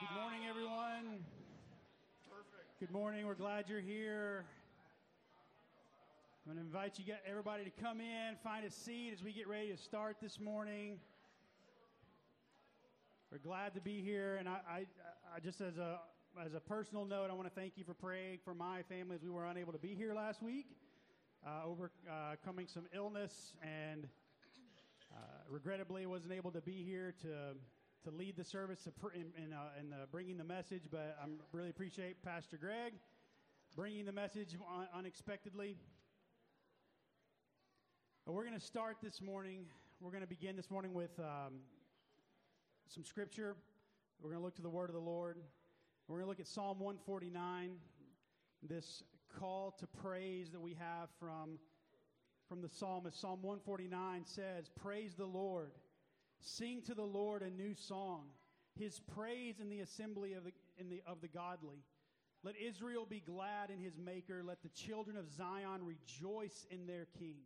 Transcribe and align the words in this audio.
Good 0.00 0.08
morning, 0.20 0.40
everyone. 0.50 1.24
Good 2.80 2.90
morning. 2.90 3.26
We're 3.26 3.34
glad 3.34 3.68
you're 3.68 3.80
here. 3.80 4.44
I'm 6.44 6.52
going 6.52 6.58
to 6.58 6.66
invite 6.66 6.98
you, 6.98 7.04
get 7.04 7.22
everybody 7.24 7.62
to 7.62 7.70
come 7.70 8.00
in, 8.00 8.34
find 8.42 8.64
a 8.66 8.72
seat 8.72 9.12
as 9.12 9.22
we 9.22 9.32
get 9.32 9.46
ready 9.46 9.70
to 9.70 9.76
start 9.76 10.16
this 10.20 10.40
morning. 10.40 10.98
We're 13.30 13.38
glad 13.38 13.72
to 13.74 13.80
be 13.80 14.00
here, 14.00 14.34
and 14.34 14.48
I, 14.48 14.58
I, 14.68 14.86
I 15.36 15.38
just 15.40 15.60
as 15.60 15.78
a 15.78 16.00
as 16.44 16.54
a 16.54 16.60
personal 16.60 17.04
note, 17.04 17.30
I 17.30 17.34
want 17.34 17.46
to 17.46 17.54
thank 17.54 17.74
you 17.76 17.84
for 17.84 17.94
praying 17.94 18.40
for 18.44 18.52
my 18.52 18.82
family 18.82 19.14
as 19.14 19.22
we 19.22 19.30
were 19.30 19.46
unable 19.46 19.72
to 19.72 19.78
be 19.78 19.94
here 19.94 20.12
last 20.12 20.42
week, 20.42 20.66
uh, 21.46 21.62
overcoming 21.64 22.66
some 22.66 22.86
illness, 22.92 23.54
and 23.62 24.08
uh, 25.14 25.18
regrettably 25.48 26.04
wasn't 26.06 26.32
able 26.32 26.50
to 26.50 26.60
be 26.60 26.82
here 26.82 27.14
to 27.22 27.54
to 28.04 28.10
lead 28.10 28.36
the 28.36 28.44
service 28.44 28.86
in, 29.14 29.32
in, 29.42 29.52
uh, 29.54 29.80
in 29.80 29.92
uh, 29.94 29.96
bringing 30.10 30.36
the 30.36 30.44
message. 30.44 30.82
But 30.90 31.16
I 31.22 31.26
really 31.52 31.70
appreciate 31.70 32.22
Pastor 32.22 32.58
Greg 32.58 32.92
bringing 33.74 34.04
the 34.04 34.12
message 34.12 34.54
un- 34.76 34.88
unexpectedly. 34.94 35.76
But 38.26 38.34
we're 38.34 38.44
going 38.44 38.58
to 38.58 38.64
start 38.64 38.98
this 39.02 39.22
morning. 39.22 39.64
We're 40.00 40.10
going 40.10 40.22
to 40.22 40.28
begin 40.28 40.54
this 40.54 40.70
morning 40.70 40.92
with 40.92 41.18
um, 41.18 41.60
some 42.88 43.04
scripture. 43.04 43.56
We're 44.20 44.30
going 44.30 44.40
to 44.40 44.44
look 44.44 44.56
to 44.56 44.62
the 44.62 44.68
word 44.68 44.90
of 44.90 44.94
the 44.94 45.00
Lord. 45.00 45.38
We're 46.06 46.16
going 46.16 46.26
to 46.26 46.28
look 46.28 46.40
at 46.40 46.46
Psalm 46.46 46.80
149, 46.80 47.76
this 48.68 49.02
call 49.40 49.74
to 49.78 49.86
praise 49.86 50.50
that 50.50 50.60
we 50.60 50.74
have 50.74 51.08
from, 51.18 51.58
from 52.50 52.60
the 52.60 52.68
psalmist. 52.68 53.18
Psalm 53.18 53.40
149 53.40 54.26
says, 54.26 54.68
Praise 54.78 55.14
the 55.14 55.24
Lord. 55.24 55.70
Sing 56.44 56.82
to 56.82 56.94
the 56.94 57.02
Lord 57.02 57.42
a 57.42 57.48
new 57.48 57.74
song, 57.74 58.26
his 58.78 59.00
praise 59.00 59.60
in 59.60 59.70
the 59.70 59.80
assembly 59.80 60.34
of 60.34 60.44
the, 60.44 60.52
in 60.78 60.90
the, 60.90 61.02
of 61.06 61.22
the 61.22 61.28
godly. 61.28 61.78
Let 62.42 62.54
Israel 62.60 63.06
be 63.08 63.20
glad 63.20 63.70
in 63.70 63.80
his 63.80 63.96
maker. 63.96 64.42
Let 64.44 64.62
the 64.62 64.68
children 64.68 65.16
of 65.16 65.32
Zion 65.32 65.80
rejoice 65.82 66.66
in 66.70 66.86
their 66.86 67.06
king. 67.18 67.38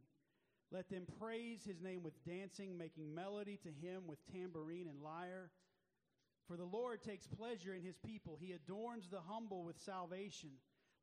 Let 0.72 0.90
them 0.90 1.04
praise 1.20 1.60
his 1.64 1.80
name 1.80 2.02
with 2.02 2.24
dancing, 2.24 2.76
making 2.76 3.14
melody 3.14 3.58
to 3.62 3.68
him 3.68 4.02
with 4.08 4.18
tambourine 4.32 4.88
and 4.88 5.00
lyre. 5.00 5.50
For 6.48 6.56
the 6.56 6.64
Lord 6.64 7.00
takes 7.00 7.28
pleasure 7.28 7.74
in 7.74 7.82
his 7.82 7.98
people. 8.04 8.36
He 8.40 8.52
adorns 8.52 9.08
the 9.08 9.20
humble 9.20 9.62
with 9.62 9.78
salvation. 9.78 10.50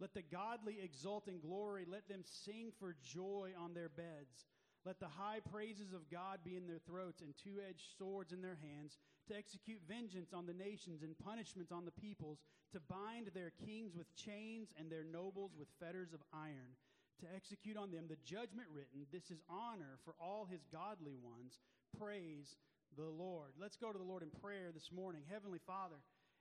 Let 0.01 0.13
the 0.13 0.21
godly 0.21 0.79
exult 0.83 1.29
in 1.29 1.39
glory. 1.39 1.85
Let 1.89 2.09
them 2.09 2.23
sing 2.25 2.73
for 2.77 2.97
joy 3.01 3.51
on 3.57 3.73
their 3.73 3.89
beds. 3.89 4.49
Let 4.85 4.99
the 4.99 5.09
high 5.09 5.39
praises 5.51 5.93
of 5.93 6.09
God 6.11 6.39
be 6.45 6.55
in 6.55 6.67
their 6.67 6.81
throats 6.85 7.21
and 7.21 7.33
two 7.33 7.57
edged 7.67 7.97
swords 7.97 8.31
in 8.31 8.41
their 8.41 8.57
hands, 8.61 8.97
to 9.27 9.35
execute 9.35 9.81
vengeance 9.89 10.29
on 10.31 10.45
the 10.45 10.53
nations 10.53 11.01
and 11.01 11.17
punishment 11.17 11.71
on 11.71 11.85
the 11.85 11.99
peoples, 11.99 12.39
to 12.71 12.79
bind 12.79 13.31
their 13.33 13.51
kings 13.65 13.95
with 13.95 14.15
chains 14.15 14.69
and 14.77 14.91
their 14.91 15.03
nobles 15.03 15.51
with 15.57 15.67
fetters 15.79 16.13
of 16.13 16.21
iron 16.31 16.77
to 17.19 17.27
execute 17.35 17.77
on 17.77 17.91
them 17.91 18.05
the 18.07 18.19
judgment 18.27 18.67
written. 18.73 19.07
This 19.11 19.31
is 19.31 19.39
honor 19.49 19.99
for 20.03 20.15
all 20.19 20.47
his 20.49 20.65
godly 20.71 21.15
ones. 21.15 21.59
Praise 21.97 22.59
the 22.97 23.07
Lord. 23.07 23.55
Let's 23.59 23.77
go 23.77 23.91
to 23.91 23.97
the 23.97 24.03
Lord 24.03 24.23
in 24.23 24.31
prayer 24.41 24.71
this 24.73 24.91
morning. 24.91 25.23
Heavenly 25.31 25.59
Father, 25.65 25.95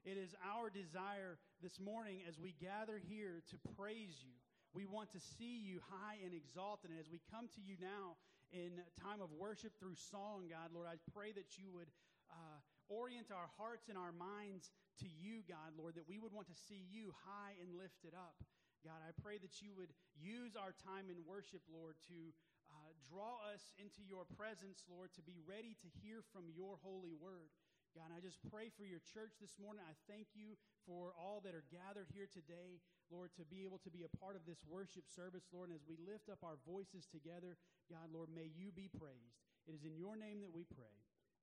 it 0.05 0.19
is 0.19 0.34
our 0.43 0.71
desire 0.71 1.38
this 1.62 1.78
morning 1.78 2.21
as 2.28 2.38
we 2.38 2.55
gather 2.61 2.99
here 2.99 3.43
to 3.50 3.56
praise 3.78 4.19
you. 4.22 4.34
We 4.75 4.87
want 4.87 5.12
to 5.12 5.21
see 5.38 5.62
you 5.62 5.78
high 5.87 6.19
and 6.25 6.34
exalted. 6.34 6.91
And 6.91 6.99
as 6.99 7.06
we 7.11 7.22
come 7.31 7.47
to 7.55 7.62
you 7.62 7.78
now 7.81 8.19
in 8.54 8.78
time 8.94 9.19
of 9.19 9.34
worship 9.34 9.75
through 9.82 9.98
song, 9.98 10.47
God, 10.47 10.70
Lord, 10.70 10.87
I 10.87 10.94
pray 11.10 11.34
that 11.34 11.59
you 11.59 11.75
would 11.75 11.91
uh, 12.31 12.59
orient 12.87 13.34
our 13.34 13.50
hearts 13.59 13.91
and 13.91 13.98
our 13.98 14.15
minds 14.15 14.70
to 15.03 15.10
you, 15.10 15.42
God, 15.42 15.75
Lord, 15.75 15.98
that 15.98 16.06
we 16.06 16.22
would 16.22 16.31
want 16.31 16.47
to 16.47 16.54
see 16.54 16.87
you 16.87 17.10
high 17.26 17.59
and 17.59 17.75
lifted 17.75 18.14
up. 18.14 18.38
God, 18.87 19.03
I 19.03 19.10
pray 19.19 19.43
that 19.43 19.59
you 19.59 19.75
would 19.75 19.91
use 20.14 20.54
our 20.54 20.70
time 20.87 21.10
in 21.10 21.19
worship, 21.26 21.66
Lord, 21.66 21.98
to 22.06 22.31
uh, 22.70 22.94
draw 23.10 23.43
us 23.50 23.75
into 23.75 24.06
your 24.06 24.22
presence, 24.38 24.87
Lord, 24.87 25.10
to 25.19 25.22
be 25.26 25.43
ready 25.43 25.75
to 25.82 25.88
hear 25.98 26.22
from 26.31 26.47
your 26.54 26.78
holy 26.84 27.16
word. 27.19 27.50
God, 27.94 28.10
I 28.10 28.19
just 28.19 28.43
pray 28.50 28.70
for 28.75 28.82
your 28.82 28.98
church 29.14 29.38
this 29.38 29.54
morning. 29.59 29.82
I 29.87 29.94
thank 30.10 30.34
you 30.34 30.59
for 30.82 31.14
all 31.14 31.38
that 31.47 31.54
are 31.54 31.66
gathered 31.70 32.10
here 32.10 32.26
today, 32.26 32.82
Lord, 33.10 33.31
to 33.37 33.44
be 33.44 33.65
able 33.65 33.78
to 33.84 33.91
be 33.91 34.04
a 34.04 34.12
part 34.19 34.37
of 34.37 34.42
this 34.47 34.59
worship 34.69 35.04
service, 35.09 35.44
Lord. 35.53 35.70
And 35.70 35.76
as 35.76 35.84
we 35.88 35.97
lift 36.00 36.28
up 36.28 36.41
our 36.42 36.56
voices 36.69 37.06
together, 37.09 37.56
God, 37.91 38.09
Lord, 38.12 38.28
may 38.34 38.48
you 38.53 38.72
be 38.72 38.88
praised. 38.88 39.41
It 39.66 39.75
is 39.75 39.84
in 39.84 39.97
your 39.97 40.16
name 40.16 40.41
that 40.41 40.53
we 40.53 40.65
pray. 40.65 40.92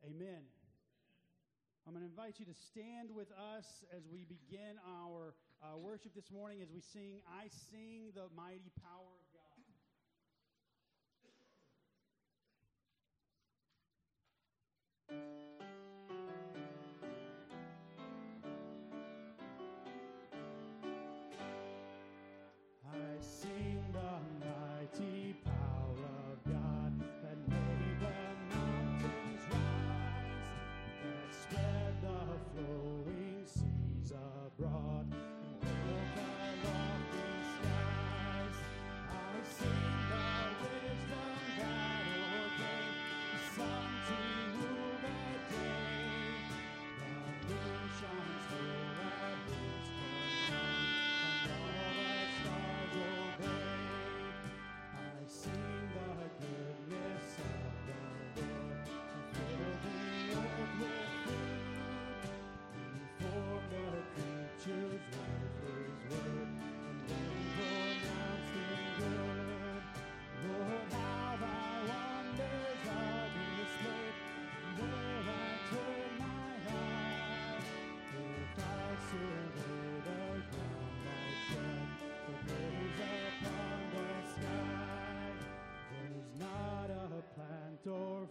Amen. 0.05 0.45
I'm 1.85 1.93
going 1.93 2.05
to 2.05 2.09
invite 2.09 2.37
you 2.37 2.45
to 2.45 2.53
stand 2.53 3.09
with 3.09 3.31
us 3.33 3.65
as 3.95 4.05
we 4.05 4.25
begin 4.25 4.77
our 4.85 5.33
uh, 5.63 5.77
worship 5.77 6.13
this 6.13 6.29
morning 6.29 6.61
as 6.61 6.69
we 6.69 6.81
sing, 6.81 7.21
I 7.25 7.49
Sing 7.69 8.13
the 8.13 8.29
Mighty 8.35 8.71
Power 8.81 9.09
of 9.17 9.25
God. 9.33 9.41
I 15.09 15.40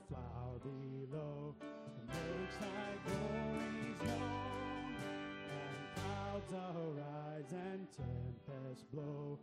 flower 0.08 0.58
below 0.62 1.54
makes 2.08 2.56
thy 2.56 2.92
glories 3.06 4.00
known. 4.06 4.96
And 5.50 5.80
clouds 5.96 6.52
arise 6.52 7.52
and 7.52 7.86
tempests 7.92 8.84
blow. 8.92 9.38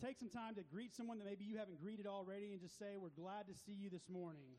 Take 0.00 0.18
some 0.18 0.30
time 0.30 0.54
to 0.54 0.62
greet 0.62 0.94
someone 0.94 1.18
that 1.18 1.26
maybe 1.26 1.44
you 1.44 1.58
haven't 1.58 1.78
greeted 1.78 2.06
already 2.06 2.52
and 2.52 2.60
just 2.60 2.78
say, 2.78 2.96
We're 2.96 3.12
glad 3.12 3.46
to 3.48 3.54
see 3.54 3.76
you 3.76 3.90
this 3.90 4.08
morning. 4.08 4.56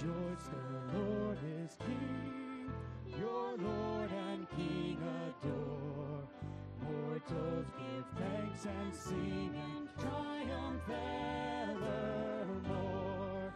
Rejoice, 0.00 0.46
the 0.46 0.98
Lord 0.98 1.38
is 1.60 1.76
King, 1.80 2.70
your 3.18 3.56
Lord 3.58 4.10
and 4.12 4.48
King 4.50 4.98
adore. 5.26 6.22
Mortals 6.82 7.66
give 7.76 8.06
thanks 8.16 8.64
and 8.66 8.94
sing 8.94 9.54
and 9.56 9.88
triumph 9.98 10.88
evermore. 11.68 13.52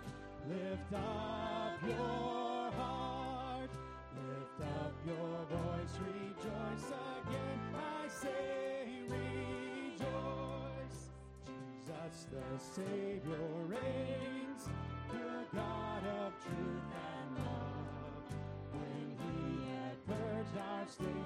Lift 0.49 0.95
up 0.95 1.81
your 1.87 2.73
heart, 2.73 3.71
lift 4.17 4.61
up 4.63 4.95
your 5.07 5.47
voice, 5.47 5.95
rejoice 6.01 6.89
again. 7.21 7.61
I 7.77 8.09
say, 8.09 8.89
rejoice. 9.09 10.01
Jesus 11.87 12.27
the 12.33 12.45
Savior 12.59 13.49
reigns, 13.69 14.32
purged 20.99 21.22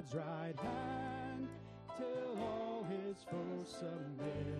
God's 0.00 0.14
right 0.14 0.58
hand 0.62 1.48
till 1.98 2.38
all 2.42 2.86
his 2.88 3.16
foes 3.30 3.68
submit 3.68 4.56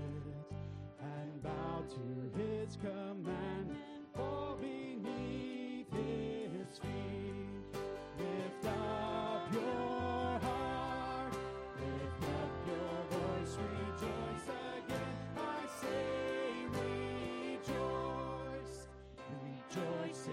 and 1.00 1.42
bow 1.42 1.82
to 1.88 2.38
his 2.38 2.76
command, 2.76 3.74
fall 4.14 4.58
beneath 4.60 5.90
his 5.92 6.78
feet. 6.78 7.72
Lift 8.18 8.66
up 8.66 9.52
your 9.54 10.38
heart, 10.42 11.32
lift 11.78 12.22
up 12.22 12.52
your 12.66 12.98
voice, 13.18 13.56
rejoice 13.56 14.48
again. 14.76 15.16
I 15.38 15.40
say, 15.80 16.66
rejoice, 17.56 18.76
rejoice 19.42 20.28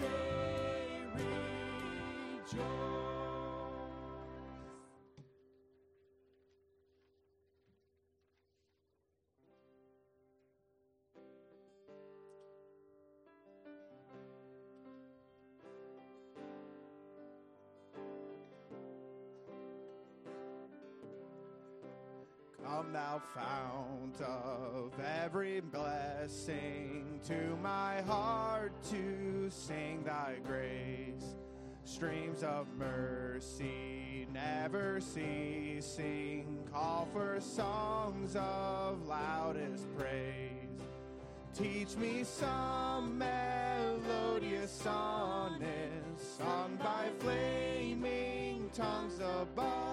say, 0.00 0.29
Come, 22.80 22.94
thou 22.94 23.20
fount 23.34 24.22
of 24.22 24.92
every 25.22 25.60
blessing, 25.60 27.20
to 27.24 27.54
my 27.62 28.00
heart 28.02 28.72
to 28.84 29.50
sing 29.50 30.02
thy 30.02 30.36
grace. 30.46 31.36
Streams 31.84 32.42
of 32.42 32.66
mercy 32.78 34.26
never 34.32 34.98
ceasing, 34.98 36.58
call 36.72 37.06
for 37.12 37.38
songs 37.38 38.34
of 38.34 39.06
loudest 39.06 39.84
praise. 39.98 40.80
Teach 41.52 41.96
me 41.98 42.24
some 42.24 43.18
melodious 43.18 44.70
sonnet 44.70 45.90
sung 46.16 46.78
by 46.82 47.10
flaming 47.18 48.70
tongues 48.72 49.18
above. 49.18 49.89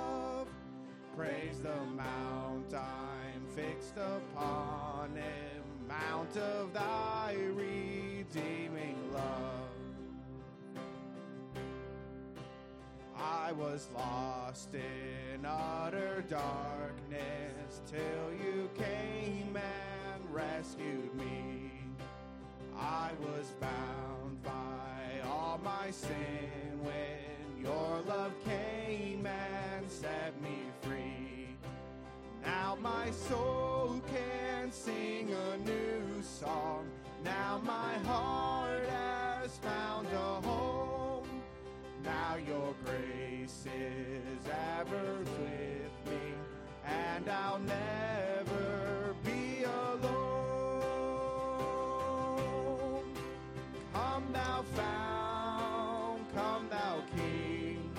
Praise 1.17 1.57
the 1.63 1.75
mount 1.95 2.75
I'm 2.75 3.41
fixed 3.55 3.97
upon 3.97 5.15
him, 5.15 5.63
mount 5.87 6.37
of 6.37 6.71
thy 6.73 7.35
redeeming 7.55 9.11
love. 9.11 9.71
I 13.17 13.51
was 13.53 13.89
lost 13.95 14.75
in 14.75 15.43
utter 15.43 16.23
darkness 16.29 17.81
till 17.87 18.31
you 18.39 18.69
came 18.75 19.57
and 19.57 20.23
rescued 20.31 21.15
me. 21.15 21.71
I 22.77 23.09
was 23.21 23.55
bound 23.59 24.43
by 24.43 25.27
all 25.27 25.59
my 25.63 25.89
sin 25.89 26.79
when 26.83 27.65
your 27.65 28.01
love 28.07 28.33
came 28.45 29.25
and 29.25 29.89
set 29.89 30.39
me. 30.43 30.66
Now 32.59 32.73
my 32.81 33.11
soul 33.11 34.01
can 34.07 34.71
sing 34.71 35.31
a 35.31 35.57
new 35.59 36.23
song. 36.23 36.87
Now 37.23 37.61
my 37.63 37.93
heart 38.09 38.83
has 38.89 39.57
found 39.57 40.07
a 40.07 40.41
home. 40.47 41.29
Now 42.03 42.37
your 42.47 42.73
grace 42.83 43.63
is 43.65 44.43
ever 44.79 45.19
with 45.39 45.93
me, 46.09 46.33
and 46.83 47.29
I'll 47.29 47.59
never 47.59 49.15
be 49.23 49.63
alone. 49.63 50.73
Come, 53.93 54.25
thou 54.33 54.63
found, 54.73 56.25
come, 56.33 56.67
thou 56.71 57.03
King, 57.15 57.91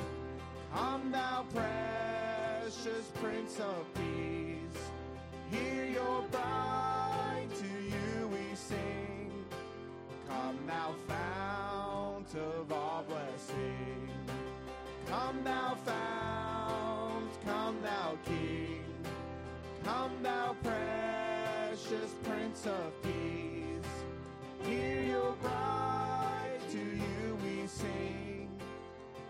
come, 0.74 1.12
thou 1.12 1.44
precious 1.54 3.06
Prince 3.20 3.60
of 3.60 3.97
thou 10.68 10.94
fount 11.08 12.34
of 12.34 12.70
all 12.70 13.02
blessing. 13.08 14.10
Come, 15.06 15.42
thou 15.42 15.74
fount, 15.86 17.32
come, 17.46 17.76
thou 17.82 18.18
King. 18.26 18.84
Come, 19.82 20.12
thou 20.22 20.54
precious 20.62 22.12
Prince 22.22 22.66
of 22.66 23.02
Peace. 23.02 23.94
Hear 24.62 25.02
your 25.04 25.32
bride, 25.40 26.60
to 26.72 26.78
you 26.78 27.38
we 27.42 27.66
sing. 27.66 28.50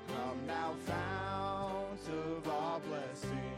Come, 0.09 0.41
thou 0.49 0.75
fount 0.87 2.09
of 2.09 2.49
all 2.49 2.81
blessing. 2.89 3.58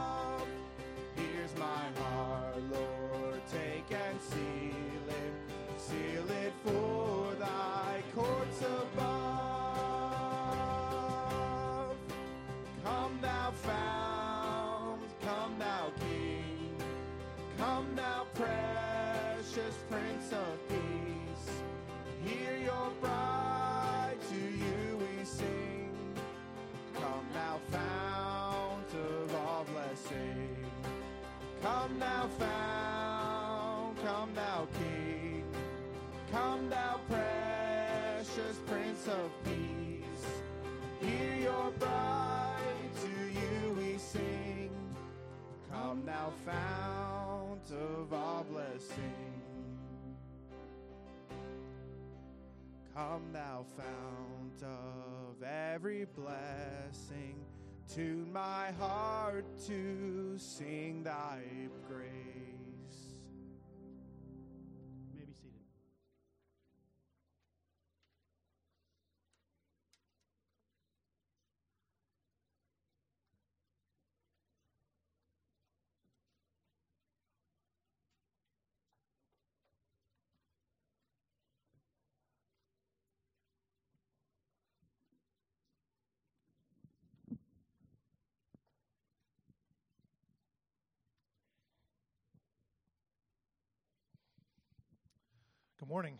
for 6.63 7.35
thy 7.39 8.03
courts 8.15 8.61
above. 8.61 9.41
Come, 12.83 13.19
thou 13.21 13.51
found, 13.51 15.01
come, 15.23 15.55
thou 15.59 15.91
king, 15.99 16.75
come, 17.57 17.95
thou 17.95 18.25
precious 18.33 19.75
prince 19.89 20.31
of 20.31 20.67
peace. 20.69 21.49
Your 22.63 22.91
bride, 23.01 24.17
to 24.29 24.35
you 24.35 24.97
we 24.97 25.23
sing. 25.25 25.91
Come, 26.93 27.27
thou 27.33 27.59
of 28.93 29.35
all 29.35 29.65
blessing, 29.73 30.55
come, 31.61 31.99
thou 31.99 32.27
found, 32.37 33.97
come, 34.03 34.33
thou 34.33 34.67
king 34.77 35.00
fount 36.31 36.69
of 39.07 39.31
peace 39.43 40.25
hear 41.01 41.35
your 41.35 41.71
light 41.81 42.91
to 43.01 43.39
you 43.39 43.73
we 43.77 43.97
sing 43.97 44.69
come 45.71 46.01
down 46.05 46.31
fount 46.45 47.11
of 47.71 48.13
all 48.13 48.45
blessing. 48.49 49.41
Come, 52.95 53.31
thou 53.31 53.65
fount 53.77 54.63
of 54.63 55.43
every 55.43 56.05
blessing. 56.05 57.45
Tune 57.93 58.31
my 58.31 58.71
heart 58.79 59.45
to 59.67 60.37
sing 60.37 61.03
thy 61.03 61.41
grace. 61.87 62.30
Morning. 95.91 96.19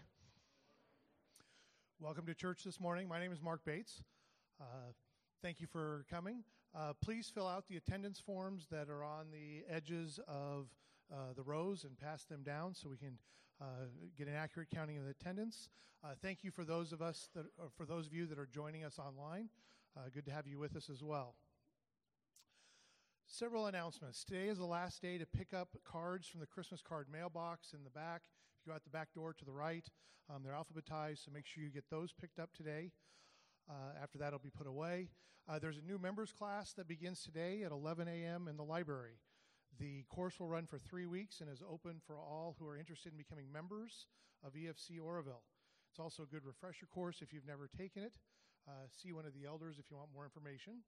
Welcome 2.02 2.26
to 2.26 2.34
church 2.34 2.66
this 2.66 2.78
morning. 2.78 3.08
My 3.08 3.22
name 3.22 3.32
is 3.32 3.42
Mark 3.42 3.64
Bates. 3.64 4.04
Uh, 4.60 4.92
thank 5.42 5.62
you 5.62 5.68
for 5.68 6.04
coming. 6.10 6.44
Uh, 6.78 6.92
please 7.02 7.32
fill 7.34 7.48
out 7.48 7.70
the 7.70 7.78
attendance 7.78 8.20
forms 8.20 8.68
that 8.70 8.90
are 8.90 9.02
on 9.02 9.28
the 9.32 9.64
edges 9.74 10.20
of 10.28 10.68
uh, 11.10 11.32
the 11.38 11.42
rows 11.42 11.86
and 11.86 11.98
pass 11.98 12.26
them 12.26 12.44
down 12.44 12.76
so 12.76 12.90
we 12.90 12.98
can 12.98 13.18
uh, 13.62 13.86
get 14.18 14.28
an 14.28 14.36
accurate 14.36 14.68
counting 14.76 14.98
of 14.98 15.06
the 15.06 15.12
attendance. 15.12 15.70
Uh, 16.04 16.10
thank 16.22 16.44
you 16.44 16.52
for 16.52 16.66
those 16.66 16.92
of 16.92 17.02
us 17.02 17.30
that, 17.34 17.46
or 17.58 17.70
for 17.78 17.86
those 17.86 18.06
of 18.08 18.14
you 18.14 18.26
that 18.26 18.38
are 18.38 18.50
joining 18.54 18.84
us 18.84 19.00
online. 19.00 19.48
Uh, 19.96 20.02
good 20.14 20.26
to 20.26 20.32
have 20.32 20.48
you 20.48 20.60
with 20.60 20.76
us 20.76 20.90
as 20.90 21.02
well. 21.02 21.36
Several 23.26 23.68
announcements. 23.68 24.26
Today 24.26 24.50
is 24.50 24.58
the 24.58 24.66
last 24.66 25.02
day 25.02 25.18
to 25.18 25.26
pick 25.26 25.54
up 25.54 25.78
cards 25.86 26.28
from 26.28 26.42
the 26.42 26.46
Christmas 26.46 26.82
card 26.82 27.08
mailbox 27.10 27.72
in 27.72 27.86
the 27.86 27.90
back. 27.90 28.24
You 28.64 28.72
go 28.72 28.76
out 28.76 28.84
the 28.84 28.92
back 28.92 29.14
door 29.14 29.34
to 29.34 29.46
the 29.46 29.52
right, 29.52 29.88
um, 30.30 30.44
they're 30.44 30.54
alphabetized, 30.54 31.26
so 31.26 31.32
make 31.34 31.48
sure 31.48 31.64
you 31.64 31.72
get 31.72 31.90
those 31.90 32.14
picked 32.14 32.38
up 32.38 32.54
today. 32.54 32.92
Uh, 33.68 33.98
after 34.02 34.20
that, 34.20 34.28
it'll 34.28 34.40
be 34.40 34.52
put 34.52 34.68
away. 34.68 35.10
Uh, 35.50 35.58
there's 35.58 35.78
a 35.78 35.82
new 35.82 35.98
members 35.98 36.32
class 36.32 36.74
that 36.74 36.88
begins 36.88 37.24
today 37.24 37.64
at 37.64 37.72
11 37.72 38.08
a.m. 38.08 38.48
in 38.48 38.58
the 38.58 38.64
library. 38.64 39.18
The 39.80 40.04
course 40.10 40.40
will 40.40 40.48
run 40.48 40.68
for 40.68 40.78
three 40.78 41.08
weeks 41.08 41.42
and 41.42 41.50
is 41.50 41.64
open 41.68 42.02
for 42.06 42.18
all 42.18 42.56
who 42.60 42.68
are 42.68 42.78
interested 42.78 43.14
in 43.14 43.18
becoming 43.18 43.52
members 43.52 44.06
of 44.46 44.54
EFC 44.54 45.02
Oroville. 45.04 45.44
It's 45.90 46.00
also 46.00 46.24
a 46.24 46.28
good 46.28 46.46
refresher 46.46 46.86
course 46.86 47.22
if 47.22 47.34
you've 47.34 47.48
never 47.48 47.68
taken 47.68 48.04
it. 48.04 48.14
Uh, 48.68 48.86
see 48.90 49.12
one 49.12 49.26
of 49.26 49.34
the 49.34 49.48
elders 49.48 49.78
if 49.80 49.90
you 49.90 49.98
want 49.98 50.10
more 50.14 50.24
information. 50.24 50.84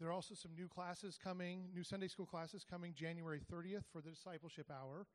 There 0.00 0.08
are 0.08 0.12
also 0.12 0.34
some 0.34 0.52
new 0.56 0.68
classes 0.68 1.18
coming, 1.22 1.68
new 1.74 1.82
Sunday 1.82 2.08
school 2.08 2.24
classes 2.24 2.64
coming 2.68 2.94
January 2.94 3.40
30th 3.52 3.84
for 3.92 4.00
the 4.00 4.10
discipleship 4.10 4.70
hour. 4.70 5.06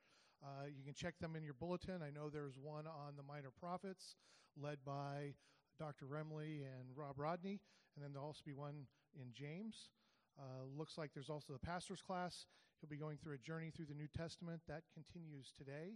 Uh, 0.44 0.68
you 0.68 0.84
can 0.84 0.94
check 0.94 1.18
them 1.20 1.38
in 1.38 1.44
your 1.44 1.54
bulletin. 1.54 2.02
I 2.04 2.12
know 2.12 2.30
there's 2.30 2.60
one 2.60 2.86
on 2.86 3.16
the 3.16 3.24
minor 3.24 3.52
prophets 3.58 4.16
led 4.62 4.78
by 4.86 5.36
Dr. 5.80 6.06
Remley 6.06 6.68
and 6.68 6.92
Rob 6.96 7.18
Rodney, 7.18 7.62
and 7.96 8.04
then 8.04 8.12
there'll 8.12 8.28
also 8.28 8.44
be 8.46 8.52
one 8.52 8.86
in 9.16 9.32
James. 9.34 9.90
Uh, 10.38 10.68
looks 10.78 10.98
like 10.98 11.12
there's 11.14 11.30
also 11.30 11.54
the 11.54 11.66
pastor's 11.66 12.02
class. 12.02 12.46
He'll 12.82 12.90
be 12.90 12.98
going 12.98 13.18
through 13.18 13.36
a 13.36 13.38
journey 13.38 13.72
through 13.72 13.86
the 13.86 13.94
New 13.94 14.10
Testament. 14.18 14.62
That 14.68 14.84
continues 14.94 15.54
today, 15.58 15.96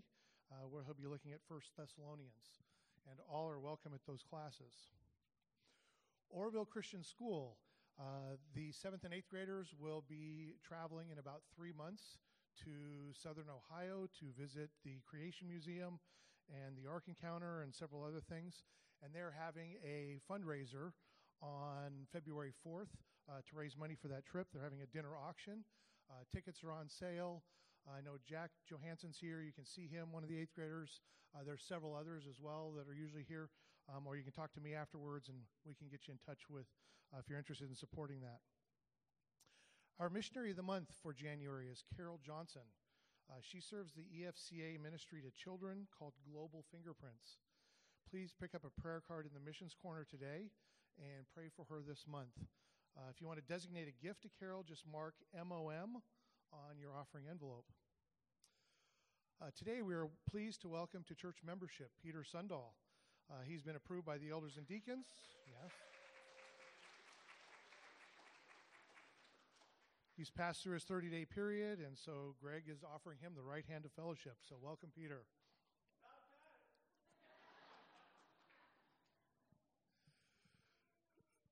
uh, 0.49 0.67
where 0.69 0.83
he'll 0.83 0.93
be 0.93 1.11
looking 1.11 1.33
at 1.33 1.39
First 1.49 1.71
Thessalonians. 1.77 2.63
And 3.09 3.19
all 3.29 3.49
are 3.49 3.59
welcome 3.59 3.91
at 3.93 4.05
those 4.07 4.23
classes. 4.23 4.95
Oroville 6.29 6.65
Christian 6.65 7.03
School. 7.03 7.57
Uh, 7.99 8.37
the 8.55 8.71
seventh 8.71 9.03
and 9.03 9.13
eighth 9.13 9.27
graders 9.29 9.73
will 9.77 10.03
be 10.07 10.53
traveling 10.63 11.09
in 11.11 11.17
about 11.17 11.41
three 11.55 11.73
months 11.75 12.19
to 12.63 13.13
southern 13.13 13.49
Ohio 13.49 14.07
to 14.19 14.25
visit 14.39 14.69
the 14.83 15.01
Creation 15.05 15.47
Museum 15.47 15.99
and 16.49 16.77
the 16.77 16.89
Ark 16.89 17.05
Encounter 17.07 17.61
and 17.61 17.73
several 17.73 18.03
other 18.03 18.21
things. 18.21 18.63
And 19.03 19.13
they're 19.13 19.35
having 19.37 19.77
a 19.85 20.17
fundraiser 20.25 20.93
on 21.41 22.07
February 22.11 22.51
4th 22.65 22.89
uh, 23.29 23.45
to 23.45 23.55
raise 23.55 23.77
money 23.77 23.95
for 23.95 24.07
that 24.07 24.25
trip. 24.25 24.47
They're 24.51 24.63
having 24.63 24.81
a 24.81 24.89
dinner 24.89 25.13
auction. 25.17 25.63
Uh, 26.09 26.23
tickets 26.33 26.63
are 26.63 26.71
on 26.71 26.89
sale. 26.89 27.43
I 27.87 28.01
know 28.01 28.17
Jack 28.25 28.51
Johansson's 28.65 29.17
here. 29.19 29.41
You 29.41 29.53
can 29.53 29.65
see 29.65 29.87
him, 29.87 30.11
one 30.11 30.23
of 30.23 30.29
the 30.29 30.37
eighth 30.39 30.53
graders. 30.55 31.01
Uh, 31.35 31.43
there's 31.45 31.63
several 31.63 31.95
others 31.95 32.25
as 32.29 32.39
well 32.41 32.73
that 32.75 32.87
are 32.87 32.95
usually 32.95 33.25
here. 33.27 33.49
Um, 33.87 34.03
or 34.05 34.17
you 34.17 34.23
can 34.23 34.33
talk 34.33 34.51
to 34.53 34.61
me 34.61 34.73
afterwards 34.73 35.29
and 35.29 35.37
we 35.65 35.73
can 35.73 35.87
get 35.87 36.07
you 36.07 36.11
in 36.11 36.19
touch 36.25 36.49
with 36.49 36.65
uh, 37.13 37.19
if 37.19 37.29
you're 37.29 37.37
interested 37.39 37.69
in 37.69 37.75
supporting 37.75 38.19
that. 38.21 38.39
Our 39.99 40.11
missionary 40.11 40.51
of 40.51 40.57
the 40.57 40.61
month 40.61 40.93
for 41.01 41.11
January 41.11 41.69
is 41.73 41.81
Carol 41.97 42.19
Johnson. 42.23 42.69
Uh, 43.31 43.41
she 43.41 43.59
serves 43.59 43.93
the 43.93 44.05
EFCA 44.05 44.79
ministry 44.79 45.21
to 45.25 45.33
children 45.33 45.87
called 45.97 46.13
Global 46.21 46.63
Fingerprints. 46.71 47.41
Please 48.07 48.29
pick 48.39 48.53
up 48.53 48.61
a 48.61 48.79
prayer 48.79 49.01
card 49.01 49.25
in 49.25 49.33
the 49.33 49.43
missions 49.43 49.73
corner 49.73 50.05
today 50.05 50.53
and 50.99 51.25
pray 51.33 51.49
for 51.49 51.65
her 51.73 51.81
this 51.81 52.05
month. 52.05 52.37
Uh, 52.95 53.09
if 53.09 53.19
you 53.19 53.25
want 53.25 53.39
to 53.39 53.51
designate 53.51 53.87
a 53.89 54.05
gift 54.05 54.21
to 54.21 54.29
Carol, 54.37 54.61
just 54.61 54.85
mark 54.85 55.15
MOM 55.33 55.97
on 56.53 56.77
your 56.79 56.93
offering 56.93 57.25
envelope. 57.27 57.65
Uh, 59.41 59.49
today, 59.57 59.81
we 59.81 59.95
are 59.95 60.09
pleased 60.29 60.61
to 60.61 60.69
welcome 60.69 61.03
to 61.07 61.15
church 61.15 61.37
membership 61.43 61.89
Peter 62.03 62.21
Sundahl. 62.21 62.77
Uh, 63.31 63.41
he's 63.47 63.63
been 63.63 63.75
approved 63.75 64.05
by 64.05 64.19
the 64.19 64.29
elders 64.29 64.57
and 64.57 64.67
deacons. 64.67 65.07
Yes. 65.47 65.73
He's 70.17 70.31
passed 70.31 70.63
through 70.63 70.73
his 70.73 70.83
30 70.83 71.09
day 71.09 71.25
period, 71.25 71.77
and 71.77 71.95
so 71.95 72.33
Greg 72.41 72.63
is 72.67 72.79
offering 72.83 73.19
him 73.21 73.33
the 73.35 73.43
right 73.43 73.63
hand 73.69 73.85
of 73.85 73.91
fellowship. 73.91 74.37
So, 74.41 74.55
welcome, 74.59 74.89
Peter. 74.97 75.25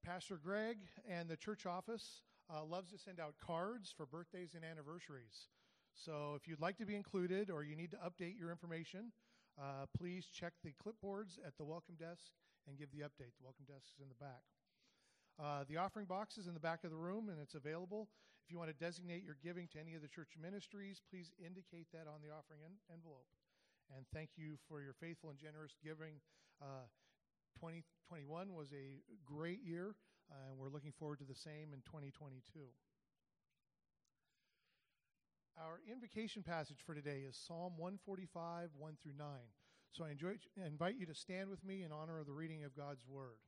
Pastor 0.04 0.40
Greg 0.44 0.78
and 1.08 1.30
the 1.30 1.38
church 1.38 1.68
office 1.68 2.22
uh, 2.52 2.64
loves 2.64 2.92
to 2.92 2.98
send 2.98 3.20
out 3.20 3.36
cards 3.40 3.94
for 3.96 4.08
birthdays 4.08 4.56
and 4.56 4.66
anniversaries. 4.66 5.50
So, 5.94 6.34
if 6.36 6.48
you'd 6.48 6.60
like 6.60 6.78
to 6.78 6.88
be 6.88 6.96
included 6.96 7.52
or 7.52 7.64
you 7.64 7.76
need 7.76 7.92
to 7.92 7.98
update 7.98 8.40
your 8.40 8.50
information, 8.50 9.12
uh, 9.62 9.86
please 9.96 10.26
check 10.26 10.54
the 10.64 10.74
clipboards 10.84 11.38
at 11.46 11.56
the 11.60 11.66
welcome 11.66 11.96
desk 12.00 12.34
and 12.68 12.80
give 12.80 12.90
the 12.92 13.04
update. 13.04 13.38
The 13.38 13.44
welcome 13.44 13.66
desk 13.68 13.94
is 13.96 14.02
in 14.02 14.10
the 14.10 14.16
back. 14.16 14.42
Uh, 15.40 15.66
the 15.70 15.78
offering 15.78 16.08
box 16.08 16.40
is 16.40 16.48
in 16.48 16.56
the 16.56 16.60
back 16.60 16.84
of 16.84 16.90
the 16.90 16.98
room 16.98 17.30
and 17.30 17.40
it's 17.40 17.54
available. 17.54 18.10
If 18.46 18.54
you 18.54 18.62
want 18.62 18.70
to 18.70 18.78
designate 18.78 19.26
your 19.26 19.42
giving 19.42 19.66
to 19.74 19.82
any 19.82 19.96
of 19.98 20.06
the 20.06 20.08
church 20.08 20.38
ministries, 20.38 21.02
please 21.10 21.34
indicate 21.42 21.90
that 21.98 22.06
on 22.06 22.22
the 22.22 22.30
offering 22.30 22.62
en- 22.62 22.78
envelope. 22.94 23.26
And 23.90 24.06
thank 24.14 24.38
you 24.38 24.62
for 24.70 24.82
your 24.86 24.94
faithful 24.94 25.32
and 25.32 25.40
generous 25.40 25.74
giving. 25.82 26.22
Uh, 26.62 26.86
2021 27.58 28.54
was 28.54 28.70
a 28.70 29.02
great 29.26 29.66
year, 29.66 29.96
uh, 30.30 30.52
and 30.52 30.60
we're 30.60 30.70
looking 30.70 30.94
forward 30.94 31.18
to 31.20 31.26
the 31.26 31.34
same 31.34 31.74
in 31.74 31.82
2022. 31.90 32.38
Our 35.58 35.82
invocation 35.90 36.44
passage 36.44 36.86
for 36.86 36.94
today 36.94 37.26
is 37.28 37.36
Psalm 37.36 37.74
145, 37.82 38.70
1 38.78 38.98
through 39.02 39.18
9. 39.18 39.26
So 39.92 40.06
I 40.06 40.12
enjoy, 40.12 40.38
invite 40.64 41.00
you 41.00 41.08
to 41.08 41.16
stand 41.16 41.50
with 41.50 41.66
me 41.66 41.82
in 41.82 41.92
honor 41.92 42.20
of 42.20 42.28
the 42.28 42.34
reading 42.34 42.64
of 42.64 42.78
God's 42.78 43.02
Word. 43.10 43.42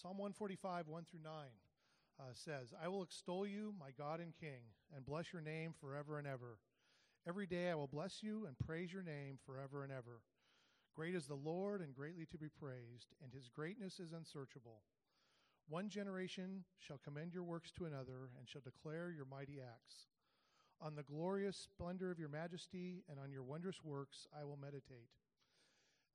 Psalm 0.00 0.16
145, 0.16 0.88
1 0.88 1.04
through 1.10 1.20
9 1.22 1.32
uh, 2.18 2.22
says, 2.32 2.72
I 2.82 2.88
will 2.88 3.02
extol 3.02 3.46
you, 3.46 3.74
my 3.78 3.90
God 3.98 4.20
and 4.20 4.32
King, 4.34 4.72
and 4.96 5.04
bless 5.04 5.30
your 5.30 5.42
name 5.42 5.74
forever 5.78 6.16
and 6.18 6.26
ever. 6.26 6.56
Every 7.28 7.46
day 7.46 7.70
I 7.70 7.74
will 7.74 7.86
bless 7.86 8.22
you 8.22 8.46
and 8.46 8.56
praise 8.66 8.90
your 8.90 9.02
name 9.02 9.38
forever 9.44 9.84
and 9.84 9.92
ever. 9.92 10.22
Great 10.96 11.14
is 11.14 11.26
the 11.26 11.34
Lord 11.34 11.82
and 11.82 11.94
greatly 11.94 12.24
to 12.32 12.38
be 12.38 12.48
praised, 12.48 13.12
and 13.22 13.30
his 13.30 13.50
greatness 13.50 14.00
is 14.00 14.14
unsearchable. 14.14 14.80
One 15.68 15.90
generation 15.90 16.64
shall 16.78 17.00
commend 17.04 17.34
your 17.34 17.44
works 17.44 17.70
to 17.72 17.84
another 17.84 18.30
and 18.38 18.48
shall 18.48 18.62
declare 18.62 19.12
your 19.14 19.26
mighty 19.26 19.60
acts. 19.60 20.06
On 20.80 20.94
the 20.94 21.02
glorious 21.02 21.58
splendor 21.58 22.10
of 22.10 22.18
your 22.18 22.30
majesty 22.30 23.04
and 23.10 23.18
on 23.20 23.30
your 23.30 23.42
wondrous 23.42 23.84
works 23.84 24.26
I 24.34 24.44
will 24.44 24.56
meditate. 24.56 25.10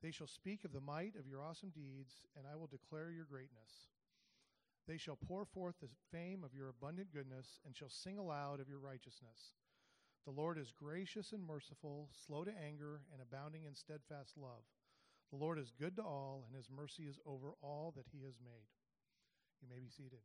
They 0.02 0.10
shall 0.10 0.26
speak 0.26 0.64
of 0.64 0.72
the 0.72 0.80
might 0.80 1.14
of 1.18 1.26
your 1.26 1.42
awesome 1.42 1.70
deeds, 1.70 2.26
and 2.36 2.46
I 2.46 2.56
will 2.56 2.66
declare 2.66 3.10
your 3.10 3.24
greatness. 3.24 3.88
They 4.86 4.98
shall 4.98 5.16
pour 5.16 5.44
forth 5.44 5.76
the 5.80 5.88
fame 6.12 6.44
of 6.44 6.54
your 6.54 6.68
abundant 6.68 7.12
goodness, 7.12 7.60
and 7.64 7.76
shall 7.76 7.88
sing 7.88 8.18
aloud 8.18 8.60
of 8.60 8.68
your 8.68 8.78
righteousness. 8.78 9.54
The 10.24 10.32
Lord 10.32 10.58
is 10.58 10.72
gracious 10.72 11.32
and 11.32 11.42
merciful, 11.44 12.08
slow 12.26 12.44
to 12.44 12.52
anger, 12.64 13.02
and 13.12 13.22
abounding 13.22 13.64
in 13.64 13.74
steadfast 13.74 14.36
love. 14.36 14.64
The 15.30 15.36
Lord 15.36 15.58
is 15.58 15.72
good 15.78 15.96
to 15.96 16.02
all, 16.02 16.44
and 16.46 16.56
his 16.56 16.70
mercy 16.70 17.04
is 17.04 17.18
over 17.26 17.52
all 17.62 17.92
that 17.96 18.06
he 18.12 18.24
has 18.24 18.34
made. 18.44 18.68
You 19.60 19.68
may 19.68 19.80
be 19.80 19.88
seated. 19.88 20.20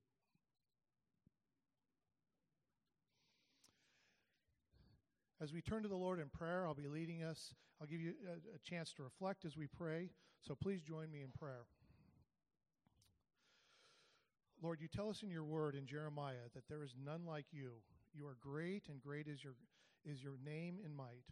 As 5.41 5.51
we 5.51 5.61
turn 5.61 5.81
to 5.81 5.89
the 5.89 5.95
Lord 5.95 6.19
in 6.19 6.29
prayer, 6.29 6.67
I'll 6.67 6.75
be 6.75 6.87
leading 6.87 7.23
us. 7.23 7.55
I'll 7.81 7.87
give 7.87 7.99
you 7.99 8.13
a, 8.27 8.33
a, 8.55 8.59
chance 8.63 8.93
to 8.93 9.03
reflect 9.03 9.43
as 9.43 9.57
we 9.57 9.65
pray. 9.65 10.11
So 10.39 10.53
please 10.53 10.83
join 10.83 11.11
me 11.11 11.23
in 11.23 11.31
prayer. 11.31 11.65
Lord, 14.61 14.79
you 14.79 14.87
tell 14.87 15.09
us 15.09 15.23
in 15.23 15.31
your 15.31 15.43
word 15.43 15.73
in 15.73 15.87
Jeremiah 15.87 16.47
that 16.53 16.67
there 16.69 16.83
is 16.83 16.93
none 17.03 17.25
like 17.25 17.47
you. 17.51 17.71
You 18.13 18.27
are 18.27 18.37
great, 18.39 18.83
and 18.87 19.01
great 19.01 19.27
is 19.27 19.43
your, 19.43 19.55
is 20.05 20.21
your 20.21 20.37
name 20.45 20.77
and 20.85 20.95
might. 20.95 21.25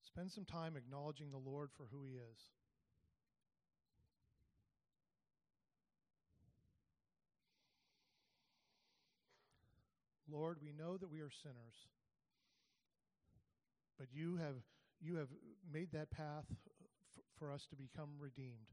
Spend 0.00 0.30
some 0.30 0.46
time 0.46 0.78
acknowledging 0.78 1.30
the 1.30 1.36
Lord 1.36 1.68
for 1.76 1.88
who 1.92 2.04
he 2.04 2.14
is. 2.14 2.40
Lord, 10.32 10.56
we 10.62 10.72
know 10.72 10.96
that 10.96 11.10
we 11.10 11.20
are 11.20 11.30
sinners 11.30 11.74
but 14.00 14.08
you 14.16 14.40
have 14.40 14.56
you 15.04 15.16
have 15.16 15.28
made 15.70 15.92
that 15.92 16.10
path 16.10 16.48
f- 16.48 16.56
for 17.38 17.52
us 17.52 17.66
to 17.68 17.76
become 17.76 18.16
redeemed. 18.18 18.72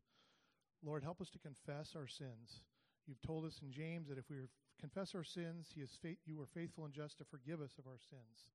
Lord, 0.84 1.04
help 1.04 1.20
us 1.20 1.30
to 1.32 1.40
confess 1.40 1.92
our 1.96 2.08
sins. 2.08 2.64
You've 3.06 3.22
told 3.22 3.44
us 3.44 3.60
in 3.62 3.72
James 3.72 4.08
that 4.08 4.18
if 4.18 4.30
we 4.30 4.48
confess 4.80 5.12
our 5.16 5.24
sins, 5.24 5.68
he 5.76 5.82
is 5.82 5.92
you 6.26 6.40
are 6.40 6.48
faithful 6.54 6.86
and 6.86 6.94
just 6.94 7.18
to 7.20 7.26
forgive 7.26 7.60
us 7.60 7.76
of 7.78 7.88
our 7.88 8.00
sins. 8.10 8.48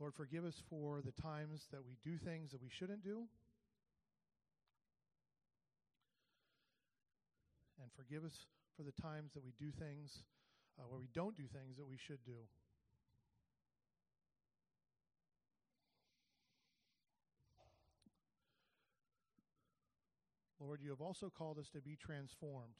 Lord, 0.00 0.14
forgive 0.14 0.44
us 0.44 0.56
for 0.68 1.00
the 1.04 1.12
times 1.12 1.68
that 1.72 1.84
we 1.84 1.96
do 2.04 2.16
things 2.16 2.52
that 2.52 2.62
we 2.62 2.68
shouldn't 2.68 3.04
do. 3.04 3.28
And 7.80 7.90
forgive 7.96 8.24
us 8.24 8.36
for 8.76 8.82
the 8.82 8.96
times 9.00 9.32
that 9.34 9.44
we 9.44 9.52
do 9.58 9.72
things 9.72 10.24
uh, 10.78 10.84
where 10.88 11.00
we 11.00 11.08
don't 11.12 11.36
do 11.36 11.44
things 11.52 11.76
that 11.76 11.88
we 11.88 11.96
should 11.96 12.24
do. 12.24 12.44
Lord, 20.66 20.80
you 20.82 20.90
have 20.90 21.00
also 21.00 21.30
called 21.30 21.58
us 21.58 21.68
to 21.70 21.80
be 21.80 21.94
transformed 21.94 22.74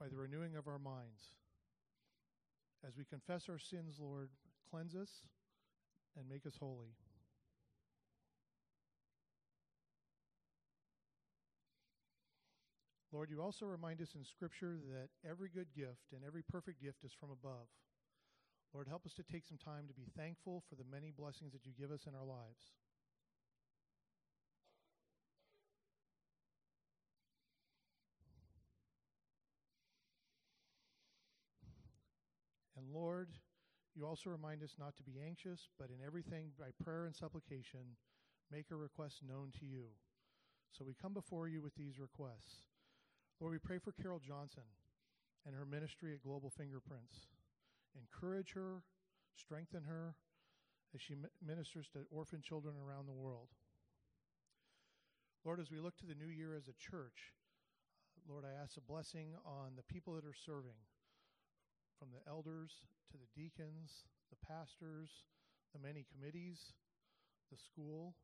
by 0.00 0.08
the 0.08 0.16
renewing 0.16 0.56
of 0.56 0.66
our 0.66 0.78
minds. 0.78 1.34
As 2.86 2.96
we 2.96 3.04
confess 3.04 3.50
our 3.50 3.58
sins, 3.58 3.96
Lord, 4.00 4.30
cleanse 4.70 4.94
us 4.94 5.10
and 6.16 6.26
make 6.26 6.46
us 6.46 6.56
holy. 6.58 6.96
Lord, 13.12 13.28
you 13.30 13.42
also 13.42 13.66
remind 13.66 14.00
us 14.00 14.14
in 14.14 14.24
Scripture 14.24 14.78
that 14.92 15.08
every 15.28 15.50
good 15.50 15.68
gift 15.76 16.12
and 16.14 16.22
every 16.26 16.42
perfect 16.42 16.82
gift 16.82 17.04
is 17.04 17.12
from 17.12 17.30
above. 17.30 17.68
Lord, 18.72 18.88
help 18.88 19.04
us 19.04 19.12
to 19.14 19.22
take 19.22 19.44
some 19.44 19.58
time 19.58 19.86
to 19.88 19.94
be 19.94 20.08
thankful 20.16 20.62
for 20.68 20.76
the 20.76 20.90
many 20.90 21.12
blessings 21.16 21.52
that 21.52 21.66
you 21.66 21.72
give 21.78 21.90
us 21.90 22.06
in 22.06 22.14
our 22.14 22.24
lives. 22.24 22.72
Lord, 32.96 33.28
you 33.94 34.06
also 34.06 34.30
remind 34.30 34.62
us 34.62 34.76
not 34.78 34.96
to 34.96 35.02
be 35.02 35.20
anxious, 35.20 35.68
but 35.78 35.90
in 35.90 36.04
everything 36.04 36.48
by 36.58 36.72
prayer 36.82 37.04
and 37.04 37.14
supplication, 37.14 38.00
make 38.50 38.72
our 38.72 38.78
requests 38.78 39.20
known 39.20 39.52
to 39.60 39.66
you. 39.66 39.92
So 40.72 40.84
we 40.84 40.94
come 40.94 41.12
before 41.12 41.46
you 41.46 41.60
with 41.60 41.74
these 41.76 41.98
requests. 41.98 42.64
Lord, 43.38 43.52
we 43.52 43.58
pray 43.58 43.78
for 43.78 43.92
Carol 43.92 44.18
Johnson 44.18 44.64
and 45.44 45.54
her 45.54 45.66
ministry 45.66 46.14
at 46.14 46.22
Global 46.22 46.48
Fingerprints. 46.48 47.28
Encourage 47.94 48.52
her, 48.52 48.80
strengthen 49.36 49.84
her 49.84 50.14
as 50.94 51.02
she 51.02 51.16
ministers 51.46 51.88
to 51.92 52.06
orphan 52.10 52.40
children 52.40 52.74
around 52.76 53.06
the 53.06 53.12
world. 53.12 53.48
Lord, 55.44 55.60
as 55.60 55.70
we 55.70 55.80
look 55.80 55.98
to 55.98 56.06
the 56.06 56.14
new 56.14 56.32
year 56.32 56.54
as 56.56 56.68
a 56.68 56.80
church, 56.80 57.36
Lord, 58.26 58.44
I 58.44 58.60
ask 58.60 58.78
a 58.78 58.80
blessing 58.80 59.34
on 59.44 59.76
the 59.76 59.84
people 59.84 60.14
that 60.14 60.24
are 60.24 60.34
serving 60.46 60.80
from 61.98 62.08
the 62.12 62.22
elders 62.28 62.84
to 63.10 63.16
the 63.18 63.28
deacons, 63.34 64.04
the 64.30 64.40
pastors, 64.46 65.24
the 65.72 65.80
many 65.80 66.04
committees, 66.04 66.72
the 67.50 67.58
school. 67.58 68.14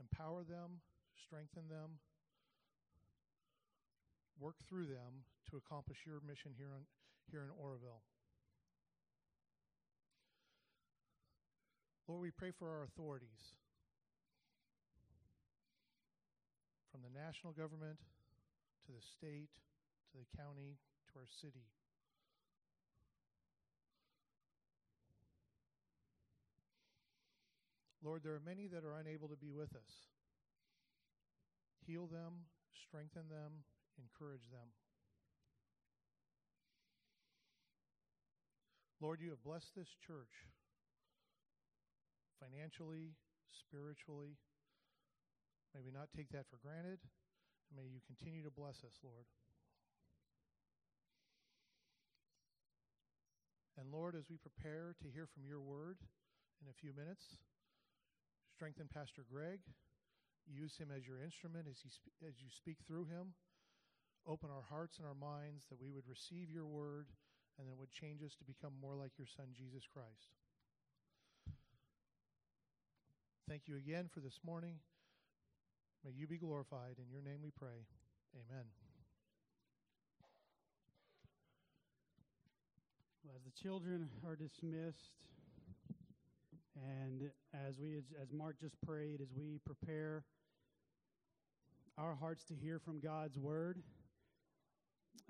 Empower 0.00 0.42
them, 0.42 0.82
strengthen 1.14 1.68
them, 1.68 2.00
work 4.40 4.56
through 4.68 4.86
them 4.86 5.22
to 5.50 5.56
accomplish 5.56 5.98
your 6.04 6.18
mission 6.26 6.50
here 6.56 6.74
in, 6.74 6.82
here 7.30 7.44
in 7.44 7.50
Oroville. 7.54 8.02
Lord, 12.08 12.22
we 12.22 12.30
pray 12.30 12.50
for 12.50 12.68
our 12.68 12.82
authorities, 12.82 13.54
from 16.90 17.00
the 17.02 17.14
national 17.14 17.52
government 17.52 17.98
to 18.86 18.92
the 18.92 19.00
state 19.00 19.54
to 20.10 20.18
the 20.18 20.36
county 20.36 20.76
to 21.12 21.20
our 21.20 21.30
city. 21.40 21.70
Lord, 28.02 28.22
there 28.24 28.34
are 28.34 28.42
many 28.44 28.66
that 28.66 28.84
are 28.84 28.98
unable 28.98 29.28
to 29.28 29.36
be 29.36 29.52
with 29.52 29.74
us. 29.76 30.10
Heal 31.86 32.06
them, 32.06 32.50
strengthen 32.74 33.28
them, 33.30 33.62
encourage 33.98 34.50
them. 34.50 34.74
Lord, 39.00 39.20
you 39.20 39.30
have 39.30 39.42
blessed 39.42 39.74
this 39.74 39.90
church 40.06 40.46
financially, 42.38 43.14
spiritually. 43.50 44.38
May 45.74 45.80
we 45.80 45.90
not 45.90 46.10
take 46.14 46.30
that 46.30 46.46
for 46.50 46.58
granted. 46.58 46.98
May 47.74 47.86
you 47.86 47.98
continue 48.06 48.42
to 48.42 48.50
bless 48.50 48.82
us, 48.84 48.98
Lord. 49.02 49.26
And 53.78 53.90
Lord, 53.90 54.14
as 54.14 54.28
we 54.28 54.36
prepare 54.36 54.94
to 55.02 55.08
hear 55.08 55.26
from 55.26 55.46
your 55.46 55.60
word 55.60 55.98
in 56.60 56.68
a 56.68 56.76
few 56.78 56.92
minutes, 56.92 57.38
Strengthen 58.62 58.86
Pastor 58.94 59.26
Greg. 59.26 59.58
Use 60.46 60.78
him 60.78 60.94
as 60.94 61.02
your 61.02 61.18
instrument 61.18 61.66
as, 61.66 61.82
he 61.82 61.90
as 62.22 62.38
you 62.38 62.46
speak 62.46 62.78
through 62.86 63.06
him. 63.10 63.34
Open 64.24 64.50
our 64.54 64.62
hearts 64.62 64.98
and 64.98 65.06
our 65.06 65.18
minds 65.18 65.66
that 65.66 65.82
we 65.82 65.90
would 65.90 66.06
receive 66.06 66.46
your 66.48 66.66
word 66.70 67.10
and 67.58 67.66
that 67.66 67.74
would 67.76 67.90
change 67.90 68.22
us 68.22 68.38
to 68.38 68.44
become 68.46 68.70
more 68.80 68.94
like 68.94 69.18
your 69.18 69.26
Son, 69.26 69.46
Jesus 69.50 69.82
Christ. 69.92 70.30
Thank 73.48 73.66
you 73.66 73.74
again 73.74 74.06
for 74.14 74.20
this 74.20 74.38
morning. 74.46 74.78
May 76.04 76.12
you 76.14 76.28
be 76.28 76.38
glorified. 76.38 77.02
In 77.02 77.10
your 77.10 77.22
name 77.22 77.42
we 77.42 77.50
pray. 77.50 77.82
Amen. 78.46 78.70
Well, 83.26 83.34
as 83.34 83.42
the 83.42 83.58
children 83.60 84.08
are 84.24 84.36
dismissed, 84.36 85.18
and 86.76 87.30
as 87.68 87.78
we, 87.78 87.96
as 88.20 88.32
Mark 88.32 88.56
just 88.60 88.76
prayed, 88.86 89.20
as 89.20 89.28
we 89.36 89.60
prepare 89.64 90.24
our 91.98 92.14
hearts 92.14 92.44
to 92.44 92.54
hear 92.54 92.78
from 92.78 93.00
God's 93.00 93.38
word, 93.38 93.78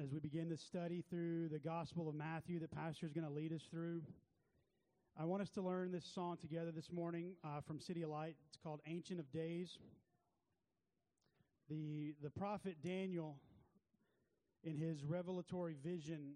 as 0.01 0.13
we 0.13 0.21
begin 0.21 0.49
to 0.51 0.57
study 0.57 1.05
through 1.11 1.49
the 1.49 1.59
Gospel 1.59 2.09
of 2.09 2.15
Matthew 2.15 2.61
that 2.61 2.71
Pastor 2.71 3.07
is 3.07 3.13
going 3.13 3.27
to 3.27 3.33
lead 3.33 3.53
us 3.53 3.63
through, 3.71 4.03
I 5.19 5.25
want 5.25 5.43
us 5.43 5.51
to 5.51 5.63
learn 5.63 5.93
this 5.93 6.07
song 6.15 6.39
together 6.41 6.71
this 6.71 6.91
morning 6.93 7.33
uh, 7.45 7.61
from 7.67 7.79
CityAlight. 7.79 8.35
It's 8.49 8.59
called 8.63 8.81
Ancient 8.87 9.19
of 9.19 9.31
Days. 9.33 9.79
The, 11.69 12.15
the 12.23 12.31
prophet 12.31 12.77
Daniel, 12.83 13.37
in 14.65 14.77
his 14.77 15.05
revelatory 15.05 15.75
vision, 15.85 16.35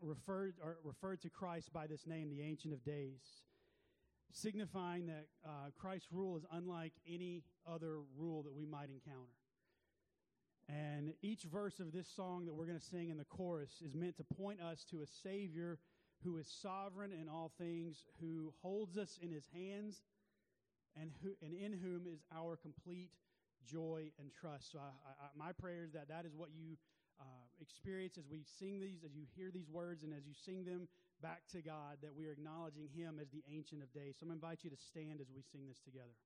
referred, 0.00 0.54
referred 0.82 1.22
to 1.22 1.30
Christ 1.30 1.72
by 1.72 1.86
this 1.86 2.06
name, 2.06 2.28
the 2.28 2.42
Ancient 2.42 2.74
of 2.74 2.84
Days 2.84 3.20
signifying 4.32 5.06
that 5.06 5.26
uh, 5.44 5.70
Christ's 5.78 6.08
rule 6.10 6.36
is 6.36 6.44
unlike 6.52 6.92
any 7.06 7.42
other 7.66 7.98
rule 8.16 8.42
that 8.42 8.52
we 8.52 8.64
might 8.64 8.88
encounter. 8.90 9.36
And 10.68 11.12
each 11.22 11.42
verse 11.42 11.80
of 11.80 11.92
this 11.92 12.08
song 12.08 12.46
that 12.46 12.54
we're 12.54 12.66
going 12.66 12.78
to 12.78 12.84
sing 12.84 13.10
in 13.10 13.18
the 13.18 13.24
chorus 13.24 13.82
is 13.84 13.94
meant 13.94 14.16
to 14.16 14.24
point 14.24 14.60
us 14.60 14.84
to 14.90 15.02
a 15.02 15.06
Savior 15.06 15.78
who 16.24 16.36
is 16.38 16.46
sovereign 16.46 17.12
in 17.12 17.28
all 17.28 17.52
things, 17.58 18.04
who 18.20 18.52
holds 18.62 18.96
us 18.96 19.18
in 19.20 19.32
his 19.32 19.44
hands, 19.52 20.02
and, 21.00 21.10
who, 21.22 21.30
and 21.42 21.54
in 21.54 21.72
whom 21.72 22.06
is 22.06 22.20
our 22.34 22.56
complete 22.56 23.10
joy 23.66 24.10
and 24.18 24.30
trust. 24.32 24.72
So, 24.72 24.78
I, 24.78 25.24
I, 25.24 25.28
my 25.36 25.52
prayer 25.52 25.84
is 25.84 25.92
that 25.92 26.08
that 26.08 26.24
is 26.24 26.32
what 26.34 26.50
you 26.54 26.76
uh, 27.20 27.24
experience 27.60 28.18
as 28.18 28.24
we 28.30 28.44
sing 28.58 28.80
these, 28.80 29.02
as 29.04 29.14
you 29.14 29.24
hear 29.36 29.50
these 29.52 29.68
words, 29.68 30.04
and 30.04 30.12
as 30.12 30.26
you 30.26 30.34
sing 30.34 30.64
them 30.64 30.88
back 31.22 31.42
to 31.52 31.62
God 31.62 31.98
that 32.02 32.14
we 32.14 32.26
are 32.26 32.32
acknowledging 32.32 32.88
Him 32.92 33.18
as 33.22 33.30
the 33.30 33.44
Ancient 33.48 33.82
of 33.82 33.92
Days. 33.94 34.16
So 34.18 34.24
I'm 34.24 34.28
going 34.28 34.40
to 34.40 34.44
invite 34.44 34.64
you 34.64 34.70
to 34.70 34.76
stand 34.76 35.20
as 35.20 35.30
we 35.30 35.42
sing 35.52 35.68
this 35.68 35.78
together. 35.78 36.18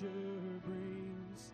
future 0.00 0.60
brings. 0.64 1.52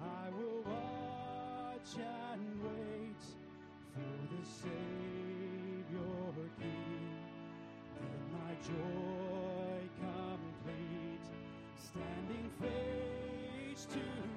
I 0.00 0.30
will 0.30 0.62
watch 0.62 1.96
and 1.96 2.62
wait 2.62 3.22
for 3.92 4.34
the 4.34 4.42
Savior 4.46 5.98
King. 6.58 7.10
Let 8.00 8.20
my 8.32 8.52
joy 8.62 9.80
complete, 9.98 11.26
standing 11.76 12.50
face 12.60 13.86
to 13.86 14.27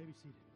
may 0.00 0.06
be 0.06 0.14
seated. 0.22 0.49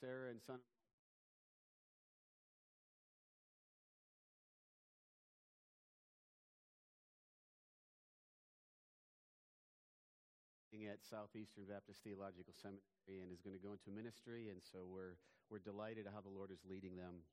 Sarah 0.00 0.30
and 0.30 0.40
son. 0.46 0.58
at 10.96 11.02
Southeastern 11.02 11.66
Baptist 11.66 12.00
Theological 12.00 12.54
Seminary 12.56 13.20
and 13.20 13.28
is 13.28 13.42
going 13.42 13.52
to 13.52 13.60
go 13.60 13.74
into 13.74 13.92
ministry, 13.92 14.48
and 14.48 14.62
so 14.62 14.86
we're, 14.86 15.18
we're 15.50 15.60
delighted 15.60 16.06
at 16.06 16.12
how 16.14 16.22
the 16.22 16.32
Lord 16.32 16.48
is 16.48 16.62
leading 16.64 16.94
them. 16.94 17.26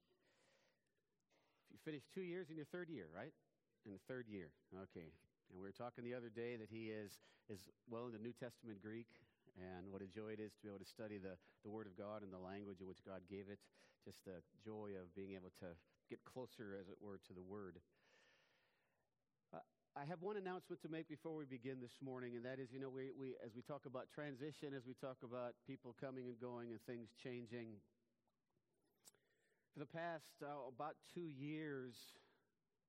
If 1.70 1.78
You 1.78 1.80
finished 1.86 2.10
two 2.12 2.26
years 2.26 2.50
in 2.50 2.58
your 2.58 2.68
third 2.68 2.90
year, 2.90 3.08
right? 3.14 3.32
In 3.86 3.92
the 3.92 4.04
third 4.08 4.26
year, 4.28 4.52
okay. 4.74 5.12
And 5.52 5.56
we 5.60 5.64
were 5.64 5.76
talking 5.76 6.04
the 6.04 6.18
other 6.18 6.32
day 6.34 6.56
that 6.56 6.72
he 6.72 6.90
is, 6.90 7.24
is 7.48 7.64
well 7.88 8.10
into 8.10 8.20
New 8.20 8.34
Testament 8.36 8.84
Greek, 8.84 9.08
and 9.58 9.90
what 9.92 10.02
a 10.02 10.10
joy 10.10 10.34
it 10.34 10.42
is 10.42 10.54
to 10.54 10.62
be 10.62 10.70
able 10.70 10.82
to 10.82 10.90
study 10.90 11.18
the, 11.18 11.38
the 11.64 11.70
Word 11.70 11.86
of 11.86 11.98
God 11.98 12.24
and 12.24 12.34
the 12.34 12.42
language 12.42 12.82
in 12.82 12.88
which 12.88 13.06
God 13.06 13.22
gave 13.30 13.50
it. 13.50 13.60
Just 14.06 14.20
the 14.26 14.44
joy 14.64 14.98
of 15.00 15.14
being 15.16 15.34
able 15.34 15.54
to 15.64 15.72
get 16.10 16.20
closer, 16.26 16.76
as 16.76 16.90
it 16.90 16.98
were, 17.00 17.20
to 17.28 17.34
the 17.34 17.44
Word. 17.44 17.80
I 19.94 20.10
have 20.10 20.26
one 20.26 20.42
announcement 20.42 20.82
to 20.82 20.90
make 20.90 21.06
before 21.06 21.38
we 21.38 21.46
begin 21.46 21.78
this 21.78 22.02
morning, 22.02 22.34
and 22.34 22.42
that 22.50 22.58
is, 22.58 22.74
you 22.74 22.82
know, 22.82 22.90
we, 22.90 23.14
we, 23.14 23.38
as 23.46 23.54
we 23.54 23.62
talk 23.62 23.86
about 23.86 24.10
transition, 24.10 24.74
as 24.74 24.90
we 24.90 24.98
talk 24.98 25.22
about 25.22 25.54
people 25.70 25.94
coming 26.02 26.26
and 26.26 26.34
going 26.42 26.74
and 26.74 26.82
things 26.90 27.14
changing, 27.22 27.78
for 29.70 29.86
the 29.86 29.94
past 29.94 30.34
uh, 30.42 30.66
about 30.66 30.98
two 31.14 31.30
years, 31.30 31.94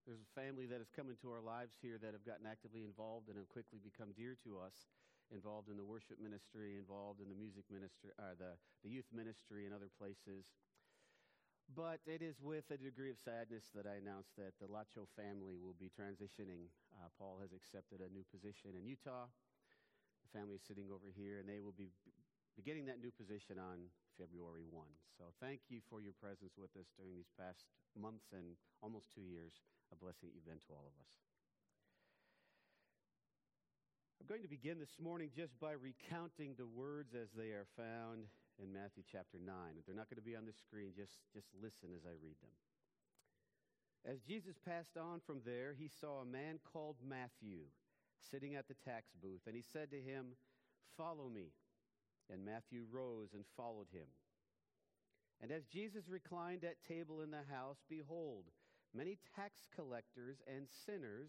there's 0.09 0.25
a 0.25 0.33
family 0.33 0.65
that 0.65 0.81
has 0.81 0.89
come 0.97 1.13
into 1.13 1.29
our 1.29 1.45
lives 1.45 1.77
here 1.85 2.01
that 2.01 2.17
have 2.17 2.25
gotten 2.25 2.49
actively 2.49 2.89
involved 2.89 3.29
and 3.29 3.37
have 3.37 3.53
quickly 3.53 3.77
become 3.85 4.17
dear 4.17 4.33
to 4.41 4.57
us, 4.57 4.89
involved 5.35 5.69
in 5.69 5.77
the 5.77 5.85
worship 5.85 6.23
ministry, 6.23 6.79
involved 6.79 7.19
in 7.19 7.29
the 7.29 7.35
music 7.35 7.67
ministry, 7.67 8.15
or 8.17 8.33
uh, 8.33 8.39
the, 8.39 8.53
the 8.87 8.91
youth 8.91 9.11
ministry 9.11 9.67
and 9.67 9.75
other 9.75 9.91
places. 9.99 10.47
But 11.73 11.99
it 12.07 12.21
is 12.21 12.39
with 12.39 12.69
a 12.71 12.79
degree 12.79 13.11
of 13.11 13.19
sadness 13.19 13.73
that 13.75 13.89
I 13.89 13.97
announce 13.99 14.31
that 14.37 14.55
the 14.61 14.69
Lacho 14.69 15.09
family 15.17 15.57
will 15.57 15.75
be 15.75 15.89
transitioning. 15.89 16.71
Uh, 16.95 17.09
Paul 17.19 17.41
has 17.41 17.57
accepted 17.57 18.05
a 18.05 18.13
new 18.13 18.23
position 18.31 18.77
in 18.77 18.85
Utah. 18.85 19.27
The 20.23 20.31
family 20.31 20.61
is 20.61 20.65
sitting 20.65 20.93
over 20.93 21.09
here, 21.11 21.41
and 21.41 21.49
they 21.49 21.65
will 21.65 21.75
be 21.75 21.89
beginning 22.55 22.87
that 22.87 23.01
new 23.01 23.11
position 23.11 23.59
on 23.59 23.91
February 24.21 24.69
1. 24.71 24.87
So 25.19 25.35
thank 25.41 25.67
you 25.73 25.81
for 25.91 25.99
your 26.05 26.15
presence 26.21 26.55
with 26.55 26.71
us 26.79 26.93
during 26.95 27.17
these 27.17 27.33
past 27.35 27.67
months 27.99 28.31
and 28.31 28.55
almost 28.85 29.11
two 29.11 29.25
years. 29.25 29.65
A 29.93 29.97
blessing 29.97 30.29
that 30.29 30.35
you've 30.37 30.49
been 30.49 30.63
to 30.69 30.73
all 30.73 30.87
of 30.87 30.97
us. 31.01 31.34
I'm 34.25 34.41
going 34.41 34.49
to 34.49 34.49
begin 34.49 34.81
this 34.81 34.97
morning 34.97 35.29
just 35.37 35.53
by 35.61 35.77
recounting 35.77 36.57
the 36.57 36.65
words 36.65 37.13
as 37.13 37.29
they 37.37 37.53
are 37.53 37.69
found 37.77 38.25
in 38.57 38.73
Matthew 38.73 39.05
chapter 39.05 39.37
9. 39.37 39.53
They're 39.85 39.95
not 39.95 40.09
going 40.09 40.17
to 40.17 40.25
be 40.25 40.33
on 40.35 40.49
the 40.49 40.57
screen, 40.57 40.97
just, 40.97 41.21
just 41.37 41.53
listen 41.61 41.93
as 41.93 42.09
I 42.09 42.17
read 42.17 42.41
them. 42.41 42.57
As 44.09 44.25
Jesus 44.25 44.57
passed 44.57 44.97
on 44.97 45.21
from 45.21 45.45
there, 45.45 45.77
he 45.77 45.93
saw 45.93 46.23
a 46.23 46.25
man 46.25 46.57
called 46.65 46.97
Matthew 47.05 47.69
sitting 48.17 48.55
at 48.55 48.65
the 48.67 48.81
tax 48.81 49.13
booth, 49.13 49.45
and 49.45 49.55
he 49.55 49.61
said 49.61 49.91
to 49.91 50.01
him, 50.01 50.41
Follow 50.97 51.29
me. 51.29 51.53
And 52.33 52.47
Matthew 52.49 52.89
rose 52.91 53.35
and 53.35 53.45
followed 53.59 53.93
him. 53.93 54.09
And 55.43 55.53
as 55.53 55.69
Jesus 55.69 56.09
reclined 56.09 56.65
at 56.65 56.81
table 56.89 57.21
in 57.21 57.31
the 57.31 57.45
house, 57.53 57.85
behold, 57.91 58.45
many 58.97 59.19
tax 59.37 59.69
collectors 59.77 60.41
and 60.49 60.65
sinners 60.87 61.29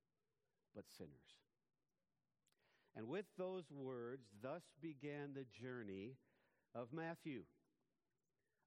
but 0.75 0.85
sinners. 0.97 1.35
And 2.95 3.07
with 3.07 3.25
those 3.37 3.71
words, 3.71 4.27
thus 4.41 4.63
began 4.81 5.33
the 5.33 5.45
journey 5.61 6.15
of 6.75 6.87
Matthew. 6.91 7.43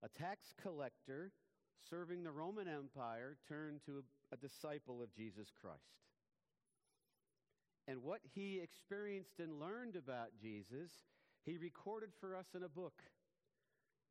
A 0.03 0.09
tax 0.19 0.55
collector 0.63 1.33
serving 1.91 2.25
the 2.25 2.31
Roman 2.31 2.69
Empire 2.69 3.37
turned 3.49 3.81
to 3.87 3.99
a, 3.99 4.35
a 4.35 4.39
disciple 4.39 5.03
of 5.03 5.15
Jesus 5.15 5.49
Christ. 5.61 5.81
And 7.87 8.03
what 8.03 8.21
he 8.35 8.61
experienced 8.63 9.41
and 9.41 9.61
learned 9.61 9.97
about 9.97 10.29
Jesus, 10.41 10.91
he 11.45 11.59
recorded 11.59 12.11
for 12.19 12.35
us 12.35 12.47
in 12.55 12.63
a 12.63 12.69
book 12.69 13.03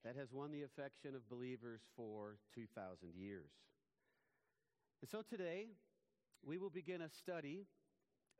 that 0.05 0.15
has 0.15 0.31
won 0.31 0.51
the 0.51 0.63
affection 0.63 1.15
of 1.15 1.27
believers 1.29 1.81
for 1.95 2.37
2,000 2.53 3.15
years. 3.15 3.49
And 5.01 5.09
so 5.09 5.21
today, 5.27 5.67
we 6.45 6.57
will 6.57 6.69
begin 6.69 7.01
a 7.01 7.09
study 7.09 7.65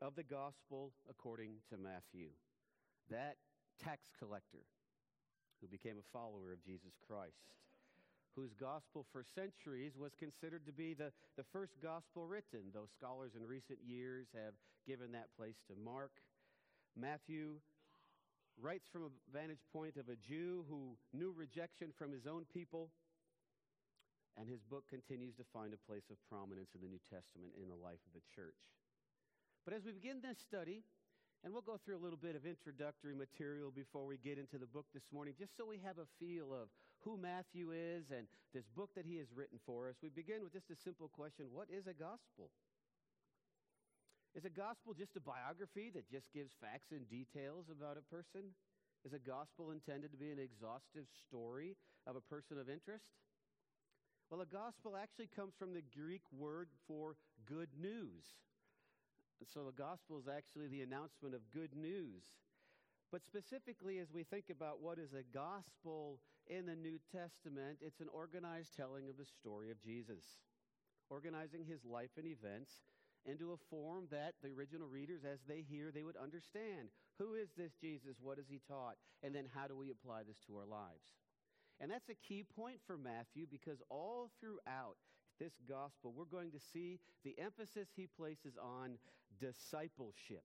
of 0.04 0.20
the 0.20 0.28
gospel 0.28 0.92
according 1.10 1.64
to 1.72 1.80
Matthew. 1.80 2.28
That 3.10 3.40
tax 3.80 4.04
collector 4.20 4.68
who 5.62 5.68
became 5.72 5.96
a 5.96 6.12
follower 6.12 6.52
of 6.52 6.60
Jesus 6.60 6.92
Christ, 7.08 7.56
whose 8.36 8.52
gospel 8.60 9.08
for 9.16 9.24
centuries 9.24 9.96
was 9.96 10.12
considered 10.20 10.68
to 10.68 10.76
be 10.76 10.94
the, 10.94 11.16
the 11.40 11.48
first 11.56 11.80
gospel 11.80 12.28
written, 12.28 12.68
though 12.76 12.92
scholars 13.00 13.32
in 13.40 13.48
recent 13.48 13.80
years 13.80 14.28
have 14.36 14.60
given 14.84 15.16
that 15.16 15.32
place 15.40 15.56
to 15.72 15.80
Mark. 15.80 16.12
Matthew 17.00 17.64
writes 18.60 18.92
from 18.92 19.08
a 19.08 19.16
vantage 19.32 19.64
point 19.72 19.96
of 19.96 20.12
a 20.12 20.20
Jew 20.20 20.68
who 20.68 21.00
knew 21.16 21.32
rejection 21.32 21.96
from 21.98 22.12
his 22.12 22.28
own 22.28 22.44
people. 22.52 22.92
And 24.36 24.50
his 24.50 24.66
book 24.66 24.84
continues 24.90 25.38
to 25.38 25.46
find 25.54 25.72
a 25.74 25.86
place 25.86 26.10
of 26.10 26.18
prominence 26.28 26.74
in 26.74 26.82
the 26.82 26.90
New 26.90 27.02
Testament 27.06 27.54
in 27.56 27.70
the 27.70 27.78
life 27.78 28.02
of 28.10 28.18
the 28.18 28.26
church. 28.34 28.58
But 29.64 29.74
as 29.74 29.86
we 29.88 29.96
begin 29.96 30.20
this 30.20 30.38
study, 30.44 30.84
and 31.44 31.52
we'll 31.52 31.64
go 31.64 31.80
through 31.80 31.96
a 31.96 32.04
little 32.04 32.20
bit 32.20 32.36
of 32.36 32.46
introductory 32.46 33.16
material 33.16 33.72
before 33.72 34.06
we 34.06 34.20
get 34.20 34.38
into 34.38 34.60
the 34.60 34.68
book 34.68 34.86
this 34.94 35.08
morning, 35.12 35.36
just 35.40 35.56
so 35.56 35.64
we 35.64 35.80
have 35.84 36.00
a 36.00 36.08
feel 36.20 36.52
of 36.52 36.68
who 37.04 37.16
Matthew 37.16 37.72
is 37.72 38.12
and 38.12 38.28
this 38.54 38.68
book 38.76 38.92
that 38.96 39.08
he 39.08 39.18
has 39.24 39.28
written 39.32 39.60
for 39.66 39.88
us. 39.88 39.96
We 40.04 40.10
begin 40.10 40.44
with 40.44 40.52
just 40.52 40.72
a 40.72 40.76
simple 40.76 41.08
question 41.08 41.48
What 41.52 41.68
is 41.72 41.88
a 41.88 41.96
gospel? 41.96 42.52
Is 44.36 44.44
a 44.44 44.52
gospel 44.52 44.96
just 44.98 45.16
a 45.16 45.24
biography 45.24 45.92
that 45.96 46.10
just 46.12 46.28
gives 46.34 46.52
facts 46.60 46.92
and 46.92 47.08
details 47.08 47.72
about 47.72 47.96
a 47.96 48.06
person? 48.12 48.52
Is 49.06 49.14
a 49.14 49.20
gospel 49.20 49.72
intended 49.72 50.12
to 50.12 50.18
be 50.18 50.32
an 50.32 50.40
exhaustive 50.40 51.08
story 51.28 51.76
of 52.08 52.16
a 52.16 52.24
person 52.24 52.58
of 52.60 52.68
interest? 52.68 53.08
Well, 54.32 54.42
a 54.42 54.50
gospel 54.50 54.96
actually 54.96 55.30
comes 55.36 55.54
from 55.60 55.74
the 55.76 55.84
Greek 55.94 56.24
word 56.32 56.68
for 56.88 57.16
good 57.46 57.70
news. 57.80 58.24
So 59.54 59.66
the 59.66 59.72
gospel 59.72 60.18
is 60.18 60.28
actually 60.28 60.68
the 60.68 60.82
announcement 60.82 61.36
of 61.36 61.42
good 61.52 61.76
news. 61.76 62.24
But 63.12 63.24
specifically, 63.24 64.00
as 64.00 64.12
we 64.12 64.24
think 64.24 64.46
about 64.50 64.82
what 64.82 64.98
is 64.98 65.14
a 65.14 65.22
gospel 65.34 66.20
in 66.48 66.66
the 66.66 66.76
New 66.76 66.98
Testament, 67.12 67.78
it's 67.82 68.00
an 68.00 68.10
organized 68.14 68.76
telling 68.76 69.10
of 69.10 69.18
the 69.18 69.26
story 69.26 69.70
of 69.70 69.82
Jesus, 69.82 70.24
organizing 71.10 71.66
his 71.66 71.86
life 71.86 72.10
and 72.18 72.26
events 72.26 72.72
into 73.26 73.54
a 73.54 73.64
form 73.70 74.08
that 74.12 74.34
the 74.42 74.52
original 74.52 74.88
readers, 74.88 75.22
as 75.24 75.40
they 75.48 75.62
hear, 75.62 75.92
they 75.92 76.04
would 76.04 76.18
understand. 76.18 76.90
Who 77.20 77.36
is 77.36 77.50
this 77.56 77.74
Jesus? 77.80 78.18
What 78.22 78.38
has 78.38 78.48
he 78.50 78.60
taught? 78.68 78.96
And 79.22 79.34
then 79.34 79.46
how 79.54 79.68
do 79.68 79.78
we 79.78 79.92
apply 79.92 80.24
this 80.24 80.42
to 80.48 80.58
our 80.58 80.66
lives? 80.66 81.14
And 81.80 81.92
that's 81.92 82.10
a 82.10 82.28
key 82.28 82.44
point 82.44 82.80
for 82.86 82.98
Matthew 82.98 83.46
because 83.50 83.82
all 83.90 84.30
throughout 84.40 84.98
this 85.40 85.54
gospel, 85.68 86.14
we're 86.16 86.26
going 86.26 86.52
to 86.52 86.60
see 86.60 87.00
the 87.24 87.36
emphasis 87.40 87.90
he 87.96 88.08
places 88.08 88.58
on 88.62 88.98
discipleship. 89.40 90.44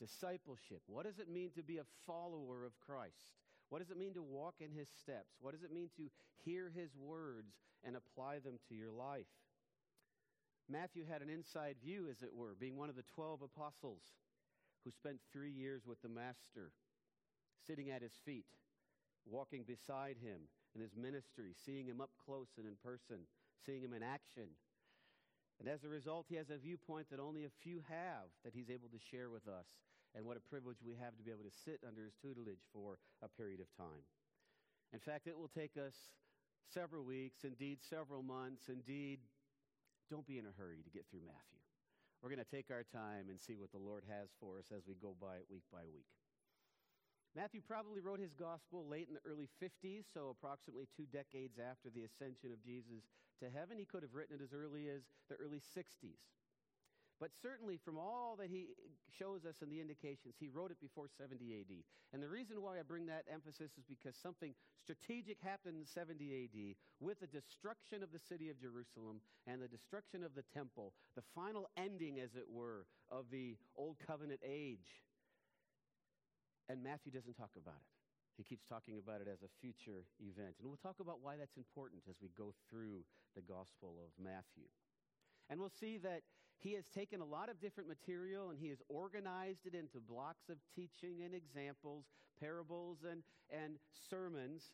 Discipleship. 0.00 0.82
What 0.86 1.06
does 1.06 1.18
it 1.18 1.28
mean 1.28 1.50
to 1.56 1.62
be 1.62 1.78
a 1.78 1.86
follower 2.06 2.64
of 2.64 2.78
Christ? 2.80 3.36
What 3.68 3.80
does 3.80 3.90
it 3.90 3.96
mean 3.96 4.14
to 4.14 4.22
walk 4.22 4.56
in 4.60 4.70
his 4.70 4.88
steps? 5.00 5.36
What 5.40 5.52
does 5.52 5.62
it 5.62 5.72
mean 5.72 5.90
to 5.96 6.10
hear 6.44 6.70
his 6.74 6.90
words 6.96 7.54
and 7.84 7.96
apply 7.96 8.40
them 8.40 8.58
to 8.68 8.74
your 8.74 8.90
life? 8.90 9.30
Matthew 10.68 11.04
had 11.04 11.22
an 11.22 11.30
inside 11.30 11.76
view, 11.82 12.08
as 12.10 12.22
it 12.22 12.34
were, 12.34 12.54
being 12.58 12.76
one 12.76 12.88
of 12.88 12.96
the 12.96 13.04
12 13.14 13.42
apostles 13.42 14.02
who 14.84 14.90
spent 14.90 15.18
three 15.32 15.50
years 15.50 15.82
with 15.86 16.00
the 16.02 16.08
Master, 16.08 16.72
sitting 17.66 17.90
at 17.90 18.02
his 18.02 18.12
feet, 18.24 18.46
walking 19.26 19.64
beside 19.66 20.16
him 20.16 20.48
in 20.74 20.80
his 20.80 20.96
ministry, 20.96 21.54
seeing 21.64 21.86
him 21.86 22.00
up 22.00 22.10
close 22.24 22.48
and 22.58 22.66
in 22.66 22.74
person, 22.82 23.26
seeing 23.64 23.82
him 23.82 23.92
in 23.92 24.02
action. 24.02 24.48
And 25.60 25.68
as 25.68 25.84
a 25.84 25.88
result, 25.88 26.26
he 26.28 26.36
has 26.36 26.50
a 26.50 26.58
viewpoint 26.58 27.10
that 27.10 27.20
only 27.20 27.44
a 27.44 27.58
few 27.62 27.82
have 27.88 28.30
that 28.44 28.54
he's 28.54 28.70
able 28.70 28.88
to 28.88 28.98
share 28.98 29.30
with 29.30 29.46
us. 29.46 29.66
And 30.14 30.26
what 30.26 30.36
a 30.36 30.50
privilege 30.50 30.78
we 30.84 30.94
have 31.00 31.16
to 31.16 31.22
be 31.22 31.30
able 31.30 31.44
to 31.44 31.60
sit 31.64 31.80
under 31.86 32.04
his 32.04 32.14
tutelage 32.20 32.66
for 32.72 32.98
a 33.22 33.28
period 33.28 33.60
of 33.60 33.70
time. 33.76 34.04
In 34.92 35.00
fact, 35.00 35.26
it 35.26 35.38
will 35.38 35.48
take 35.48 35.76
us 35.76 35.94
several 36.68 37.04
weeks, 37.04 37.44
indeed 37.44 37.78
several 37.80 38.22
months, 38.22 38.68
indeed, 38.68 39.20
don't 40.10 40.26
be 40.26 40.38
in 40.38 40.44
a 40.44 40.52
hurry 40.58 40.82
to 40.84 40.90
get 40.90 41.06
through 41.08 41.24
Matthew. 41.24 41.60
We're 42.20 42.28
going 42.28 42.44
to 42.44 42.54
take 42.54 42.70
our 42.70 42.84
time 42.84 43.30
and 43.30 43.40
see 43.40 43.56
what 43.56 43.72
the 43.72 43.80
Lord 43.80 44.04
has 44.08 44.28
for 44.38 44.58
us 44.58 44.66
as 44.70 44.84
we 44.86 44.94
go 44.94 45.16
by 45.20 45.36
it 45.36 45.46
week 45.50 45.64
by 45.72 45.88
week. 45.92 46.06
Matthew 47.34 47.62
probably 47.64 48.00
wrote 48.00 48.20
his 48.20 48.34
gospel 48.34 48.84
late 48.84 49.08
in 49.08 49.14
the 49.16 49.24
early 49.24 49.48
50s, 49.56 50.04
so 50.12 50.28
approximately 50.28 50.84
two 50.92 51.08
decades 51.08 51.56
after 51.56 51.88
the 51.88 52.04
ascension 52.04 52.52
of 52.52 52.60
Jesus 52.60 53.08
to 53.40 53.48
heaven. 53.48 53.78
He 53.78 53.88
could 53.88 54.02
have 54.02 54.12
written 54.12 54.36
it 54.36 54.44
as 54.44 54.52
early 54.52 54.88
as 54.92 55.00
the 55.30 55.36
early 55.36 55.60
60s. 55.72 56.20
But 57.20 57.30
certainly, 57.40 57.78
from 57.78 57.96
all 57.96 58.36
that 58.36 58.50
he 58.50 58.66
shows 59.16 59.46
us 59.46 59.62
in 59.62 59.70
the 59.70 59.80
indications, 59.80 60.34
he 60.40 60.48
wrote 60.48 60.72
it 60.72 60.80
before 60.80 61.06
70 61.06 61.38
AD. 61.54 61.72
And 62.12 62.20
the 62.20 62.28
reason 62.28 62.60
why 62.60 62.80
I 62.80 62.82
bring 62.82 63.06
that 63.06 63.24
emphasis 63.32 63.70
is 63.78 63.84
because 63.88 64.16
something 64.20 64.52
strategic 64.82 65.38
happened 65.40 65.76
in 65.78 65.86
70 65.86 66.18
AD 66.18 66.74
with 67.00 67.20
the 67.20 67.28
destruction 67.28 68.02
of 68.02 68.10
the 68.12 68.18
city 68.18 68.50
of 68.50 68.60
Jerusalem 68.60 69.22
and 69.46 69.62
the 69.62 69.68
destruction 69.68 70.24
of 70.24 70.34
the 70.34 70.44
temple, 70.52 70.92
the 71.14 71.22
final 71.32 71.70
ending, 71.76 72.18
as 72.18 72.34
it 72.34 72.50
were, 72.50 72.86
of 73.08 73.26
the 73.30 73.56
Old 73.76 73.96
Covenant 74.04 74.40
age. 74.44 75.06
And 76.68 76.82
Matthew 76.82 77.12
doesn't 77.12 77.34
talk 77.34 77.50
about 77.56 77.80
it. 77.80 77.92
He 78.36 78.44
keeps 78.44 78.64
talking 78.64 78.96
about 78.96 79.20
it 79.20 79.28
as 79.28 79.42
a 79.42 79.50
future 79.60 80.08
event. 80.18 80.56
And 80.58 80.68
we'll 80.68 80.80
talk 80.80 81.00
about 81.00 81.20
why 81.20 81.36
that's 81.36 81.56
important 81.56 82.02
as 82.08 82.16
we 82.22 82.30
go 82.36 82.54
through 82.70 83.04
the 83.36 83.42
Gospel 83.42 84.00
of 84.00 84.10
Matthew. 84.16 84.68
And 85.50 85.60
we'll 85.60 85.74
see 85.80 85.98
that 85.98 86.22
he 86.58 86.72
has 86.74 86.84
taken 86.94 87.20
a 87.20 87.26
lot 87.26 87.50
of 87.50 87.60
different 87.60 87.88
material 87.88 88.50
and 88.50 88.58
he 88.58 88.68
has 88.68 88.80
organized 88.88 89.66
it 89.66 89.74
into 89.74 90.00
blocks 90.00 90.48
of 90.48 90.56
teaching 90.74 91.22
and 91.24 91.34
examples, 91.34 92.06
parables 92.40 92.98
and, 93.08 93.22
and 93.50 93.76
sermons, 94.08 94.70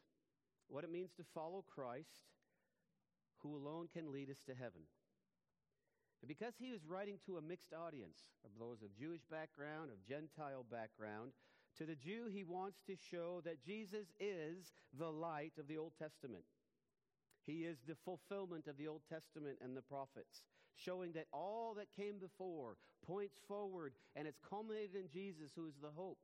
what 0.68 0.84
it 0.84 0.92
means 0.92 1.10
to 1.16 1.24
follow 1.34 1.64
Christ, 1.66 2.28
who 3.38 3.56
alone 3.56 3.88
can 3.92 4.12
lead 4.12 4.30
us 4.30 4.42
to 4.46 4.54
heaven. 4.54 4.84
And 6.20 6.28
because 6.28 6.54
he 6.58 6.66
is 6.66 6.84
writing 6.86 7.18
to 7.26 7.38
a 7.38 7.42
mixed 7.42 7.72
audience 7.72 8.18
of 8.44 8.50
those 8.58 8.82
of 8.82 8.94
Jewish 8.98 9.22
background, 9.30 9.90
of 9.90 10.04
Gentile 10.06 10.66
background, 10.70 11.32
to 11.78 11.86
the 11.86 11.94
Jew, 11.94 12.28
he 12.32 12.44
wants 12.44 12.78
to 12.86 12.96
show 13.10 13.40
that 13.44 13.64
Jesus 13.64 14.06
is 14.20 14.72
the 14.98 15.10
light 15.10 15.52
of 15.58 15.68
the 15.68 15.78
Old 15.78 15.92
Testament. 15.98 16.44
He 17.46 17.64
is 17.64 17.78
the 17.86 17.96
fulfillment 18.04 18.66
of 18.66 18.76
the 18.76 18.88
Old 18.88 19.02
Testament 19.08 19.58
and 19.62 19.76
the 19.76 19.82
prophets 19.82 20.42
showing 20.74 21.12
that 21.12 21.26
all 21.32 21.74
that 21.74 21.86
came 21.96 22.18
before 22.18 22.76
points 23.06 23.38
forward 23.48 23.94
and 24.14 24.26
it's 24.26 24.38
culminated 24.48 24.96
in 24.96 25.08
Jesus, 25.08 25.50
who 25.56 25.66
is 25.66 25.74
the 25.80 25.90
hope 25.94 26.18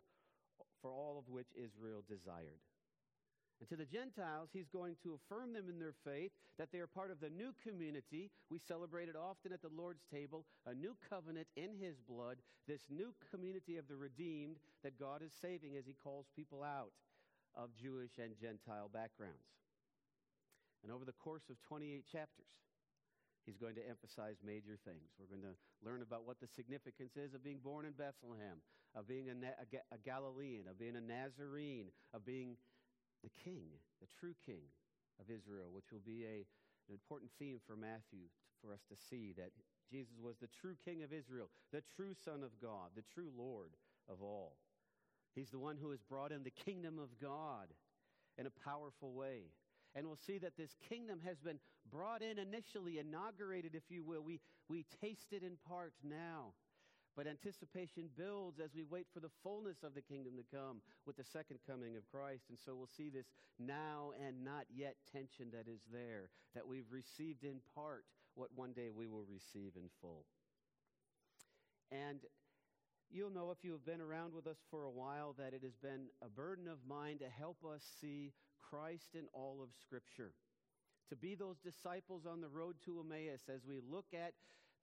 for 0.83 0.91
all 0.91 1.19
of 1.19 1.33
which 1.33 1.49
Israel 1.57 2.05
desired. 2.09 2.61
And 3.65 3.81
to 3.81 3.81
the 3.81 3.89
Gentiles, 3.89 4.51
he's 4.53 4.69
going 4.69 4.97
to 5.09 5.17
affirm 5.17 5.55
them 5.55 5.73
in 5.73 5.79
their 5.79 5.97
faith 6.05 6.33
that 6.59 6.69
they 6.71 6.81
are 6.85 6.87
part 6.87 7.11
of 7.11 7.17
the 7.25 7.33
new 7.33 7.57
community. 7.65 8.29
We 8.51 8.61
celebrate 8.61 9.09
it 9.09 9.17
often 9.17 9.57
at 9.57 9.63
the 9.63 9.73
Lord's 9.73 10.05
table, 10.13 10.45
a 10.67 10.75
new 10.75 10.93
covenant 11.09 11.49
in 11.57 11.73
his 11.81 11.97
blood, 12.07 12.45
this 12.69 12.85
new 12.91 13.15
community 13.33 13.79
of 13.79 13.89
the 13.89 13.97
redeemed 13.97 14.57
that 14.83 15.01
God 15.01 15.23
is 15.25 15.33
saving 15.41 15.79
as 15.79 15.87
he 15.87 15.97
calls 16.05 16.27
people 16.37 16.63
out 16.63 16.93
of 17.57 17.73
Jewish 17.73 18.21
and 18.21 18.37
Gentile 18.37 18.91
backgrounds. 18.93 19.49
And 20.83 20.93
over 20.93 21.07
the 21.07 21.17
course 21.17 21.49
of 21.49 21.57
28 21.65 22.05
chapters, 22.05 22.53
he's 23.47 23.57
going 23.57 23.77
to 23.77 23.89
emphasize 23.89 24.45
major 24.45 24.77
things. 24.85 25.09
We're 25.17 25.33
going 25.33 25.49
to 25.49 25.57
learn 25.81 26.03
about 26.03 26.29
what 26.29 26.37
the 26.37 26.53
significance 26.53 27.17
is 27.17 27.33
of 27.33 27.43
being 27.43 27.65
born 27.65 27.87
in 27.87 27.97
Bethlehem, 27.97 28.61
of 28.95 29.09
being 29.09 29.33
a, 29.33 29.37
a, 29.41 29.97
a 29.97 29.99
Galilean, 30.05 30.69
of 30.69 30.79
being 30.79 30.97
a 30.97 31.01
Nazarene, 31.01 31.89
of 32.13 32.27
being 32.27 32.61
the 33.25 33.33
king, 33.43 33.81
the 34.01 34.13
true 34.21 34.37
king 34.45 34.69
of 35.19 35.33
Israel, 35.33 35.73
which 35.73 35.91
will 35.91 36.05
be 36.05 36.25
a, 36.29 36.45
an 36.87 36.93
important 36.93 37.31
theme 37.39 37.59
for 37.67 37.75
Matthew 37.75 38.29
for 38.61 38.73
us 38.73 38.85
to 38.93 38.97
see 39.09 39.33
that 39.37 39.51
Jesus 39.91 40.21
was 40.21 40.37
the 40.37 40.53
true 40.61 40.77
king 40.85 41.03
of 41.03 41.13
Israel, 41.13 41.49
the 41.73 41.83
true 41.97 42.13
Son 42.25 42.45
of 42.45 42.61
God, 42.61 42.93
the 42.95 43.05
true 43.15 43.31
Lord 43.37 43.73
of 44.09 44.23
all. 44.23 44.57
He's 45.35 45.51
the 45.51 45.59
one 45.59 45.77
who 45.81 45.91
has 45.91 46.01
brought 46.01 46.33
in 46.33 46.45
the 46.45 46.51
kingdom 46.51 46.99
of 46.99 47.19
God 47.21 47.73
in 48.39 48.47
a 48.47 48.65
powerful 48.65 49.13
way. 49.13 49.51
And 49.95 50.07
we'll 50.07 50.17
see 50.17 50.39
that 50.39 50.57
this 50.57 50.77
kingdom 50.89 51.21
has 51.25 51.39
been 51.39 51.59
brought 51.91 52.23
in 52.23 52.39
initially, 52.39 52.99
inaugurated, 52.99 53.75
if 53.75 53.85
you 53.89 54.03
will. 54.03 54.23
We, 54.23 54.41
we 54.69 54.85
taste 55.01 55.33
it 55.33 55.43
in 55.43 55.57
part 55.69 55.93
now. 56.03 56.55
But 57.17 57.27
anticipation 57.27 58.11
builds 58.17 58.59
as 58.59 58.75
we 58.75 58.83
wait 58.83 59.07
for 59.13 59.21
the 59.21 59.31
fullness 59.43 59.85
of 59.85 59.95
the 59.95 60.03
kingdom 60.03 60.35
to 60.37 60.57
come 60.57 60.81
with 61.07 61.17
the 61.17 61.25
second 61.25 61.59
coming 61.67 61.97
of 61.97 62.09
Christ. 62.11 62.45
And 62.49 62.59
so 62.59 62.75
we'll 62.75 62.89
see 62.97 63.09
this 63.09 63.27
now 63.59 64.11
and 64.27 64.45
not 64.45 64.67
yet 64.75 64.97
tension 65.13 65.47
that 65.53 65.71
is 65.71 65.81
there, 65.93 66.31
that 66.55 66.67
we've 66.67 66.91
received 66.91 67.45
in 67.45 67.61
part 67.75 68.05
what 68.35 68.49
one 68.57 68.73
day 68.73 68.91
we 68.91 69.07
will 69.07 69.25
receive 69.31 69.73
in 69.77 69.89
full. 70.01 70.25
And 71.93 72.19
you'll 73.11 73.31
know 73.31 73.53
if 73.53 73.63
you 73.63 73.71
have 73.73 73.87
been 73.87 74.01
around 74.01 74.35
with 74.35 74.49
us 74.49 74.59
for 74.71 74.83
a 74.83 74.91
while 74.91 75.35
that 75.39 75.55
it 75.55 75.63
has 75.63 75.77
been 75.77 76.07
a 76.21 76.29
burden 76.29 76.67
of 76.67 76.79
mine 76.89 77.19
to 77.19 77.29
help 77.29 77.59
us 77.65 77.83
see 78.01 78.33
Christ 78.61 79.15
in 79.15 79.27
all 79.33 79.61
of 79.63 79.69
Scripture. 79.81 80.33
To 81.11 81.17
be 81.17 81.37
those 81.37 81.59
disciples 81.59 82.27
on 82.27 82.41
the 82.41 82.49
road 82.49 82.77
to 82.87 82.99
Emmaus 82.99 83.43
as 83.49 83.61
we 83.69 83.79
look 83.89 84.07
at 84.15 84.33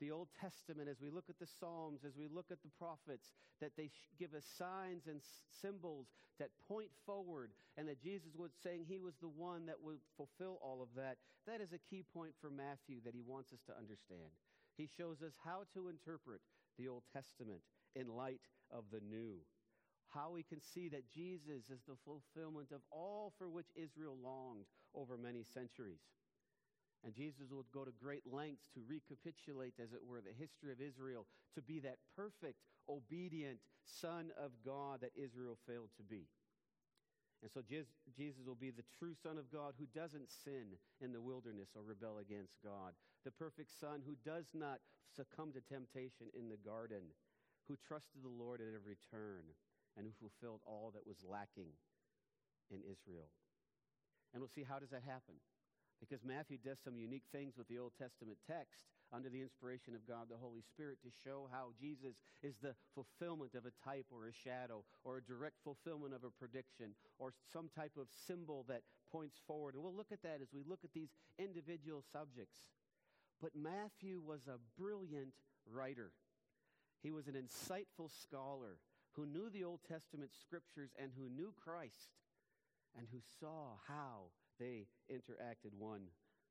the 0.02 0.12
Old 0.12 0.28
Testament, 0.41 0.89
as 0.89 0.99
we 0.99 1.10
look 1.10 1.30
at 1.30 1.39
the 1.39 1.47
Psalms, 1.47 2.02
as 2.04 2.18
we 2.18 2.28
look 2.28 2.49
at 2.52 2.62
the 2.64 2.74
prophets, 2.78 3.32
that 3.62 3.78
they 3.78 3.91
give 4.20 4.34
us 4.34 4.43
signs 4.58 5.06
and 5.08 5.22
symbols 5.62 6.08
that 6.39 6.49
point 6.68 6.89
forward, 7.06 7.52
and 7.78 7.88
that 7.88 8.02
Jesus 8.02 8.34
was 8.36 8.52
saying 8.64 8.86
he 8.89 8.97
was 8.97 9.14
the 9.22 9.30
one 9.30 9.68
that 9.68 9.80
would 9.80 10.02
fulfill 10.18 10.58
all 10.60 10.82
of 10.82 10.89
that. 10.97 11.18
That 11.45 11.62
is 11.62 11.72
a 11.72 11.86
key 11.89 12.04
point 12.14 12.34
for 12.41 12.49
Matthew 12.49 12.97
that 13.06 13.14
he 13.14 13.22
wants 13.22 13.54
us 13.54 13.62
to 13.68 13.78
understand. 13.78 14.34
He 14.76 14.89
shows 14.97 15.22
us 15.22 15.34
how 15.45 15.70
to 15.76 15.88
interpret 15.88 16.41
the 16.80 16.88
Old 16.89 17.04
Testament 17.14 17.62
in 17.95 18.10
light 18.10 18.41
of 18.74 18.86
the 18.91 19.02
new 19.06 19.38
how 20.12 20.30
we 20.32 20.43
can 20.43 20.60
see 20.60 20.89
that 20.89 21.10
Jesus 21.10 21.70
is 21.72 21.80
the 21.88 21.95
fulfillment 22.04 22.72
of 22.72 22.82
all 22.91 23.34
for 23.38 23.49
which 23.49 23.68
Israel 23.76 24.18
longed 24.22 24.66
over 24.93 25.18
many 25.18 25.43
centuries. 25.43 26.04
And 27.04 27.16
Jesus 27.16 27.49
would 27.49 27.72
go 27.74 27.84
to 27.84 27.91
great 27.97 28.22
lengths 28.30 28.70
to 28.76 28.86
recapitulate, 28.86 29.74
as 29.82 29.91
it 29.93 30.06
were, 30.06 30.22
the 30.22 30.38
history 30.38 30.72
of 30.72 30.82
Israel 30.82 31.26
to 31.56 31.62
be 31.62 31.80
that 31.82 31.97
perfect, 32.16 32.62
obedient 32.88 33.58
Son 33.84 34.30
of 34.38 34.52
God 34.64 35.02
that 35.02 35.18
Israel 35.18 35.58
failed 35.66 35.89
to 35.97 36.04
be. 36.04 36.30
And 37.41 37.49
so 37.49 37.66
Jesus 37.66 38.45
will 38.45 38.54
be 38.54 38.70
the 38.70 38.86
true 38.99 39.18
Son 39.18 39.41
of 39.41 39.49
God 39.49 39.74
who 39.82 39.89
doesn't 39.97 40.30
sin 40.30 40.78
in 41.02 41.12
the 41.12 41.22
wilderness 41.22 41.74
or 41.74 41.82
rebel 41.82 42.22
against 42.22 42.62
God, 42.62 42.93
the 43.26 43.34
perfect 43.34 43.74
Son 43.74 44.06
who 44.06 44.14
does 44.22 44.45
not 44.54 44.78
succumb 45.10 45.52
to 45.58 45.62
temptation 45.66 46.30
in 46.38 46.54
the 46.54 46.62
garden, 46.62 47.02
who 47.68 47.82
trusted 47.82 48.22
the 48.22 48.30
Lord 48.30 48.62
at 48.62 48.78
every 48.78 48.97
turn 49.10 49.41
and 49.97 50.06
who 50.06 50.14
fulfilled 50.22 50.62
all 50.70 50.93
that 50.93 51.10
was 51.10 51.26
lacking 51.26 51.74
in 52.70 52.86
Israel. 52.86 53.34
And 54.34 54.39
we'll 54.39 54.54
see 54.54 54.64
how 54.64 54.78
does 54.78 54.93
that 54.93 55.04
happen? 55.04 55.41
Because 56.02 56.26
Matthew 56.26 56.58
does 56.58 56.82
some 56.84 56.97
unique 56.97 57.30
things 57.32 57.54
with 57.56 57.70
the 57.70 57.78
Old 57.78 57.93
Testament 58.02 58.39
text 58.49 58.89
under 59.14 59.30
the 59.30 59.41
inspiration 59.41 59.93
of 59.93 60.08
God 60.08 60.26
the 60.30 60.41
Holy 60.41 60.66
Spirit 60.66 60.97
to 61.04 61.14
show 61.24 61.47
how 61.54 61.78
Jesus 61.80 62.18
is 62.41 62.56
the 62.58 62.74
fulfillment 62.95 63.54
of 63.54 63.70
a 63.70 63.76
type 63.86 64.08
or 64.10 64.26
a 64.26 64.34
shadow 64.34 64.84
or 65.04 65.18
a 65.18 65.24
direct 65.24 65.62
fulfillment 65.64 66.14
of 66.14 66.24
a 66.24 66.32
prediction 66.32 66.95
or 67.20 67.34
some 67.54 67.70
type 67.76 67.93
of 67.99 68.08
symbol 68.10 68.66
that 68.68 68.82
points 69.12 69.38
forward. 69.45 69.76
And 69.76 69.84
we'll 69.84 69.95
look 69.95 70.12
at 70.12 70.24
that 70.24 70.41
as 70.41 70.49
we 70.54 70.64
look 70.66 70.84
at 70.84 70.93
these 70.93 71.14
individual 71.38 72.04
subjects. 72.12 72.66
But 73.41 73.52
Matthew 73.56 74.22
was 74.26 74.47
a 74.47 74.58
brilliant 74.80 75.34
writer. 75.70 76.12
He 77.04 77.12
was 77.12 77.28
an 77.28 77.36
insightful 77.36 78.10
scholar 78.10 78.78
who 79.14 79.26
knew 79.26 79.49
the 79.49 79.66
Old 79.66 79.82
Testament 79.88 80.32
scriptures 80.39 80.91
and 80.97 81.12
who 81.18 81.30
knew 81.30 81.54
Christ 81.62 82.16
and 82.97 83.08
who 83.12 83.20
saw 83.39 83.76
how 83.88 84.32
they 84.62 84.86
interacted 85.12 85.74
one 85.78 86.01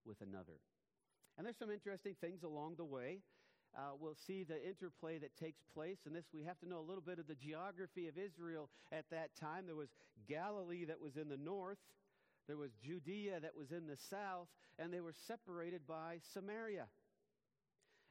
with 0.04 0.20
another. 0.20 0.58
And 1.38 1.46
there's 1.46 1.58
some 1.58 1.70
interesting 1.70 2.16
things 2.20 2.42
along 2.42 2.74
the 2.76 2.84
way. 2.84 3.20
Uh, 3.76 3.92
we'll 3.98 4.16
see 4.26 4.42
the 4.42 4.60
interplay 4.66 5.18
that 5.18 5.36
takes 5.36 5.62
place. 5.72 5.98
And 6.04 6.14
this, 6.14 6.24
we 6.34 6.42
have 6.42 6.58
to 6.58 6.68
know 6.68 6.80
a 6.80 6.88
little 6.88 7.02
bit 7.02 7.20
of 7.20 7.28
the 7.28 7.36
geography 7.36 8.08
of 8.08 8.18
Israel 8.18 8.68
at 8.90 9.04
that 9.10 9.30
time. 9.40 9.66
There 9.66 9.76
was 9.76 9.90
Galilee 10.28 10.84
that 10.86 11.00
was 11.00 11.16
in 11.16 11.28
the 11.28 11.36
north, 11.36 11.78
there 12.48 12.56
was 12.56 12.72
Judea 12.84 13.38
that 13.40 13.56
was 13.56 13.70
in 13.70 13.86
the 13.86 13.96
south, 14.10 14.48
and 14.76 14.92
they 14.92 15.00
were 15.00 15.14
separated 15.28 15.86
by 15.86 16.18
Samaria. 16.34 16.86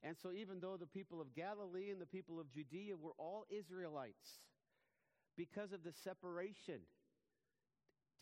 And 0.01 0.15
so, 0.23 0.31
even 0.31 0.61
though 0.61 0.77
the 0.77 0.87
people 0.87 1.19
of 1.19 1.35
Galilee 1.35 1.91
and 1.91 1.99
the 1.99 2.05
people 2.05 2.39
of 2.39 2.49
Judea 2.53 2.95
were 2.95 3.11
all 3.17 3.43
Israelites, 3.49 4.39
because 5.35 5.73
of 5.73 5.83
the 5.83 5.91
separation, 5.91 6.79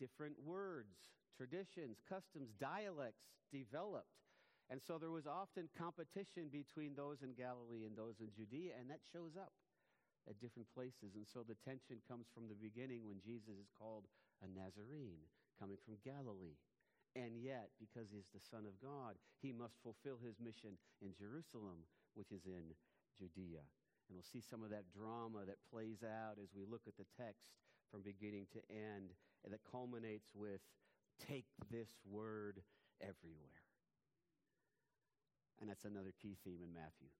different 0.00 0.34
words, 0.44 0.96
traditions, 1.38 2.02
customs, 2.02 2.50
dialects 2.58 3.30
developed. 3.54 4.10
And 4.68 4.82
so 4.82 4.98
there 4.98 5.14
was 5.14 5.30
often 5.30 5.70
competition 5.78 6.50
between 6.50 6.98
those 6.98 7.22
in 7.22 7.32
Galilee 7.32 7.86
and 7.86 7.96
those 7.96 8.18
in 8.20 8.34
Judea, 8.34 8.74
and 8.76 8.90
that 8.90 9.00
shows 9.06 9.38
up 9.38 9.54
at 10.28 10.36
different 10.42 10.68
places. 10.74 11.16
And 11.16 11.24
so 11.24 11.40
the 11.40 11.56
tension 11.64 12.04
comes 12.04 12.26
from 12.34 12.50
the 12.50 12.58
beginning 12.58 13.06
when 13.06 13.22
Jesus 13.24 13.56
is 13.56 13.72
called 13.78 14.04
a 14.44 14.48
Nazarene, 14.50 15.24
coming 15.56 15.80
from 15.80 15.96
Galilee. 16.04 16.60
And 17.16 17.40
yet, 17.40 17.72
because 17.80 18.12
he's 18.12 18.28
the 18.34 18.44
Son 18.44 18.68
of 18.68 18.76
God, 18.76 19.16
he 19.40 19.56
must 19.56 19.80
fulfill 19.80 20.20
his 20.20 20.36
mission 20.36 20.76
in 21.00 21.16
Jerusalem, 21.16 21.88
which 22.12 22.28
is 22.28 22.44
in 22.44 22.76
Judea. 23.16 23.64
And 23.64 24.12
we'll 24.12 24.28
see 24.28 24.44
some 24.44 24.60
of 24.60 24.68
that 24.70 24.92
drama 24.92 25.48
that 25.48 25.64
plays 25.72 26.04
out 26.04 26.36
as 26.36 26.52
we 26.52 26.68
look 26.68 26.84
at 26.84 27.00
the 27.00 27.08
text 27.16 27.48
from 27.88 28.04
beginning 28.04 28.46
to 28.52 28.60
end, 28.68 29.16
and 29.44 29.52
that 29.52 29.64
culminates 29.64 30.36
with 30.36 30.60
take 31.26 31.46
this 31.70 31.90
word 32.08 32.62
everywhere. 33.00 33.64
And 35.60 35.68
that's 35.68 35.84
another 35.84 36.12
key 36.22 36.36
theme 36.44 36.60
in 36.62 36.72
Matthew 36.72 37.10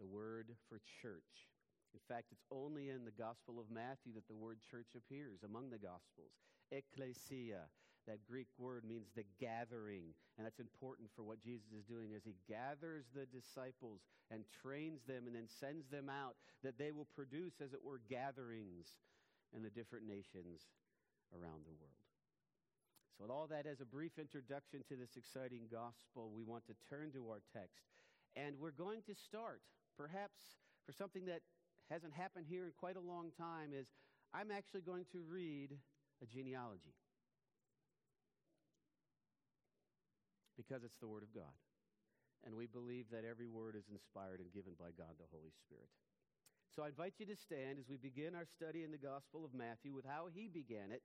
the 0.00 0.06
word 0.06 0.50
for 0.68 0.80
church. 1.02 1.46
In 1.94 2.00
fact, 2.08 2.32
it's 2.32 2.42
only 2.50 2.88
in 2.88 3.04
the 3.04 3.14
Gospel 3.14 3.60
of 3.60 3.70
Matthew 3.70 4.12
that 4.14 4.26
the 4.26 4.34
word 4.34 4.58
church 4.68 4.96
appears 4.96 5.44
among 5.44 5.70
the 5.70 5.78
Gospels. 5.78 6.32
Ecclesia, 6.72 7.68
that 8.08 8.24
Greek 8.24 8.48
word 8.58 8.82
means 8.84 9.06
the 9.14 9.28
gathering. 9.38 10.10
And 10.36 10.46
that's 10.46 10.58
important 10.58 11.10
for 11.14 11.22
what 11.22 11.44
Jesus 11.44 11.70
is 11.70 11.84
doing 11.84 12.14
as 12.16 12.24
he 12.24 12.34
gathers 12.48 13.04
the 13.14 13.26
disciples 13.26 14.00
and 14.30 14.42
trains 14.62 15.02
them 15.06 15.26
and 15.26 15.36
then 15.36 15.46
sends 15.46 15.86
them 15.86 16.08
out, 16.08 16.34
that 16.64 16.78
they 16.78 16.90
will 16.90 17.08
produce, 17.14 17.60
as 17.62 17.72
it 17.72 17.84
were, 17.84 18.00
gatherings 18.08 18.98
in 19.54 19.62
the 19.62 19.70
different 19.70 20.08
nations 20.08 20.66
around 21.30 21.62
the 21.62 21.76
world. 21.78 22.01
So, 23.16 23.24
with 23.24 23.30
all 23.30 23.46
that 23.48 23.66
as 23.66 23.80
a 23.80 23.84
brief 23.84 24.18
introduction 24.18 24.80
to 24.88 24.96
this 24.96 25.16
exciting 25.16 25.68
gospel, 25.70 26.32
we 26.34 26.44
want 26.44 26.64
to 26.66 26.74
turn 26.88 27.12
to 27.12 27.28
our 27.28 27.42
text. 27.52 27.84
And 28.36 28.56
we're 28.58 28.72
going 28.72 29.02
to 29.06 29.14
start, 29.14 29.60
perhaps 29.96 30.40
for 30.86 30.92
something 30.92 31.26
that 31.26 31.44
hasn't 31.90 32.14
happened 32.14 32.46
here 32.48 32.64
in 32.64 32.72
quite 32.72 32.96
a 32.96 33.04
long 33.04 33.28
time, 33.36 33.76
is 33.76 33.86
I'm 34.32 34.50
actually 34.50 34.80
going 34.80 35.04
to 35.12 35.20
read 35.20 35.76
a 36.22 36.26
genealogy. 36.26 36.96
Because 40.56 40.84
it's 40.84 40.96
the 41.00 41.08
Word 41.08 41.22
of 41.22 41.34
God. 41.34 41.52
And 42.44 42.56
we 42.56 42.66
believe 42.66 43.06
that 43.12 43.28
every 43.28 43.46
word 43.46 43.76
is 43.76 43.86
inspired 43.86 44.40
and 44.40 44.50
given 44.50 44.72
by 44.74 44.90
God 44.98 45.14
the 45.14 45.30
Holy 45.30 45.54
Spirit. 45.62 45.86
So 46.74 46.82
I 46.82 46.88
invite 46.88 47.20
you 47.20 47.26
to 47.26 47.36
stand 47.36 47.78
as 47.78 47.86
we 47.86 48.00
begin 48.00 48.34
our 48.34 48.48
study 48.48 48.82
in 48.82 48.90
the 48.90 48.98
Gospel 48.98 49.44
of 49.44 49.54
Matthew 49.54 49.92
with 49.92 50.08
how 50.08 50.26
he 50.32 50.48
began 50.48 50.90
it 50.90 51.04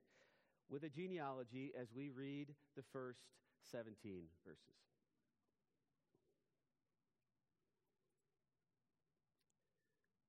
with 0.70 0.84
a 0.84 0.88
genealogy 0.88 1.72
as 1.80 1.88
we 1.94 2.10
read 2.10 2.54
the 2.76 2.82
first 2.92 3.22
17 3.70 4.24
verses. 4.46 4.78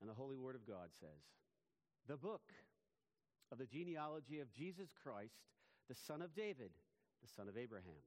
And 0.01 0.09
the 0.09 0.13
Holy 0.13 0.37
Word 0.37 0.55
of 0.55 0.65
God 0.65 0.89
says, 0.99 1.21
The 2.07 2.17
book 2.17 2.53
of 3.51 3.57
the 3.57 3.65
genealogy 3.65 4.39
of 4.39 4.51
Jesus 4.51 4.89
Christ, 5.03 5.43
the 5.89 5.95
son 5.95 6.21
of 6.21 6.33
David, 6.33 6.71
the 7.21 7.27
son 7.27 7.49
of 7.49 7.57
Abraham. 7.57 8.03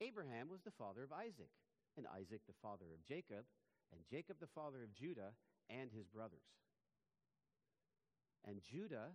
Abraham 0.00 0.48
was 0.50 0.62
the 0.62 0.74
father 0.74 1.04
of 1.04 1.12
Isaac, 1.12 1.52
and 1.96 2.06
Isaac 2.10 2.40
the 2.46 2.58
father 2.60 2.90
of 2.92 3.06
Jacob, 3.06 3.46
and 3.92 4.02
Jacob 4.10 4.36
the 4.40 4.50
father 4.50 4.82
of 4.82 4.92
Judah 4.92 5.30
and 5.70 5.90
his 5.92 6.08
brothers. 6.08 6.50
And 8.44 8.60
Judah, 8.60 9.14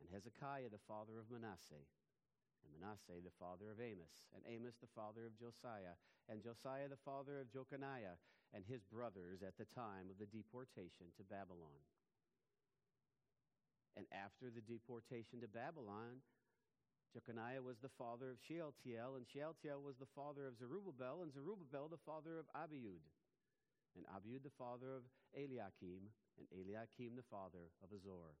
And 0.00 0.08
Hezekiah 0.12 0.68
the 0.70 0.86
father 0.86 1.18
of 1.18 1.32
Manasseh, 1.32 1.80
and 2.62 2.70
Manasseh 2.76 3.22
the 3.24 3.34
father 3.40 3.72
of 3.72 3.80
Amos, 3.80 4.28
and 4.36 4.44
Amos 4.44 4.76
the 4.80 4.92
father 4.92 5.24
of 5.24 5.38
Josiah, 5.40 5.96
and 6.28 6.44
Josiah 6.44 6.88
the 6.88 7.00
father 7.00 7.40
of 7.40 7.50
Jeconiah, 7.50 8.20
and 8.54 8.62
his 8.64 8.84
brothers 8.84 9.42
at 9.42 9.56
the 9.56 9.68
time 9.74 10.12
of 10.12 10.18
the 10.20 10.30
deportation 10.30 11.10
to 11.16 11.24
Babylon. 11.24 11.80
And 13.96 14.04
after 14.12 14.52
the 14.52 14.60
deportation 14.60 15.40
to 15.40 15.48
Babylon, 15.48 16.20
Jeconiah 17.16 17.64
was 17.64 17.80
the 17.80 17.92
father 17.96 18.28
of 18.28 18.36
Shealtiel, 18.44 19.16
and 19.16 19.24
Shealtiel 19.24 19.80
was 19.80 19.96
the 19.96 20.12
father 20.12 20.46
of 20.46 20.60
Zerubbabel, 20.60 21.24
and 21.24 21.32
Zerubbabel 21.32 21.88
the 21.88 22.04
father 22.04 22.36
of 22.36 22.44
Abiud, 22.52 23.00
and 23.96 24.04
Abiud 24.12 24.44
the 24.44 24.52
father 24.60 24.92
of 24.92 25.08
Eliakim, 25.32 26.12
and 26.36 26.46
Eliakim 26.52 27.16
the 27.16 27.24
father 27.30 27.72
of 27.80 27.88
Azor. 27.96 28.36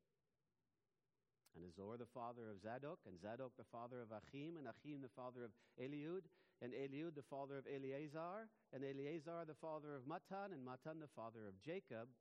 And 1.56 1.64
Azor 1.64 1.96
the 1.96 2.12
father 2.12 2.52
of 2.52 2.60
Zadok, 2.60 3.00
and 3.08 3.16
Zadok 3.16 3.56
the 3.56 3.64
father 3.72 4.04
of 4.04 4.12
Achim, 4.12 4.60
and 4.60 4.68
Achim 4.68 5.00
the 5.00 5.16
father 5.16 5.40
of 5.40 5.56
Eliud, 5.80 6.28
and 6.60 6.76
Eliud 6.76 7.16
the 7.16 7.24
father 7.24 7.56
of 7.56 7.64
Eleazar, 7.64 8.52
and 8.76 8.84
Eleazar 8.84 9.48
the 9.48 9.56
father 9.56 9.96
of 9.96 10.04
Matthan, 10.04 10.52
and 10.52 10.60
Matthan 10.60 11.00
the 11.00 11.08
father 11.16 11.48
of 11.48 11.56
Jacob, 11.64 12.12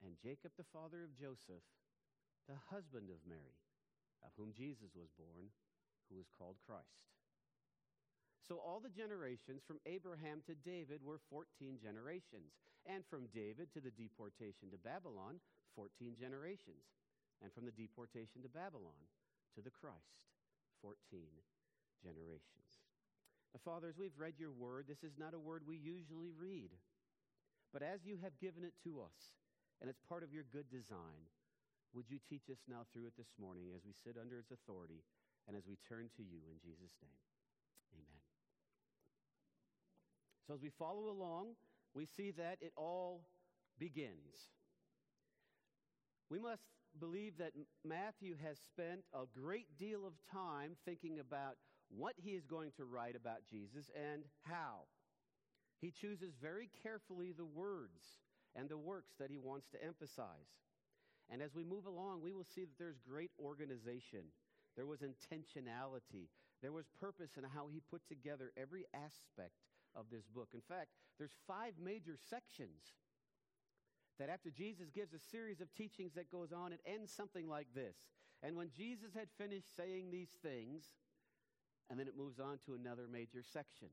and 0.00 0.16
Jacob 0.16 0.56
the 0.56 0.64
father 0.72 1.04
of 1.04 1.12
Joseph, 1.12 1.60
the 2.48 2.56
husband 2.72 3.12
of 3.12 3.20
Mary, 3.28 3.60
of 4.24 4.32
whom 4.40 4.56
Jesus 4.56 4.96
was 4.96 5.12
born, 5.20 5.52
who 6.08 6.16
is 6.16 6.32
called 6.32 6.56
Christ. 6.64 7.04
So 8.48 8.56
all 8.56 8.80
the 8.80 8.90
generations 8.90 9.60
from 9.60 9.78
Abraham 9.84 10.40
to 10.48 10.56
David 10.56 11.04
were 11.04 11.20
14 11.28 11.76
generations, 11.76 12.56
and 12.88 13.04
from 13.06 13.28
David 13.28 13.68
to 13.76 13.80
the 13.84 13.92
deportation 13.92 14.72
to 14.72 14.80
Babylon, 14.80 15.38
14 15.76 16.16
generations 16.18 16.88
and 17.42 17.52
from 17.52 17.66
the 17.66 17.74
deportation 17.74 18.40
to 18.42 18.48
Babylon 18.48 19.02
to 19.54 19.60
the 19.60 19.74
Christ, 19.74 20.22
14 20.80 20.96
generations. 22.00 22.70
Now, 23.52 23.60
Father, 23.60 23.90
as 23.92 23.98
we've 23.98 24.16
read 24.16 24.40
your 24.40 24.54
word, 24.54 24.86
this 24.88 25.04
is 25.04 25.18
not 25.20 25.34
a 25.34 25.42
word 25.42 25.62
we 25.66 25.76
usually 25.76 26.32
read. 26.32 26.72
But 27.72 27.82
as 27.82 28.04
you 28.04 28.16
have 28.22 28.40
given 28.40 28.64
it 28.64 28.72
to 28.84 29.00
us, 29.00 29.36
and 29.80 29.90
it's 29.90 30.00
part 30.08 30.22
of 30.22 30.32
your 30.32 30.44
good 30.48 30.70
design, 30.70 31.28
would 31.92 32.08
you 32.08 32.16
teach 32.28 32.48
us 32.48 32.64
now 32.68 32.88
through 32.92 33.06
it 33.12 33.16
this 33.18 33.32
morning 33.36 33.72
as 33.76 33.84
we 33.84 33.92
sit 33.92 34.16
under 34.16 34.38
its 34.38 34.50
authority 34.52 35.04
and 35.44 35.56
as 35.56 35.68
we 35.68 35.76
turn 35.88 36.08
to 36.16 36.22
you 36.24 36.40
in 36.48 36.56
Jesus' 36.64 36.96
name? 37.04 37.20
Amen. 37.92 38.22
So, 40.46 40.54
as 40.54 40.62
we 40.62 40.70
follow 40.70 41.12
along, 41.12 41.56
we 41.92 42.06
see 42.06 42.32
that 42.32 42.56
it 42.60 42.72
all 42.76 43.28
begins. 43.78 44.48
We 46.30 46.38
must 46.38 46.64
believe 46.98 47.38
that 47.38 47.52
Matthew 47.84 48.36
has 48.42 48.58
spent 48.72 49.00
a 49.12 49.24
great 49.38 49.78
deal 49.78 50.06
of 50.06 50.12
time 50.30 50.76
thinking 50.84 51.18
about 51.18 51.56
what 51.88 52.14
he 52.16 52.30
is 52.30 52.46
going 52.46 52.72
to 52.76 52.84
write 52.84 53.16
about 53.16 53.46
Jesus 53.50 53.90
and 53.94 54.22
how. 54.42 54.88
He 55.80 55.90
chooses 55.90 56.34
very 56.40 56.70
carefully 56.82 57.32
the 57.32 57.44
words 57.44 58.20
and 58.54 58.68
the 58.68 58.78
works 58.78 59.12
that 59.18 59.30
he 59.30 59.38
wants 59.38 59.68
to 59.70 59.84
emphasize. 59.84 60.52
And 61.30 61.42
as 61.42 61.54
we 61.54 61.64
move 61.64 61.86
along, 61.86 62.22
we 62.22 62.32
will 62.32 62.46
see 62.54 62.62
that 62.62 62.78
there's 62.78 62.98
great 63.08 63.30
organization. 63.42 64.30
There 64.76 64.86
was 64.86 65.00
intentionality. 65.00 66.28
There 66.62 66.72
was 66.72 66.86
purpose 67.00 67.32
in 67.36 67.44
how 67.44 67.68
he 67.68 67.80
put 67.90 68.02
together 68.08 68.52
every 68.56 68.86
aspect 68.94 69.56
of 69.94 70.06
this 70.10 70.24
book. 70.34 70.48
In 70.54 70.62
fact, 70.68 70.88
there's 71.18 71.36
five 71.46 71.74
major 71.82 72.16
sections 72.30 72.94
that 74.18 74.28
after 74.28 74.50
Jesus 74.50 74.90
gives 74.90 75.12
a 75.12 75.18
series 75.18 75.60
of 75.60 75.72
teachings 75.74 76.14
that 76.14 76.30
goes 76.30 76.52
on, 76.52 76.72
it 76.72 76.80
ends 76.86 77.12
something 77.12 77.48
like 77.48 77.68
this. 77.74 77.96
And 78.42 78.56
when 78.56 78.70
Jesus 78.76 79.14
had 79.14 79.28
finished 79.38 79.76
saying 79.76 80.10
these 80.10 80.36
things, 80.42 80.84
and 81.90 81.98
then 81.98 82.08
it 82.08 82.16
moves 82.16 82.40
on 82.40 82.58
to 82.64 82.74
another 82.74 83.06
major 83.10 83.42
section. 83.42 83.88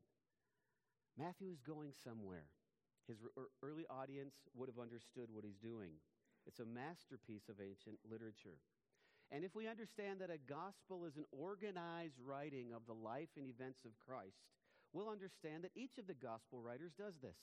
Matthew 1.17 1.51
is 1.51 1.59
going 1.59 1.91
somewhere. 2.03 2.47
His 3.07 3.17
er, 3.38 3.49
early 3.61 3.86
audience 3.89 4.47
would 4.55 4.70
have 4.70 4.80
understood 4.80 5.28
what 5.32 5.43
he's 5.43 5.59
doing. 5.59 5.99
It's 6.45 6.61
a 6.61 6.65
masterpiece 6.65 7.49
of 7.49 7.59
ancient 7.59 7.99
literature. 8.09 8.63
And 9.32 9.43
if 9.43 9.53
we 9.53 9.67
understand 9.67 10.22
that 10.22 10.32
a 10.32 10.39
gospel 10.39 11.05
is 11.05 11.17
an 11.17 11.26
organized 11.32 12.17
writing 12.24 12.74
of 12.74 12.88
the 12.88 12.95
life 12.95 13.30
and 13.38 13.45
events 13.45 13.86
of 13.86 13.99
Christ, 13.99 14.47
we'll 14.93 15.09
understand 15.09 15.63
that 15.63 15.76
each 15.76 15.97
of 15.99 16.07
the 16.07 16.17
gospel 16.17 16.61
writers 16.61 16.93
does 16.97 17.13
this. 17.22 17.38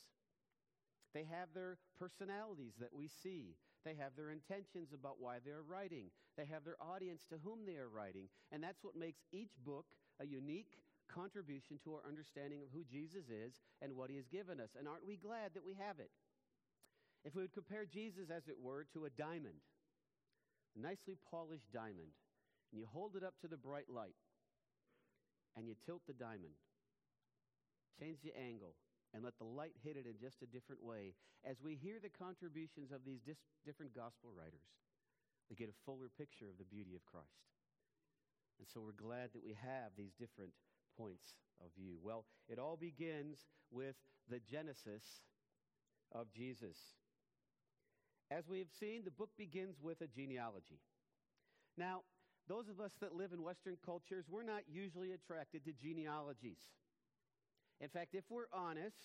They 1.17 1.25
have 1.33 1.49
their 1.57 1.81
personalities 1.97 2.77
that 2.77 2.93
we 2.93 3.09
see. 3.09 3.57
They 3.89 3.97
have 3.97 4.12
their 4.21 4.37
intentions 4.37 4.93
about 4.93 5.17
why 5.17 5.41
they're 5.41 5.64
writing. 5.64 6.12
They 6.37 6.45
have 6.45 6.61
their 6.61 6.77
audience 6.77 7.25
to 7.33 7.41
whom 7.41 7.64
they 7.64 7.81
are 7.81 7.89
writing. 7.89 8.29
And 8.53 8.61
that's 8.61 8.85
what 8.85 9.01
makes 9.01 9.25
each 9.33 9.57
book 9.64 9.87
a 10.21 10.27
unique 10.27 10.77
contribution 11.09 11.81
to 11.85 11.97
our 11.97 12.05
understanding 12.05 12.61
of 12.61 12.69
who 12.69 12.85
Jesus 12.85 13.33
is 13.33 13.64
and 13.81 13.97
what 13.97 14.11
he 14.11 14.17
has 14.21 14.29
given 14.29 14.61
us. 14.61 14.77
And 14.77 14.85
aren't 14.85 15.09
we 15.09 15.17
glad 15.17 15.57
that 15.57 15.64
we 15.64 15.73
have 15.81 16.05
it? 16.05 16.12
If 17.25 17.35
we 17.35 17.41
would 17.41 17.57
compare 17.57 17.89
Jesus, 17.89 18.29
as 18.29 18.45
it 18.45 18.61
were, 18.61 18.85
to 18.93 19.09
a 19.09 19.17
diamond, 19.17 19.64
a 20.77 20.85
nicely 20.85 21.17
polished 21.33 21.73
diamond, 21.73 22.12
and 22.69 22.77
you 22.77 22.85
hold 22.85 23.17
it 23.17 23.25
up 23.25 23.41
to 23.41 23.49
the 23.49 23.57
bright 23.57 23.89
light, 23.89 24.21
and 25.57 25.67
you 25.67 25.81
tilt 25.87 26.03
the 26.07 26.12
diamond, 26.12 26.61
change 27.99 28.19
the 28.21 28.37
angle, 28.37 28.77
and 29.17 29.25
let 29.25 29.41
the 29.41 29.49
light 29.49 29.73
hit 29.81 29.97
it 29.97 30.05
in 30.05 30.21
just 30.21 30.45
a 30.45 30.53
different 30.53 30.85
way, 30.85 31.17
as 31.41 31.57
we 31.64 31.73
hear 31.75 31.97
the 31.97 32.12
contributions 32.12 32.93
of 32.93 33.01
these 33.09 33.25
dis- 33.25 33.49
different 33.64 33.97
gospel 33.97 34.29
writers, 34.37 34.69
we 35.49 35.57
get 35.57 35.73
a 35.73 35.83
fuller 35.89 36.12
picture 36.12 36.45
of 36.45 36.61
the 36.61 36.69
beauty 36.69 36.93
of 36.93 37.01
Christ. 37.09 37.49
And 38.61 38.69
so 38.69 38.85
we're 38.85 38.93
glad 38.93 39.33
that 39.33 39.41
we 39.43 39.57
have 39.57 39.97
these 39.97 40.12
different 40.21 40.53
points 41.01 41.33
of 41.64 41.73
view. 41.73 41.97
Well, 42.03 42.27
it 42.47 42.59
all 42.59 42.77
begins 42.77 43.49
with 43.73 43.97
the 44.29 44.41
genesis 44.41 45.25
of 46.12 46.29
Jesus. 46.31 46.77
As 48.31 48.47
we 48.47 48.59
have 48.59 48.73
seen, 48.79 49.01
the 49.05 49.11
book 49.11 49.31
begins 49.39 49.77
with 49.81 50.03
a 50.03 50.07
genealogy. 50.07 50.85
Now, 51.79 52.03
those 52.49 52.69
of 52.69 52.81
us 52.81 52.93
that 53.01 53.17
live 53.17 53.33
in 53.33 53.43
Western 53.43 53.77
cultures, 53.83 54.27
we're 54.29 54.43
not 54.43 54.69
usually 54.69 55.12
attracted 55.12 55.64
to 55.64 55.73
genealogies. 55.73 56.69
In 57.81 57.89
fact, 57.89 58.14
if 58.14 58.24
we're 58.31 58.51
honest, 58.53 58.97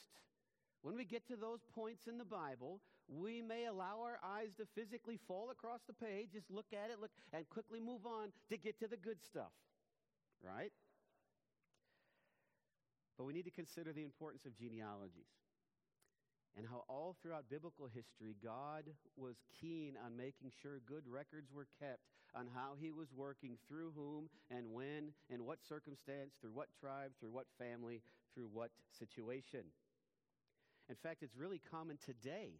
when 0.81 0.95
we 0.95 1.05
get 1.05 1.27
to 1.27 1.35
those 1.35 1.59
points 1.75 2.07
in 2.07 2.17
the 2.17 2.25
Bible, 2.25 2.81
we 3.07 3.41
may 3.41 3.65
allow 3.65 4.01
our 4.01 4.19
eyes 4.23 4.49
to 4.57 4.65
physically 4.75 5.19
fall 5.27 5.49
across 5.51 5.81
the 5.85 5.93
page, 5.93 6.29
just 6.33 6.49
look 6.49 6.67
at 6.71 6.89
it, 6.89 6.99
look, 6.99 7.11
and 7.33 7.47
quickly 7.49 7.79
move 7.79 8.05
on 8.05 8.31
to 8.49 8.57
get 8.57 8.79
to 8.79 8.87
the 8.87 8.97
good 8.97 9.21
stuff. 9.21 9.51
Right? 10.41 10.71
But 13.17 13.25
we 13.25 13.33
need 13.33 13.45
to 13.45 13.51
consider 13.51 13.93
the 13.93 14.03
importance 14.03 14.45
of 14.45 14.57
genealogies 14.57 15.29
and 16.57 16.67
how 16.67 16.83
all 16.87 17.15
throughout 17.21 17.49
biblical 17.49 17.87
history, 17.87 18.35
God 18.43 18.83
was 19.15 19.35
keen 19.59 19.95
on 20.03 20.17
making 20.17 20.51
sure 20.61 20.81
good 20.85 21.07
records 21.07 21.51
were 21.53 21.67
kept 21.79 22.01
on 22.35 22.47
how 22.53 22.73
he 22.79 22.91
was 22.91 23.07
working 23.15 23.57
through 23.67 23.91
whom 23.95 24.29
and 24.49 24.71
when, 24.71 25.11
and 25.29 25.41
what 25.45 25.59
circumstance, 25.63 26.35
through 26.39 26.51
what 26.51 26.67
tribe, 26.79 27.11
through 27.19 27.31
what 27.31 27.47
family, 27.57 28.01
through 28.33 28.49
what 28.51 28.71
situation. 28.97 29.63
In 30.89 30.95
fact, 30.95 31.23
it's 31.23 31.35
really 31.35 31.61
common 31.71 31.97
today 32.03 32.59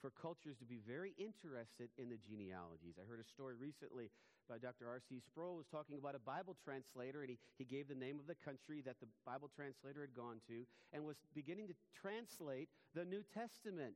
for 0.00 0.10
cultures 0.10 0.56
to 0.58 0.64
be 0.64 0.78
very 0.86 1.14
interested 1.18 1.90
in 1.98 2.08
the 2.08 2.18
genealogies. 2.18 2.98
I 2.98 3.06
heard 3.08 3.20
a 3.20 3.26
story 3.26 3.54
recently 3.58 4.10
by 4.48 4.56
Dr. 4.56 4.88
R.C. 4.88 5.20
Sproul 5.20 5.56
was 5.56 5.66
talking 5.66 5.98
about 5.98 6.14
a 6.14 6.22
Bible 6.22 6.56
translator, 6.64 7.20
and 7.20 7.30
he, 7.30 7.38
he 7.58 7.64
gave 7.64 7.88
the 7.88 7.98
name 7.98 8.18
of 8.18 8.26
the 8.26 8.38
country 8.38 8.80
that 8.86 8.96
the 9.00 9.08
Bible 9.26 9.50
translator 9.54 10.00
had 10.00 10.14
gone 10.14 10.40
to 10.48 10.64
and 10.92 11.04
was 11.04 11.16
beginning 11.34 11.68
to 11.68 11.74
translate 11.92 12.68
the 12.94 13.04
New 13.04 13.22
Testament. 13.34 13.94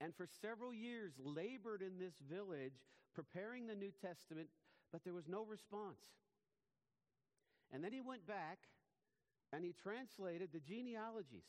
And 0.00 0.14
for 0.14 0.28
several 0.40 0.72
years 0.72 1.12
labored 1.18 1.82
in 1.82 1.98
this 1.98 2.14
village 2.30 2.84
preparing 3.14 3.66
the 3.66 3.74
New 3.74 3.90
Testament, 3.90 4.48
but 4.92 5.02
there 5.04 5.14
was 5.14 5.28
no 5.28 5.44
response. 5.44 6.04
And 7.72 7.82
then 7.82 7.92
he 7.92 8.00
went 8.00 8.26
back 8.26 8.58
and 9.52 9.64
he 9.64 9.72
translated 9.72 10.50
the 10.52 10.60
genealogies. 10.60 11.46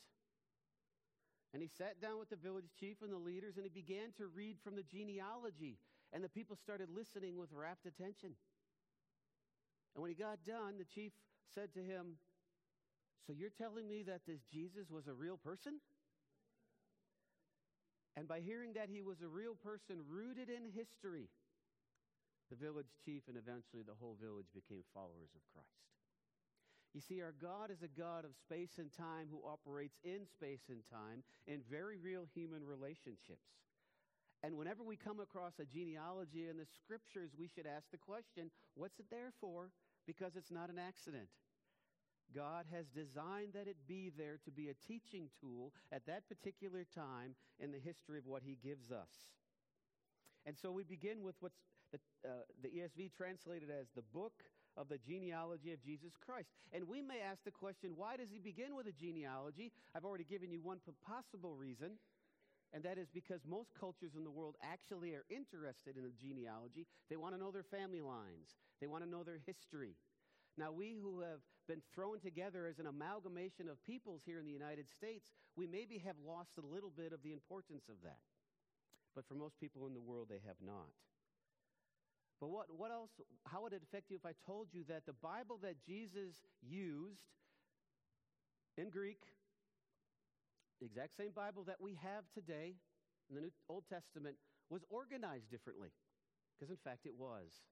And 1.52 1.62
he 1.62 1.68
sat 1.68 2.00
down 2.00 2.18
with 2.18 2.30
the 2.30 2.36
village 2.36 2.68
chief 2.78 2.98
and 3.02 3.12
the 3.12 3.18
leaders 3.18 3.56
and 3.56 3.64
he 3.64 3.70
began 3.70 4.12
to 4.18 4.26
read 4.26 4.56
from 4.62 4.76
the 4.76 4.82
genealogy. 4.82 5.78
And 6.12 6.22
the 6.22 6.28
people 6.28 6.56
started 6.56 6.88
listening 6.90 7.38
with 7.38 7.50
rapt 7.52 7.86
attention. 7.86 8.34
And 9.94 10.02
when 10.02 10.10
he 10.10 10.14
got 10.14 10.44
done, 10.46 10.76
the 10.78 10.84
chief 10.84 11.12
said 11.54 11.72
to 11.74 11.80
him, 11.80 12.18
So 13.26 13.32
you're 13.32 13.54
telling 13.56 13.88
me 13.88 14.02
that 14.04 14.22
this 14.26 14.40
Jesus 14.52 14.90
was 14.90 15.06
a 15.06 15.14
real 15.14 15.36
person? 15.36 15.80
And 18.16 18.28
by 18.28 18.40
hearing 18.40 18.72
that 18.74 18.88
he 18.88 19.02
was 19.02 19.20
a 19.20 19.28
real 19.28 19.54
person 19.54 20.00
rooted 20.08 20.48
in 20.48 20.72
history, 20.72 21.28
the 22.50 22.56
village 22.56 22.92
chief 23.04 23.22
and 23.28 23.36
eventually 23.36 23.82
the 23.82 23.96
whole 23.98 24.16
village 24.20 24.46
became 24.54 24.84
followers 24.94 25.32
of 25.34 25.42
Christ. 25.52 25.95
You 26.96 27.02
see, 27.04 27.20
our 27.20 27.34
God 27.36 27.70
is 27.70 27.82
a 27.84 27.92
God 27.92 28.24
of 28.24 28.32
space 28.32 28.80
and 28.80 28.88
time 28.90 29.28
who 29.28 29.44
operates 29.44 30.00
in 30.02 30.24
space 30.24 30.72
and 30.72 30.80
time 30.88 31.20
in 31.46 31.60
very 31.68 31.98
real 31.98 32.24
human 32.32 32.64
relationships. 32.64 33.52
And 34.42 34.56
whenever 34.56 34.82
we 34.82 34.96
come 34.96 35.20
across 35.20 35.60
a 35.60 35.66
genealogy 35.66 36.48
in 36.48 36.56
the 36.56 36.64
scriptures, 36.64 37.36
we 37.38 37.48
should 37.52 37.66
ask 37.66 37.84
the 37.92 38.00
question 38.00 38.50
what's 38.76 38.98
it 38.98 39.10
there 39.10 39.28
for? 39.42 39.68
Because 40.06 40.36
it's 40.36 40.50
not 40.50 40.70
an 40.70 40.78
accident. 40.78 41.28
God 42.34 42.64
has 42.72 42.86
designed 42.88 43.52
that 43.52 43.68
it 43.68 43.76
be 43.86 44.10
there 44.16 44.38
to 44.46 44.50
be 44.50 44.70
a 44.70 44.80
teaching 44.88 45.28
tool 45.38 45.74
at 45.92 46.06
that 46.06 46.26
particular 46.30 46.86
time 46.94 47.36
in 47.60 47.72
the 47.72 47.78
history 47.78 48.16
of 48.16 48.24
what 48.24 48.40
He 48.42 48.56
gives 48.64 48.90
us. 48.90 49.36
And 50.46 50.56
so 50.56 50.72
we 50.72 50.82
begin 50.82 51.22
with 51.22 51.36
what's 51.40 51.60
the, 51.92 51.98
uh, 52.24 52.48
the 52.62 52.68
ESV 52.68 53.12
translated 53.12 53.68
as 53.68 53.88
the 53.94 54.02
book 54.14 54.32
of 54.76 54.88
the 54.88 54.98
genealogy 54.98 55.72
of 55.72 55.82
Jesus 55.82 56.12
Christ. 56.24 56.48
And 56.72 56.88
we 56.88 57.00
may 57.00 57.20
ask 57.20 57.42
the 57.44 57.50
question 57.50 57.92
why 57.96 58.16
does 58.16 58.28
he 58.30 58.38
begin 58.38 58.76
with 58.76 58.86
a 58.86 58.92
genealogy? 58.92 59.72
I've 59.94 60.04
already 60.04 60.24
given 60.24 60.50
you 60.50 60.60
one 60.60 60.80
possible 61.04 61.56
reason. 61.56 61.98
And 62.74 62.82
that 62.82 62.98
is 62.98 63.08
because 63.14 63.40
most 63.48 63.70
cultures 63.78 64.12
in 64.16 64.24
the 64.24 64.30
world 64.30 64.56
actually 64.60 65.14
are 65.14 65.24
interested 65.30 65.96
in 65.96 66.04
a 66.04 66.12
genealogy. 66.20 66.86
They 67.08 67.16
want 67.16 67.34
to 67.34 67.40
know 67.40 67.50
their 67.50 67.64
family 67.64 68.00
lines, 68.00 68.58
they 68.80 68.86
want 68.86 69.04
to 69.04 69.10
know 69.10 69.22
their 69.22 69.40
history. 69.46 69.94
Now, 70.58 70.72
we 70.72 70.96
who 70.96 71.20
have 71.20 71.44
been 71.68 71.82
thrown 71.94 72.18
together 72.18 72.66
as 72.66 72.78
an 72.78 72.86
amalgamation 72.86 73.68
of 73.68 73.76
peoples 73.84 74.22
here 74.24 74.40
in 74.40 74.46
the 74.46 74.52
United 74.52 74.88
States, 74.88 75.28
we 75.54 75.66
maybe 75.66 75.98
have 75.98 76.16
lost 76.26 76.56
a 76.56 76.64
little 76.64 76.90
bit 76.90 77.12
of 77.12 77.22
the 77.22 77.32
importance 77.32 77.84
of 77.90 77.96
that. 78.02 78.24
But 79.14 79.26
for 79.28 79.34
most 79.34 79.60
people 79.60 79.86
in 79.86 79.92
the 79.92 80.00
world, 80.00 80.28
they 80.28 80.40
have 80.46 80.56
not. 80.64 80.92
But 82.40 82.50
what, 82.50 82.66
what 82.76 82.90
else, 82.90 83.10
how 83.46 83.62
would 83.62 83.72
it 83.72 83.82
affect 83.82 84.10
you 84.10 84.16
if 84.16 84.26
I 84.26 84.32
told 84.44 84.68
you 84.72 84.84
that 84.88 85.06
the 85.06 85.14
Bible 85.14 85.58
that 85.62 85.80
Jesus 85.84 86.34
used 86.60 87.24
in 88.76 88.90
Greek, 88.90 89.22
the 90.80 90.86
exact 90.86 91.16
same 91.16 91.32
Bible 91.34 91.64
that 91.64 91.80
we 91.80 91.96
have 92.02 92.24
today 92.34 92.74
in 93.30 93.36
the 93.36 93.40
New 93.40 93.52
Old 93.68 93.84
Testament, 93.88 94.36
was 94.68 94.84
organized 94.90 95.50
differently? 95.50 95.88
Because 96.54 96.70
in 96.70 96.76
fact 96.76 97.06
it 97.06 97.14
was. 97.16 97.64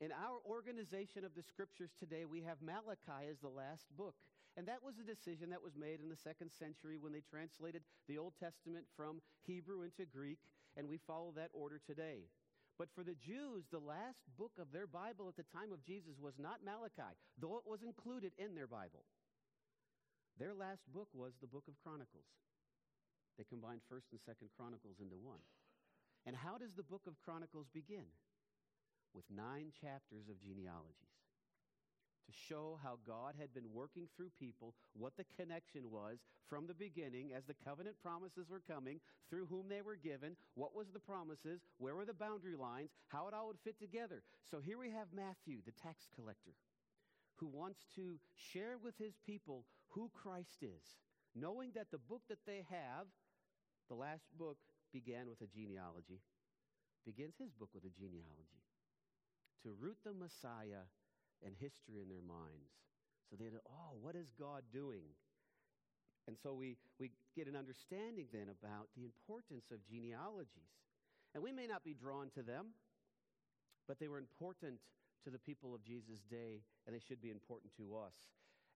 In 0.00 0.10
our 0.10 0.40
organization 0.48 1.24
of 1.24 1.34
the 1.36 1.42
scriptures 1.42 1.90
today, 1.98 2.24
we 2.24 2.42
have 2.42 2.56
Malachi 2.60 3.28
as 3.30 3.38
the 3.38 3.48
last 3.48 3.84
book. 3.96 4.14
And 4.56 4.66
that 4.66 4.82
was 4.82 4.96
a 4.98 5.06
decision 5.06 5.50
that 5.50 5.62
was 5.62 5.76
made 5.76 6.00
in 6.00 6.08
the 6.08 6.16
second 6.16 6.50
century 6.50 6.98
when 6.98 7.12
they 7.12 7.22
translated 7.22 7.82
the 8.08 8.18
Old 8.18 8.34
Testament 8.40 8.84
from 8.96 9.22
Hebrew 9.46 9.82
into 9.82 10.04
Greek, 10.04 10.40
and 10.76 10.88
we 10.88 10.98
follow 10.98 11.32
that 11.36 11.50
order 11.54 11.80
today. 11.86 12.28
But 12.78 12.88
for 12.94 13.04
the 13.04 13.14
Jews, 13.20 13.64
the 13.70 13.82
last 13.82 14.18
book 14.38 14.52
of 14.58 14.72
their 14.72 14.86
Bible 14.86 15.28
at 15.28 15.36
the 15.36 15.46
time 15.52 15.72
of 15.72 15.84
Jesus 15.84 16.16
was 16.18 16.34
not 16.38 16.64
Malachi, 16.64 17.14
though 17.38 17.60
it 17.60 17.68
was 17.68 17.84
included 17.84 18.32
in 18.38 18.54
their 18.54 18.66
Bible. 18.66 19.04
Their 20.40 20.54
last 20.54 20.82
book 20.88 21.08
was 21.12 21.32
the 21.40 21.46
book 21.46 21.68
of 21.68 21.76
Chronicles. 21.84 22.26
They 23.36 23.44
combined 23.44 23.84
1st 23.92 24.16
and 24.16 24.20
2nd 24.24 24.48
Chronicles 24.56 25.00
into 25.00 25.16
one. 25.16 25.40
And 26.24 26.36
how 26.36 26.56
does 26.56 26.72
the 26.76 26.82
book 26.82 27.04
of 27.06 27.20
Chronicles 27.20 27.66
begin? 27.72 28.08
With 29.14 29.24
nine 29.28 29.72
chapters 29.76 30.28
of 30.32 30.40
genealogies 30.40 31.21
to 32.26 32.32
show 32.48 32.78
how 32.82 32.98
God 33.06 33.34
had 33.38 33.52
been 33.54 33.72
working 33.72 34.08
through 34.16 34.30
people, 34.38 34.74
what 34.94 35.16
the 35.16 35.24
connection 35.36 35.90
was 35.90 36.18
from 36.48 36.66
the 36.66 36.74
beginning 36.74 37.32
as 37.36 37.44
the 37.44 37.56
covenant 37.64 37.96
promises 38.02 38.48
were 38.48 38.62
coming, 38.68 39.00
through 39.28 39.46
whom 39.46 39.68
they 39.68 39.82
were 39.82 39.96
given, 39.96 40.36
what 40.54 40.76
was 40.76 40.88
the 40.92 41.00
promises, 41.00 41.60
where 41.78 41.94
were 41.94 42.04
the 42.04 42.12
boundary 42.12 42.56
lines, 42.56 42.90
how 43.08 43.26
it 43.28 43.34
all 43.34 43.48
would 43.48 43.60
fit 43.64 43.78
together. 43.78 44.22
So 44.50 44.60
here 44.60 44.78
we 44.78 44.90
have 44.90 45.08
Matthew, 45.14 45.58
the 45.64 45.72
tax 45.82 46.06
collector, 46.14 46.52
who 47.36 47.48
wants 47.48 47.80
to 47.96 48.18
share 48.52 48.76
with 48.82 48.96
his 48.98 49.14
people 49.26 49.64
who 49.88 50.10
Christ 50.14 50.62
is, 50.62 50.84
knowing 51.34 51.72
that 51.74 51.90
the 51.90 51.98
book 51.98 52.22
that 52.28 52.44
they 52.46 52.64
have, 52.70 53.06
the 53.88 53.94
last 53.94 54.26
book, 54.38 54.58
began 54.92 55.28
with 55.28 55.40
a 55.40 55.48
genealogy, 55.48 56.20
begins 57.04 57.34
his 57.38 57.50
book 57.50 57.70
with 57.74 57.84
a 57.84 57.98
genealogy. 57.98 58.62
To 59.64 59.74
root 59.80 59.96
the 60.04 60.12
Messiah 60.12 60.84
and 61.44 61.54
history 61.58 62.00
in 62.00 62.08
their 62.08 62.24
minds. 62.24 62.72
So 63.30 63.36
they 63.36 63.50
oh, 63.50 63.96
what 64.00 64.14
is 64.14 64.32
God 64.38 64.62
doing? 64.72 65.12
And 66.26 66.36
so 66.38 66.54
we, 66.54 66.76
we 67.00 67.10
get 67.34 67.48
an 67.48 67.56
understanding 67.56 68.26
then 68.32 68.46
about 68.46 68.88
the 68.94 69.04
importance 69.04 69.72
of 69.72 69.82
genealogies. 69.84 70.70
And 71.34 71.42
we 71.42 71.50
may 71.50 71.66
not 71.66 71.82
be 71.82 71.94
drawn 71.94 72.30
to 72.34 72.42
them, 72.42 72.78
but 73.88 73.98
they 73.98 74.06
were 74.06 74.18
important 74.18 74.78
to 75.24 75.30
the 75.30 75.38
people 75.38 75.74
of 75.74 75.82
Jesus' 75.82 76.20
day, 76.30 76.62
and 76.86 76.94
they 76.94 77.00
should 77.00 77.22
be 77.22 77.30
important 77.30 77.72
to 77.76 77.96
us. 77.96 78.14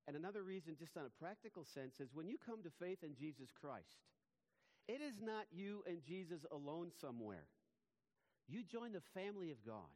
And 0.06 0.16
another 0.16 0.42
reason, 0.42 0.76
just 0.78 0.96
on 0.96 1.04
a 1.04 1.22
practical 1.22 1.64
sense, 1.64 2.00
is 2.00 2.14
when 2.14 2.28
you 2.28 2.38
come 2.38 2.62
to 2.62 2.70
faith 2.70 3.02
in 3.02 3.14
Jesus 3.14 3.50
Christ, 3.50 3.98
it 4.88 5.00
is 5.00 5.20
not 5.20 5.46
you 5.52 5.82
and 5.86 6.02
Jesus 6.02 6.46
alone 6.52 6.90
somewhere. 7.00 7.46
You 8.48 8.62
join 8.62 8.92
the 8.92 9.02
family 9.14 9.50
of 9.50 9.64
God. 9.66 9.90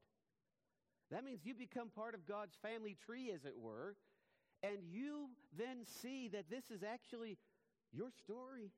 That 1.10 1.24
means 1.24 1.40
you 1.44 1.54
become 1.54 1.88
part 1.88 2.14
of 2.14 2.26
God's 2.26 2.54
family 2.62 2.96
tree, 3.04 3.32
as 3.34 3.44
it 3.44 3.58
were, 3.58 3.96
and 4.62 4.78
you 4.90 5.30
then 5.58 5.84
see 5.84 6.28
that 6.28 6.50
this 6.50 6.70
is 6.70 6.82
actually 6.82 7.38
your 7.92 8.10
story. 8.10 8.70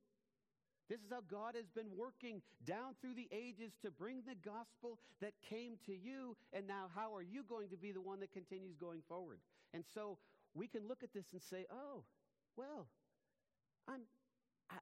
This 0.88 1.00
is 1.00 1.10
how 1.10 1.22
God 1.30 1.54
has 1.56 1.68
been 1.68 1.96
working 1.96 2.42
down 2.64 2.94
through 3.00 3.14
the 3.14 3.28
ages 3.32 3.72
to 3.82 3.90
bring 3.90 4.22
the 4.26 4.36
gospel 4.44 4.98
that 5.20 5.32
came 5.48 5.76
to 5.86 5.92
you. 5.92 6.36
And 6.52 6.66
now, 6.66 6.90
how 6.94 7.14
are 7.14 7.22
you 7.22 7.44
going 7.48 7.68
to 7.70 7.76
be 7.76 7.92
the 7.92 8.00
one 8.00 8.20
that 8.20 8.32
continues 8.32 8.76
going 8.76 9.02
forward? 9.08 9.38
And 9.74 9.84
so 9.94 10.18
we 10.54 10.66
can 10.66 10.86
look 10.88 11.02
at 11.02 11.12
this 11.14 11.32
and 11.32 11.40
say, 11.40 11.66
oh, 11.72 12.04
well, 12.56 12.88
I'm, 13.88 14.04
I, 14.70 14.76
am 14.76 14.80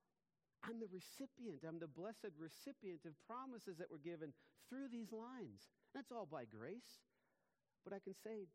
i 0.64 0.68
am 0.70 0.80
the 0.80 0.90
recipient. 0.90 1.62
I'm 1.66 1.78
the 1.78 1.86
blessed 1.86 2.34
recipient 2.38 3.06
of 3.06 3.12
promises 3.26 3.78
that 3.78 3.90
were 3.90 4.02
given 4.02 4.32
through 4.68 4.88
these 4.90 5.12
lines. 5.12 5.70
That's 5.94 6.10
all 6.10 6.26
by 6.26 6.44
grace. 6.44 7.02
But 7.84 7.92
I 7.92 8.00
can 8.00 8.14
say, 8.14 8.48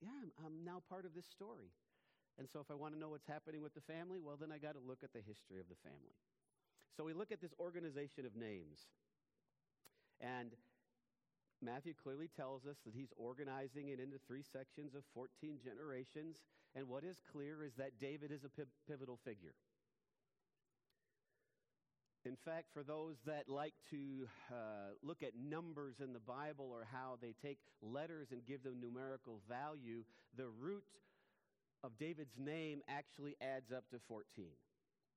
yeah, 0.00 0.14
I'm, 0.22 0.30
I'm 0.44 0.64
now 0.64 0.82
part 0.88 1.04
of 1.04 1.14
this 1.14 1.26
story. 1.26 1.70
And 2.38 2.48
so 2.48 2.60
if 2.60 2.70
I 2.70 2.74
want 2.74 2.94
to 2.94 3.00
know 3.00 3.10
what's 3.10 3.28
happening 3.28 3.62
with 3.62 3.74
the 3.74 3.84
family, 3.84 4.18
well, 4.18 4.36
then 4.40 4.50
I 4.50 4.58
got 4.58 4.72
to 4.74 4.82
look 4.82 5.04
at 5.04 5.12
the 5.12 5.20
history 5.20 5.60
of 5.60 5.68
the 5.68 5.78
family. 5.84 6.16
So 6.96 7.04
we 7.04 7.12
look 7.12 7.32
at 7.32 7.40
this 7.40 7.52
organization 7.60 8.24
of 8.24 8.36
names. 8.36 8.88
And 10.20 10.52
Matthew 11.60 11.94
clearly 11.94 12.28
tells 12.34 12.66
us 12.66 12.76
that 12.84 12.94
he's 12.94 13.12
organizing 13.16 13.88
it 13.88 14.00
into 14.00 14.18
three 14.26 14.42
sections 14.42 14.94
of 14.94 15.04
14 15.14 15.58
generations. 15.62 16.42
And 16.74 16.88
what 16.88 17.04
is 17.04 17.20
clear 17.30 17.62
is 17.64 17.74
that 17.76 18.00
David 18.00 18.32
is 18.32 18.44
a 18.44 18.50
pivotal 18.88 19.18
figure. 19.24 19.54
In 22.24 22.36
fact, 22.44 22.66
for 22.72 22.84
those 22.84 23.16
that 23.26 23.48
like 23.48 23.74
to 23.90 24.28
uh, 24.50 24.94
look 25.02 25.24
at 25.24 25.32
numbers 25.34 25.96
in 26.00 26.12
the 26.12 26.20
Bible 26.20 26.70
or 26.70 26.86
how 26.92 27.18
they 27.20 27.34
take 27.42 27.58
letters 27.82 28.28
and 28.30 28.46
give 28.46 28.62
them 28.62 28.80
numerical 28.80 29.40
value, 29.48 30.04
the 30.36 30.46
root 30.60 30.84
of 31.82 31.98
David's 31.98 32.38
name 32.38 32.80
actually 32.86 33.34
adds 33.42 33.72
up 33.72 33.82
to 33.90 33.98
14. 34.06 34.22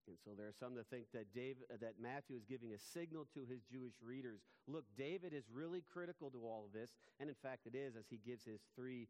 And 0.07 0.17
so 0.23 0.31
there 0.37 0.47
are 0.47 0.57
some 0.59 0.73
that 0.75 0.89
think 0.89 1.05
that, 1.13 1.33
David, 1.33 1.65
uh, 1.69 1.77
that 1.81 2.01
Matthew 2.01 2.35
is 2.37 2.45
giving 2.45 2.73
a 2.73 2.79
signal 2.79 3.27
to 3.33 3.45
his 3.45 3.61
Jewish 3.69 3.93
readers. 4.01 4.41
Look, 4.67 4.85
David 4.97 5.33
is 5.33 5.45
really 5.53 5.83
critical 5.93 6.29
to 6.31 6.41
all 6.45 6.65
of 6.65 6.73
this, 6.73 6.89
and 7.19 7.29
in 7.29 7.35
fact, 7.35 7.65
it 7.65 7.75
is 7.75 7.95
as 7.95 8.05
he 8.09 8.17
gives 8.17 8.45
his 8.45 8.61
three 8.75 9.07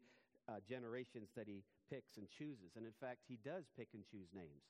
uh, 0.48 0.60
generations 0.68 1.28
that 1.36 1.48
he 1.48 1.64
picks 1.88 2.16
and 2.16 2.28
chooses. 2.28 2.76
And 2.76 2.84
in 2.84 2.96
fact, 3.00 3.24
he 3.28 3.38
does 3.44 3.64
pick 3.76 3.88
and 3.92 4.04
choose 4.04 4.28
names. 4.34 4.64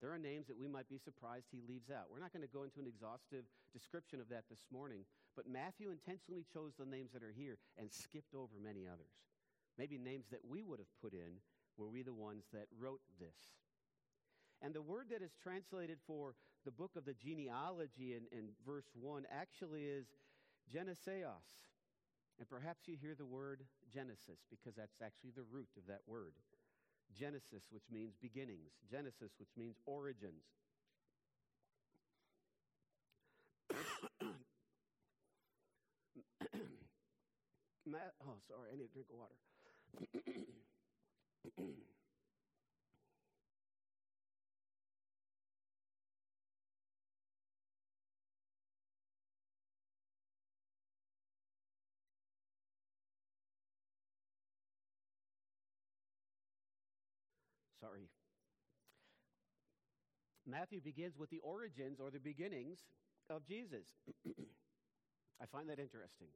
There 0.00 0.12
are 0.12 0.18
names 0.18 0.48
that 0.48 0.56
we 0.56 0.66
might 0.66 0.88
be 0.88 0.96
surprised 0.96 1.52
he 1.52 1.60
leaves 1.68 1.90
out. 1.92 2.08
We're 2.10 2.24
not 2.24 2.32
going 2.32 2.46
to 2.46 2.52
go 2.52 2.64
into 2.64 2.80
an 2.80 2.88
exhaustive 2.88 3.44
description 3.72 4.20
of 4.20 4.28
that 4.30 4.48
this 4.48 4.64
morning, 4.72 5.04
but 5.36 5.44
Matthew 5.46 5.92
intentionally 5.92 6.44
chose 6.48 6.72
the 6.78 6.88
names 6.88 7.12
that 7.12 7.22
are 7.22 7.36
here 7.36 7.58
and 7.76 7.92
skipped 7.92 8.34
over 8.34 8.56
many 8.56 8.88
others. 8.88 9.12
Maybe 9.76 9.98
names 9.98 10.26
that 10.32 10.40
we 10.48 10.64
would 10.64 10.78
have 10.80 10.92
put 11.02 11.12
in 11.12 11.44
were 11.76 11.88
we 11.88 12.02
the 12.02 12.16
ones 12.16 12.44
that 12.52 12.66
wrote 12.80 13.00
this. 13.20 13.36
And 14.62 14.74
the 14.74 14.82
word 14.82 15.06
that 15.10 15.22
is 15.22 15.32
translated 15.42 15.98
for 16.06 16.34
the 16.64 16.70
book 16.70 16.92
of 16.96 17.04
the 17.04 17.14
genealogy 17.14 18.12
in, 18.12 18.24
in 18.36 18.48
verse 18.66 18.88
1 18.94 19.24
actually 19.30 19.84
is 19.84 20.06
Geneseos. 20.68 21.68
And 22.38 22.48
perhaps 22.48 22.86
you 22.86 22.96
hear 23.00 23.14
the 23.14 23.26
word 23.26 23.64
Genesis 23.92 24.40
because 24.50 24.74
that's 24.76 25.00
actually 25.04 25.32
the 25.36 25.44
root 25.50 25.68
of 25.76 25.86
that 25.88 26.00
word. 26.06 26.32
Genesis, 27.18 27.62
which 27.70 27.84
means 27.90 28.14
beginnings. 28.20 28.70
Genesis, 28.90 29.30
which 29.38 29.50
means 29.56 29.76
origins. 29.86 30.42
oh, 38.26 38.38
sorry, 38.48 38.68
I 38.72 38.76
need 38.76 38.84
a 38.84 38.92
drink 38.92 39.08
of 39.10 39.18
water. 39.18 39.34
Sorry. 57.80 58.08
Matthew 60.46 60.80
begins 60.80 61.16
with 61.16 61.30
the 61.30 61.40
origins 61.40 62.00
or 62.00 62.10
the 62.10 62.20
beginnings 62.20 62.78
of 63.28 63.46
Jesus. 63.46 63.86
I 65.40 65.46
find 65.46 65.68
that 65.68 65.78
interesting. 65.78 66.28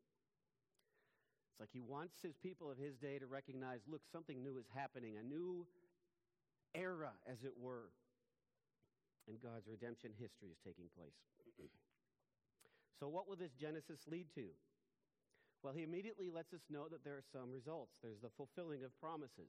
It's 1.53 1.61
like 1.61 1.73
he 1.73 1.81
wants 1.81 2.17
his 2.23 2.35
people 2.43 2.71
of 2.71 2.79
his 2.79 2.97
day 2.97 3.19
to 3.19 3.27
recognize 3.27 3.81
look, 3.87 4.03
something 4.11 4.43
new 4.43 4.57
is 4.59 4.67
happening, 4.75 5.17
a 5.21 5.23
new 5.23 5.67
era, 6.75 7.13
as 7.31 7.45
it 7.45 7.53
were. 7.61 7.93
And 9.29 9.41
God's 9.41 9.69
redemption 9.69 10.11
history 10.19 10.51
is 10.51 10.59
taking 10.65 10.89
place. 10.97 11.17
so, 13.01 13.09
what 13.09 13.29
will 13.29 13.37
this 13.37 13.53
Genesis 13.53 14.01
lead 14.07 14.27
to? 14.35 14.51
Well, 15.63 15.73
he 15.73 15.83
immediately 15.83 16.29
lets 16.29 16.53
us 16.53 16.61
know 16.69 16.89
that 16.93 17.05
there 17.05 17.17
are 17.17 17.25
some 17.33 17.49
results. 17.49 17.97
There's 18.03 18.21
the 18.21 18.29
fulfilling 18.37 18.85
of 18.85 18.93
promises. 19.01 19.49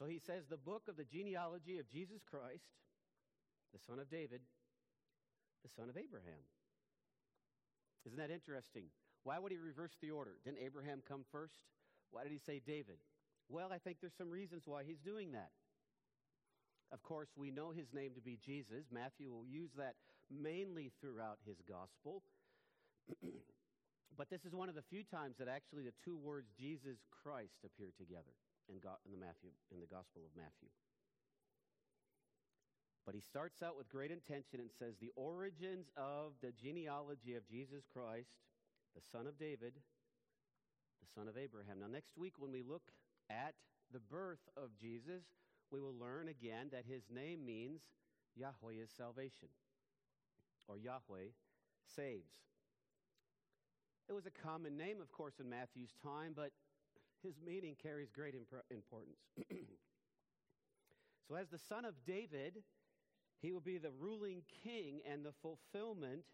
So 0.00 0.08
he 0.08 0.16
says 0.16 0.48
the 0.48 0.56
book 0.56 0.88
of 0.88 0.96
the 0.96 1.04
genealogy 1.04 1.76
of 1.76 1.84
Jesus 1.92 2.24
Christ, 2.24 2.64
the 3.76 3.84
son 3.84 4.00
of 4.00 4.08
David, 4.08 4.40
the 5.60 5.68
son 5.76 5.92
of 5.92 6.00
Abraham. 6.00 6.40
Isn't 8.08 8.16
that 8.16 8.32
interesting? 8.32 8.88
Why 9.24 9.38
would 9.38 9.52
he 9.52 9.58
reverse 9.60 9.92
the 10.00 10.08
order? 10.10 10.40
Didn't 10.42 10.64
Abraham 10.64 11.02
come 11.06 11.28
first? 11.30 11.60
Why 12.12 12.22
did 12.24 12.32
he 12.32 12.40
say 12.40 12.62
David? 12.64 12.96
Well, 13.50 13.76
I 13.76 13.76
think 13.76 13.98
there's 14.00 14.16
some 14.16 14.30
reasons 14.30 14.62
why 14.64 14.84
he's 14.88 15.04
doing 15.04 15.32
that. 15.32 15.52
Of 16.92 17.02
course, 17.02 17.28
we 17.36 17.50
know 17.50 17.70
his 17.70 17.92
name 17.92 18.16
to 18.16 18.22
be 18.24 18.38
Jesus. 18.40 18.88
Matthew 18.90 19.28
will 19.30 19.44
use 19.44 19.70
that 19.76 19.96
mainly 20.32 20.92
throughout 21.02 21.44
his 21.44 21.60
gospel. 21.68 22.22
but 24.16 24.30
this 24.30 24.46
is 24.48 24.54
one 24.54 24.70
of 24.70 24.74
the 24.74 24.88
few 24.88 25.04
times 25.04 25.36
that 25.38 25.46
actually 25.46 25.82
the 25.82 25.92
two 26.02 26.16
words 26.16 26.48
Jesus 26.58 26.96
Christ 27.22 27.60
appear 27.68 27.92
together 28.00 28.32
in, 28.70 28.78
in, 28.78 29.10
the 29.10 29.18
Matthew, 29.18 29.50
in 29.74 29.80
the 29.82 29.90
Gospel 29.90 30.22
of 30.22 30.30
Matthew. 30.38 30.70
But 33.04 33.14
he 33.14 33.20
starts 33.20 33.62
out 33.62 33.76
with 33.76 33.90
great 33.90 34.10
intention 34.10 34.60
and 34.60 34.70
says, 34.70 34.94
The 34.96 35.10
origins 35.16 35.90
of 35.96 36.38
the 36.40 36.52
genealogy 36.52 37.34
of 37.34 37.48
Jesus 37.48 37.82
Christ, 37.90 38.30
the 38.94 39.02
son 39.10 39.26
of 39.26 39.38
David, 39.38 39.74
the 39.74 41.10
son 41.14 41.26
of 41.26 41.36
Abraham. 41.36 41.80
Now, 41.80 41.88
next 41.90 42.16
week, 42.16 42.34
when 42.38 42.52
we 42.52 42.62
look 42.62 42.86
at 43.28 43.54
the 43.92 43.98
birth 44.00 44.46
of 44.56 44.70
Jesus, 44.78 45.24
we 45.72 45.80
will 45.80 45.94
learn 45.98 46.28
again 46.28 46.68
that 46.72 46.84
his 46.86 47.02
name 47.10 47.44
means 47.44 47.80
Yahweh 48.36 48.82
is 48.82 48.90
salvation, 48.96 49.48
or 50.68 50.78
Yahweh 50.78 51.34
saves. 51.96 52.30
It 54.08 54.12
was 54.12 54.26
a 54.26 54.46
common 54.46 54.76
name, 54.76 55.00
of 55.00 55.10
course, 55.10 55.34
in 55.40 55.48
Matthew's 55.48 55.94
time, 56.02 56.32
but 56.34 56.50
his 57.22 57.34
meaning 57.44 57.76
carries 57.80 58.10
great 58.10 58.34
importance. 58.34 59.18
so, 61.28 61.34
as 61.34 61.48
the 61.48 61.58
son 61.58 61.84
of 61.84 61.94
David, 62.06 62.62
he 63.40 63.52
will 63.52 63.60
be 63.60 63.78
the 63.78 63.92
ruling 63.98 64.42
king 64.64 65.00
and 65.10 65.24
the 65.24 65.32
fulfillment 65.42 66.24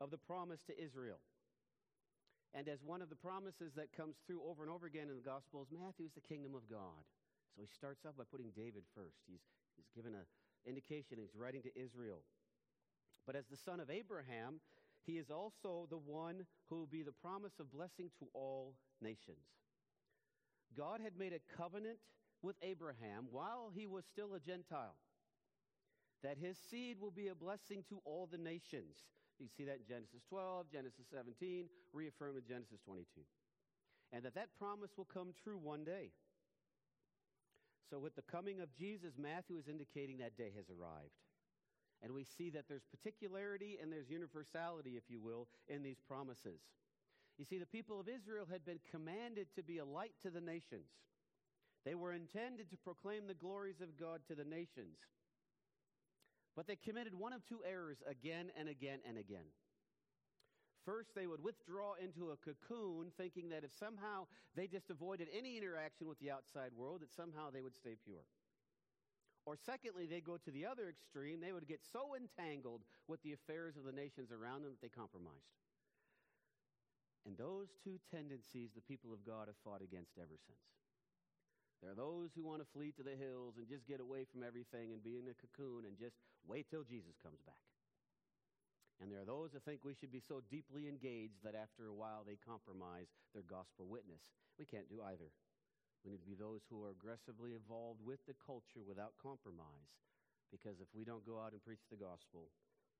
of 0.00 0.10
the 0.10 0.18
promise 0.18 0.62
to 0.64 0.74
Israel. 0.78 1.18
And 2.54 2.68
as 2.68 2.82
one 2.82 3.02
of 3.02 3.10
the 3.10 3.16
promises 3.16 3.72
that 3.76 3.92
comes 3.92 4.16
through 4.26 4.40
over 4.48 4.62
and 4.62 4.72
over 4.72 4.86
again 4.86 5.08
in 5.10 5.16
the 5.16 5.22
Gospels, 5.22 5.68
Matthew 5.70 6.06
is 6.06 6.12
the 6.12 6.24
kingdom 6.24 6.54
of 6.54 6.68
God. 6.70 7.04
So 7.54 7.60
he 7.60 7.68
starts 7.68 8.04
off 8.06 8.16
by 8.16 8.24
putting 8.30 8.50
David 8.56 8.84
first. 8.94 9.20
He's, 9.28 9.44
he's 9.76 9.90
given 9.94 10.14
an 10.14 10.24
indication 10.66 11.18
he's 11.18 11.36
writing 11.36 11.62
to 11.62 11.72
Israel. 11.76 12.24
But 13.26 13.36
as 13.36 13.44
the 13.50 13.56
son 13.56 13.80
of 13.80 13.90
Abraham, 13.90 14.60
he 15.04 15.18
is 15.18 15.30
also 15.30 15.86
the 15.90 15.98
one 15.98 16.46
who 16.68 16.76
will 16.76 16.86
be 16.86 17.02
the 17.02 17.12
promise 17.12 17.60
of 17.60 17.72
blessing 17.72 18.10
to 18.18 18.28
all 18.32 18.74
nations. 19.00 19.44
God 20.76 21.00
had 21.02 21.18
made 21.18 21.32
a 21.32 21.56
covenant 21.56 21.98
with 22.42 22.56
Abraham 22.62 23.26
while 23.30 23.70
he 23.74 23.86
was 23.86 24.04
still 24.04 24.34
a 24.34 24.40
Gentile 24.40 24.94
that 26.22 26.36
his 26.38 26.58
seed 26.70 26.98
will 27.00 27.10
be 27.10 27.28
a 27.28 27.34
blessing 27.34 27.84
to 27.88 28.00
all 28.04 28.28
the 28.30 28.38
nations. 28.38 28.96
You 29.38 29.46
see 29.56 29.64
that 29.64 29.78
in 29.78 29.86
Genesis 29.86 30.22
12, 30.28 30.66
Genesis 30.72 31.06
17, 31.14 31.66
reaffirmed 31.92 32.38
in 32.38 32.42
Genesis 32.48 32.80
22. 32.84 33.22
And 34.12 34.24
that 34.24 34.34
that 34.34 34.48
promise 34.58 34.90
will 34.96 35.06
come 35.06 35.30
true 35.44 35.58
one 35.58 35.84
day. 35.84 36.10
So, 37.88 37.98
with 37.98 38.16
the 38.16 38.22
coming 38.22 38.60
of 38.60 38.74
Jesus, 38.74 39.14
Matthew 39.16 39.56
is 39.56 39.68
indicating 39.68 40.18
that 40.18 40.36
day 40.36 40.50
has 40.56 40.66
arrived. 40.68 41.14
And 42.02 42.12
we 42.12 42.24
see 42.24 42.50
that 42.50 42.64
there's 42.68 42.84
particularity 42.84 43.78
and 43.80 43.92
there's 43.92 44.10
universality, 44.10 44.96
if 44.96 45.04
you 45.08 45.20
will, 45.20 45.48
in 45.68 45.82
these 45.82 45.98
promises. 46.06 46.60
You 47.38 47.44
see, 47.44 47.58
the 47.58 47.66
people 47.66 48.00
of 48.00 48.08
Israel 48.08 48.46
had 48.50 48.66
been 48.66 48.80
commanded 48.90 49.46
to 49.54 49.62
be 49.62 49.78
a 49.78 49.84
light 49.84 50.12
to 50.22 50.30
the 50.30 50.40
nations. 50.40 50.90
They 51.84 51.94
were 51.94 52.12
intended 52.12 52.70
to 52.70 52.76
proclaim 52.76 53.26
the 53.26 53.38
glories 53.38 53.80
of 53.80 53.98
God 53.98 54.20
to 54.26 54.34
the 54.34 54.44
nations. 54.44 54.98
But 56.56 56.66
they 56.66 56.74
committed 56.74 57.14
one 57.14 57.32
of 57.32 57.46
two 57.46 57.60
errors 57.62 57.98
again 58.10 58.50
and 58.58 58.68
again 58.68 58.98
and 59.06 59.16
again. 59.16 59.46
First, 60.84 61.14
they 61.14 61.28
would 61.28 61.42
withdraw 61.42 61.94
into 62.02 62.32
a 62.32 62.36
cocoon, 62.36 63.12
thinking 63.16 63.50
that 63.50 63.62
if 63.62 63.70
somehow 63.78 64.26
they 64.56 64.66
just 64.66 64.90
avoided 64.90 65.28
any 65.30 65.56
interaction 65.56 66.08
with 66.08 66.18
the 66.18 66.32
outside 66.32 66.72
world, 66.74 67.02
that 67.02 67.14
somehow 67.14 67.50
they 67.50 67.62
would 67.62 67.76
stay 67.76 67.94
pure. 68.04 68.26
Or 69.46 69.56
secondly, 69.56 70.06
they 70.06 70.20
go 70.20 70.36
to 70.36 70.50
the 70.50 70.66
other 70.66 70.88
extreme. 70.88 71.40
They 71.40 71.52
would 71.52 71.68
get 71.68 71.80
so 71.92 72.16
entangled 72.16 72.82
with 73.06 73.22
the 73.22 73.34
affairs 73.34 73.76
of 73.76 73.84
the 73.84 73.92
nations 73.92 74.32
around 74.32 74.64
them 74.64 74.72
that 74.72 74.82
they 74.82 74.88
compromised. 74.88 75.54
And 77.26 77.36
those 77.36 77.74
two 77.82 77.98
tendencies 78.10 78.70
the 78.72 78.84
people 78.84 79.12
of 79.12 79.26
God 79.26 79.48
have 79.48 79.58
fought 79.64 79.82
against 79.82 80.18
ever 80.18 80.38
since. 80.38 80.68
There 81.82 81.94
are 81.94 81.98
those 81.98 82.34
who 82.34 82.42
want 82.42 82.58
to 82.58 82.74
flee 82.74 82.90
to 82.98 83.06
the 83.06 83.14
hills 83.14 83.54
and 83.54 83.70
just 83.70 83.86
get 83.86 84.02
away 84.02 84.26
from 84.26 84.42
everything 84.42 84.90
and 84.90 85.02
be 85.02 85.14
in 85.14 85.30
a 85.30 85.38
cocoon 85.38 85.86
and 85.86 85.94
just 85.94 86.18
wait 86.42 86.66
till 86.66 86.82
Jesus 86.82 87.14
comes 87.22 87.38
back. 87.46 87.62
And 88.98 89.14
there 89.14 89.22
are 89.22 89.30
those 89.30 89.54
that 89.54 89.62
think 89.62 89.86
we 89.86 89.94
should 89.94 90.10
be 90.10 90.22
so 90.22 90.42
deeply 90.50 90.90
engaged 90.90 91.38
that 91.46 91.54
after 91.54 91.86
a 91.86 91.94
while 91.94 92.26
they 92.26 92.34
compromise 92.34 93.06
their 93.30 93.46
gospel 93.46 93.86
witness. 93.86 94.26
We 94.58 94.66
can't 94.66 94.90
do 94.90 95.06
either. 95.06 95.30
We 96.02 96.10
need 96.10 96.22
to 96.26 96.30
be 96.30 96.34
those 96.34 96.66
who 96.66 96.82
are 96.82 96.90
aggressively 96.90 97.54
involved 97.54 98.02
with 98.02 98.18
the 98.26 98.34
culture 98.42 98.82
without 98.82 99.14
compromise. 99.22 99.94
Because 100.50 100.82
if 100.82 100.90
we 100.90 101.06
don't 101.06 101.26
go 101.26 101.38
out 101.38 101.54
and 101.54 101.62
preach 101.62 101.86
the 101.86 102.00
gospel, 102.00 102.50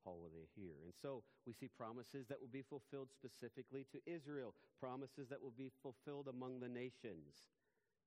they 0.07 0.49
hear? 0.55 0.74
And 0.84 0.94
so 1.03 1.22
we 1.46 1.53
see 1.53 1.68
promises 1.68 2.26
that 2.28 2.40
will 2.40 2.53
be 2.53 2.62
fulfilled 2.62 3.09
specifically 3.12 3.86
to 3.92 3.99
Israel, 4.07 4.55
promises 4.80 5.28
that 5.28 5.42
will 5.42 5.55
be 5.57 5.70
fulfilled 5.82 6.28
among 6.28 6.61
the 6.61 6.68
nations. 6.68 7.51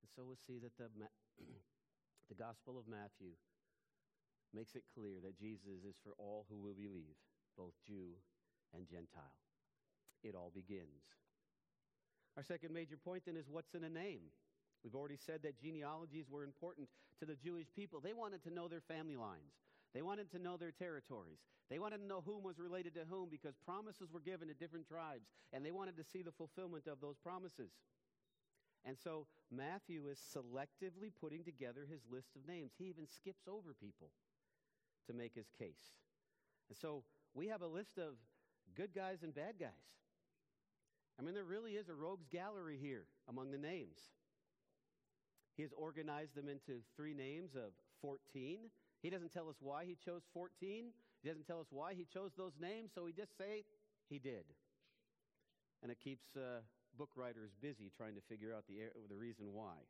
And 0.01 0.09
so 0.15 0.23
we'll 0.25 0.39
see 0.47 0.57
that 0.59 0.75
the, 0.77 0.89
the 2.29 2.37
Gospel 2.37 2.77
of 2.77 2.87
Matthew 2.87 3.37
makes 4.53 4.75
it 4.75 4.83
clear 4.93 5.19
that 5.23 5.39
Jesus 5.39 5.83
is 5.87 5.95
for 6.03 6.13
all 6.17 6.45
who 6.49 6.59
will 6.59 6.75
believe, 6.75 7.15
both 7.57 7.73
Jew 7.87 8.15
and 8.73 8.87
Gentile. 8.87 9.39
It 10.23 10.35
all 10.35 10.51
begins. 10.53 11.05
Our 12.37 12.43
second 12.43 12.73
major 12.73 12.97
point 12.97 13.23
then 13.25 13.35
is 13.35 13.49
what's 13.49 13.73
in 13.75 13.83
a 13.83 13.89
name. 13.89 14.31
We've 14.83 14.95
already 14.95 15.17
said 15.17 15.43
that 15.43 15.61
genealogies 15.61 16.25
were 16.29 16.43
important 16.43 16.87
to 17.19 17.25
the 17.25 17.35
Jewish 17.35 17.67
people. 17.75 17.99
They 17.99 18.13
wanted 18.13 18.43
to 18.43 18.53
know 18.53 18.67
their 18.67 18.81
family 18.81 19.15
lines. 19.15 19.53
They 19.93 20.01
wanted 20.01 20.31
to 20.31 20.39
know 20.39 20.57
their 20.57 20.71
territories. 20.71 21.39
They 21.69 21.79
wanted 21.79 21.99
to 21.99 22.07
know 22.07 22.21
whom 22.25 22.43
was 22.43 22.59
related 22.59 22.95
to 22.95 23.05
whom 23.09 23.29
because 23.29 23.55
promises 23.65 24.11
were 24.11 24.19
given 24.19 24.47
to 24.47 24.53
different 24.53 24.87
tribes, 24.87 25.27
and 25.53 25.65
they 25.65 25.71
wanted 25.71 25.97
to 25.97 26.03
see 26.03 26.21
the 26.21 26.31
fulfillment 26.31 26.87
of 26.87 27.01
those 27.01 27.17
promises. 27.17 27.71
And 28.85 28.97
so 28.97 29.27
Matthew 29.51 30.07
is 30.07 30.19
selectively 30.19 31.11
putting 31.19 31.43
together 31.43 31.85
his 31.89 32.01
list 32.09 32.29
of 32.35 32.47
names. 32.47 32.71
He 32.77 32.85
even 32.85 33.07
skips 33.07 33.47
over 33.47 33.73
people 33.79 34.09
to 35.07 35.13
make 35.13 35.35
his 35.35 35.47
case. 35.57 35.93
And 36.69 36.77
so 36.77 37.03
we 37.33 37.47
have 37.47 37.61
a 37.61 37.67
list 37.67 37.97
of 37.97 38.15
good 38.75 38.93
guys 38.95 39.23
and 39.23 39.35
bad 39.35 39.55
guys. 39.59 39.69
I 41.19 41.23
mean, 41.23 41.35
there 41.35 41.43
really 41.43 41.73
is 41.73 41.89
a 41.89 41.93
rogues 41.93 42.25
gallery 42.31 42.79
here 42.81 43.05
among 43.29 43.51
the 43.51 43.57
names. 43.57 43.99
He 45.55 45.61
has 45.63 45.71
organized 45.77 46.35
them 46.35 46.47
into 46.47 46.81
three 46.95 47.13
names 47.13 47.55
of 47.55 47.73
14. 48.01 48.71
He 49.01 49.09
doesn't 49.09 49.33
tell 49.33 49.49
us 49.49 49.57
why 49.59 49.85
he 49.85 49.97
chose 50.05 50.21
14. 50.33 50.93
He 51.21 51.29
doesn't 51.29 51.45
tell 51.45 51.59
us 51.59 51.67
why 51.69 51.93
he 51.93 52.05
chose 52.05 52.31
those 52.37 52.53
names, 52.61 52.91
so 52.93 53.03
we 53.03 53.13
just 53.13 53.37
say 53.37 53.65
he 54.09 54.19
did. 54.19 54.45
And 55.81 55.91
it 55.91 55.97
keeps 55.99 56.25
uh, 56.37 56.61
book 56.97 57.09
writers 57.15 57.51
busy 57.61 57.91
trying 57.95 58.15
to 58.15 58.21
figure 58.29 58.53
out 58.53 58.65
the, 58.69 58.93
the 59.09 59.15
reason 59.15 59.53
why. 59.53 59.81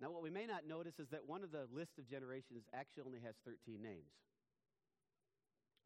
Now, 0.00 0.10
what 0.10 0.22
we 0.22 0.30
may 0.30 0.46
not 0.46 0.66
notice 0.66 0.98
is 0.98 1.08
that 1.10 1.26
one 1.26 1.42
of 1.42 1.52
the 1.52 1.66
list 1.72 1.98
of 1.98 2.08
generations 2.08 2.64
actually 2.74 3.04
only 3.06 3.20
has 3.20 3.34
13 3.44 3.82
names. 3.82 4.14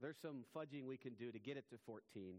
There's 0.00 0.16
some 0.20 0.44
fudging 0.54 0.84
we 0.84 0.96
can 0.96 1.14
do 1.14 1.32
to 1.32 1.38
get 1.38 1.56
it 1.56 1.64
to 1.70 1.76
14, 1.86 2.36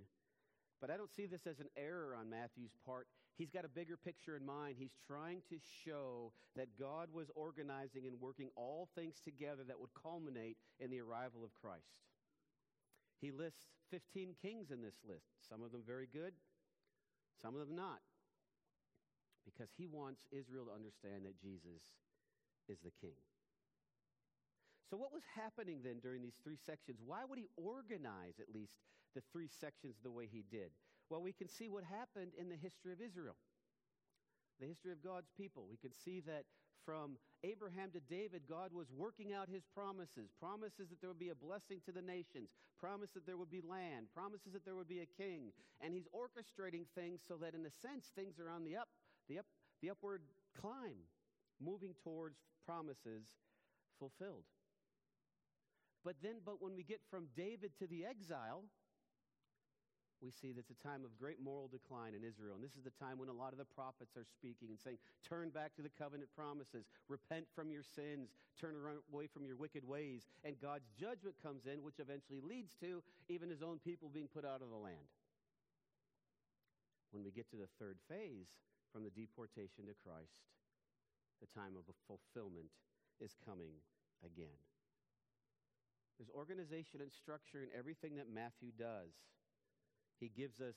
but 0.80 0.90
I 0.90 0.98
don't 0.98 1.14
see 1.16 1.26
this 1.26 1.46
as 1.50 1.60
an 1.60 1.70
error 1.76 2.16
on 2.18 2.30
Matthew's 2.30 2.74
part. 2.86 3.08
He's 3.38 3.52
got 3.52 3.66
a 3.66 3.70
bigger 3.70 3.98
picture 3.98 4.36
in 4.36 4.46
mind. 4.46 4.76
He's 4.80 4.98
trying 5.06 5.42
to 5.50 5.58
show 5.86 6.34
that 6.56 6.80
God 6.80 7.10
was 7.14 7.30
organizing 7.36 8.08
and 8.08 8.20
working 8.20 8.50
all 8.56 8.90
things 8.96 9.22
together 9.24 9.62
that 9.68 9.80
would 9.80 9.94
culminate 9.94 10.58
in 10.80 10.90
the 10.90 11.02
arrival 11.02 11.44
of 11.44 11.54
Christ. 11.54 12.02
He 13.22 13.32
lists 13.32 13.66
15 13.92 14.36
kings 14.42 14.72
in 14.72 14.82
this 14.82 14.98
list, 15.08 15.30
some 15.48 15.62
of 15.62 15.72
them 15.72 15.84
very 15.86 16.08
good, 16.12 16.34
some 17.42 17.54
of 17.54 17.68
them 17.68 17.76
not. 17.76 18.02
Because 19.46 19.70
he 19.78 19.88
wants 19.88 20.26
Israel 20.32 20.66
to 20.66 20.76
understand 20.76 21.26
that 21.26 21.40
Jesus 21.40 21.82
is 22.68 22.80
the 22.84 22.92
king. 23.00 23.16
So, 24.90 24.98
what 24.98 25.14
was 25.14 25.24
happening 25.36 25.80
then 25.84 26.00
during 26.02 26.22
these 26.22 26.40
three 26.44 26.58
sections? 26.58 27.00
Why 27.06 27.24
would 27.24 27.38
he 27.38 27.48
organize 27.56 28.40
at 28.40 28.54
least 28.54 28.74
the 29.16 29.22
three 29.32 29.48
sections 29.48 29.96
the 30.02 30.12
way 30.12 30.28
he 30.32 30.44
did? 30.50 30.72
Well, 31.10 31.22
we 31.22 31.32
can 31.32 31.48
see 31.48 31.70
what 31.70 31.84
happened 31.84 32.32
in 32.38 32.50
the 32.50 32.56
history 32.56 32.92
of 32.92 33.00
Israel, 33.02 33.36
the 34.60 34.68
history 34.68 34.92
of 34.92 35.04
God's 35.04 35.30
people. 35.38 35.68
We 35.70 35.78
can 35.78 35.94
see 35.94 36.20
that 36.28 36.44
from 36.84 37.18
Abraham 37.44 37.92
to 37.92 38.00
David, 38.00 38.44
God 38.48 38.72
was 38.72 38.88
working 38.96 39.34
out 39.34 39.50
his 39.52 39.64
promises 39.76 40.32
promises 40.40 40.88
that 40.90 41.02
there 41.02 41.10
would 41.10 41.20
be 41.20 41.36
a 41.36 41.36
blessing 41.36 41.80
to 41.86 41.92
the 41.92 42.02
nations, 42.02 42.50
promise 42.80 43.12
that 43.12 43.26
there 43.26 43.38
would 43.38 43.52
be 43.52 43.62
land, 43.62 44.08
promises 44.14 44.54
that 44.54 44.64
there 44.64 44.76
would 44.76 44.88
be 44.88 45.04
a 45.04 45.14
king. 45.22 45.52
And 45.82 45.94
he's 45.94 46.08
orchestrating 46.16 46.88
things 46.96 47.22
so 47.28 47.36
that, 47.44 47.54
in 47.54 47.66
a 47.66 47.74
sense, 47.84 48.12
things 48.16 48.40
are 48.40 48.50
on 48.50 48.64
the 48.64 48.76
up, 48.76 48.88
the 49.28 49.40
up, 49.40 49.46
the 49.82 49.90
upward 49.90 50.22
climb, 50.60 51.08
moving 51.60 51.94
towards 52.04 52.40
promises 52.66 53.28
fulfilled. 54.00 54.48
But 56.04 56.16
then, 56.24 56.40
but 56.46 56.62
when 56.62 56.76
we 56.76 56.84
get 56.84 57.02
from 57.12 57.28
David 57.36 57.72
to 57.80 57.88
the 57.88 58.06
exile, 58.06 58.64
we 60.22 60.32
see 60.32 60.52
that 60.52 60.66
it's 60.66 60.74
a 60.74 60.84
time 60.84 61.06
of 61.06 61.14
great 61.18 61.38
moral 61.38 61.70
decline 61.70 62.18
in 62.18 62.26
Israel. 62.26 62.58
And 62.58 62.64
this 62.64 62.74
is 62.74 62.84
the 62.84 62.96
time 62.98 63.22
when 63.22 63.30
a 63.30 63.38
lot 63.38 63.54
of 63.54 63.62
the 63.62 63.70
prophets 63.70 64.18
are 64.18 64.26
speaking 64.26 64.70
and 64.74 64.80
saying, 64.80 64.98
Turn 65.22 65.50
back 65.50 65.76
to 65.78 65.86
the 65.86 65.94
covenant 65.94 66.34
promises, 66.34 66.90
repent 67.08 67.46
from 67.54 67.70
your 67.70 67.84
sins, 67.86 68.34
turn 68.60 68.74
away 69.14 69.28
from 69.30 69.46
your 69.46 69.56
wicked 69.56 69.86
ways. 69.86 70.26
And 70.44 70.58
God's 70.58 70.90
judgment 70.98 71.38
comes 71.42 71.70
in, 71.70 71.86
which 71.86 72.02
eventually 72.02 72.42
leads 72.42 72.74
to 72.82 73.04
even 73.30 73.50
his 73.50 73.62
own 73.62 73.78
people 73.78 74.10
being 74.10 74.30
put 74.30 74.46
out 74.46 74.66
of 74.66 74.70
the 74.74 74.82
land. 74.82 75.12
When 77.12 77.24
we 77.24 77.32
get 77.32 77.50
to 77.52 77.58
the 77.58 77.70
third 77.80 77.98
phase, 78.10 78.50
from 78.92 79.04
the 79.04 79.14
deportation 79.14 79.86
to 79.86 79.96
Christ, 80.02 80.48
the 81.38 81.50
time 81.54 81.78
of 81.78 81.86
fulfillment 82.10 82.74
is 83.22 83.36
coming 83.46 83.78
again. 84.26 84.58
There's 86.18 86.34
organization 86.34 87.02
and 87.06 87.14
structure 87.14 87.62
in 87.62 87.70
everything 87.78 88.18
that 88.18 88.26
Matthew 88.26 88.74
does. 88.74 89.14
He 90.20 90.30
gives 90.30 90.60
us 90.60 90.76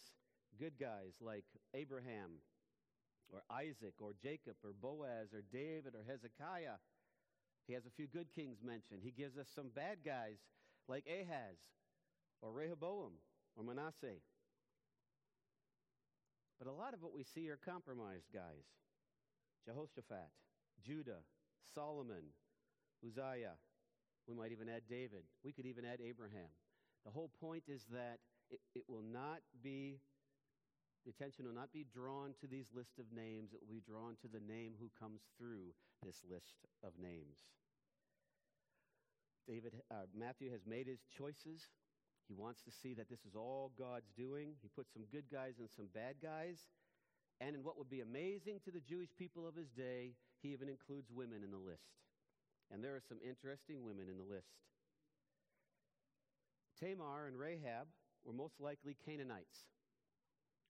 good 0.59 0.79
guys 0.79 1.15
like 1.21 1.45
Abraham 1.75 2.43
or 3.33 3.43
Isaac 3.51 3.95
or 4.01 4.13
Jacob 4.23 4.57
or 4.65 4.73
Boaz 4.73 5.33
or 5.33 5.43
David 5.53 5.95
or 5.95 6.05
Hezekiah. 6.07 6.79
He 7.67 7.75
has 7.75 7.87
a 7.87 7.91
few 7.91 8.07
good 8.07 8.33
kings 8.35 8.59
mentioned. 8.63 9.01
He 9.03 9.13
gives 9.13 9.39
us 9.39 9.49
some 9.55 9.71
bad 9.75 9.99
guys 10.05 10.39
like 10.89 11.05
Ahaz 11.07 11.57
or 12.43 12.53
Rehoboam 12.53 13.13
or 13.57 13.65
Manasseh. 13.65 14.21
But 16.59 16.69
a 16.69 16.73
lot 16.73 16.93
of 16.93 17.03
what 17.03 17.15
we 17.15 17.25
see 17.25 17.49
are 17.49 17.57
compromised 17.57 18.29
guys 18.35 18.67
Jehoshaphat, 19.65 20.29
Judah, 20.85 21.23
Solomon, 21.75 22.35
Uzziah. 23.07 23.57
We 24.29 24.35
might 24.35 24.53
even 24.53 24.69
add 24.69 24.83
David. 24.89 25.25
We 25.43 25.53
could 25.53 25.67
even 25.67 25.85
add 25.85 26.01
Abraham. 26.05 26.53
The 27.05 27.11
whole 27.11 27.31
point 27.41 27.65
is 27.69 27.85
that 27.93 28.19
it, 28.51 28.61
it 28.75 28.85
will 28.89 29.05
not 29.07 29.41
be, 29.63 30.01
the 31.05 31.11
attention 31.11 31.47
will 31.47 31.55
not 31.55 31.73
be 31.73 31.87
drawn 31.95 32.35
to 32.41 32.47
these 32.47 32.67
list 32.75 32.99
of 32.99 33.07
names. 33.15 33.53
It 33.53 33.61
will 33.61 33.75
be 33.75 33.83
drawn 33.87 34.17
to 34.23 34.29
the 34.29 34.43
name 34.43 34.75
who 34.79 34.91
comes 34.99 35.23
through 35.39 35.73
this 36.05 36.23
list 36.29 36.67
of 36.83 36.93
names. 37.01 37.39
David, 39.49 39.75
uh, 39.91 40.07
Matthew 40.15 40.51
has 40.53 40.67
made 40.67 40.87
his 40.87 41.01
choices. 41.17 41.71
He 42.29 42.35
wants 42.35 42.63
to 42.63 42.71
see 42.71 42.95
that 42.95 43.09
this 43.11 43.25
is 43.27 43.35
all 43.35 43.73
God's 43.79 44.13
doing. 44.17 44.55
He 44.63 44.69
puts 44.69 44.93
some 44.93 45.03
good 45.11 45.27
guys 45.33 45.59
and 45.59 45.69
some 45.71 45.89
bad 45.93 46.17
guys. 46.23 46.63
And 47.41 47.57
in 47.57 47.65
what 47.65 47.79
would 47.79 47.91
be 47.91 48.01
amazing 48.01 48.61
to 48.65 48.71
the 48.71 48.81
Jewish 48.81 49.11
people 49.19 49.49
of 49.49 49.57
his 49.57 49.71
day, 49.71 50.15
he 50.43 50.53
even 50.53 50.69
includes 50.69 51.11
women 51.11 51.43
in 51.43 51.51
the 51.51 51.59
list. 51.59 51.91
And 52.71 52.85
there 52.85 52.95
are 52.95 53.03
some 53.09 53.19
interesting 53.27 53.83
women 53.83 54.07
in 54.09 54.19
the 54.19 54.29
list. 54.29 54.55
Tamar 56.79 57.27
and 57.27 57.37
Rahab 57.37 57.89
were 58.25 58.33
most 58.33 58.61
likely 58.61 58.97
Canaanites. 59.05 59.65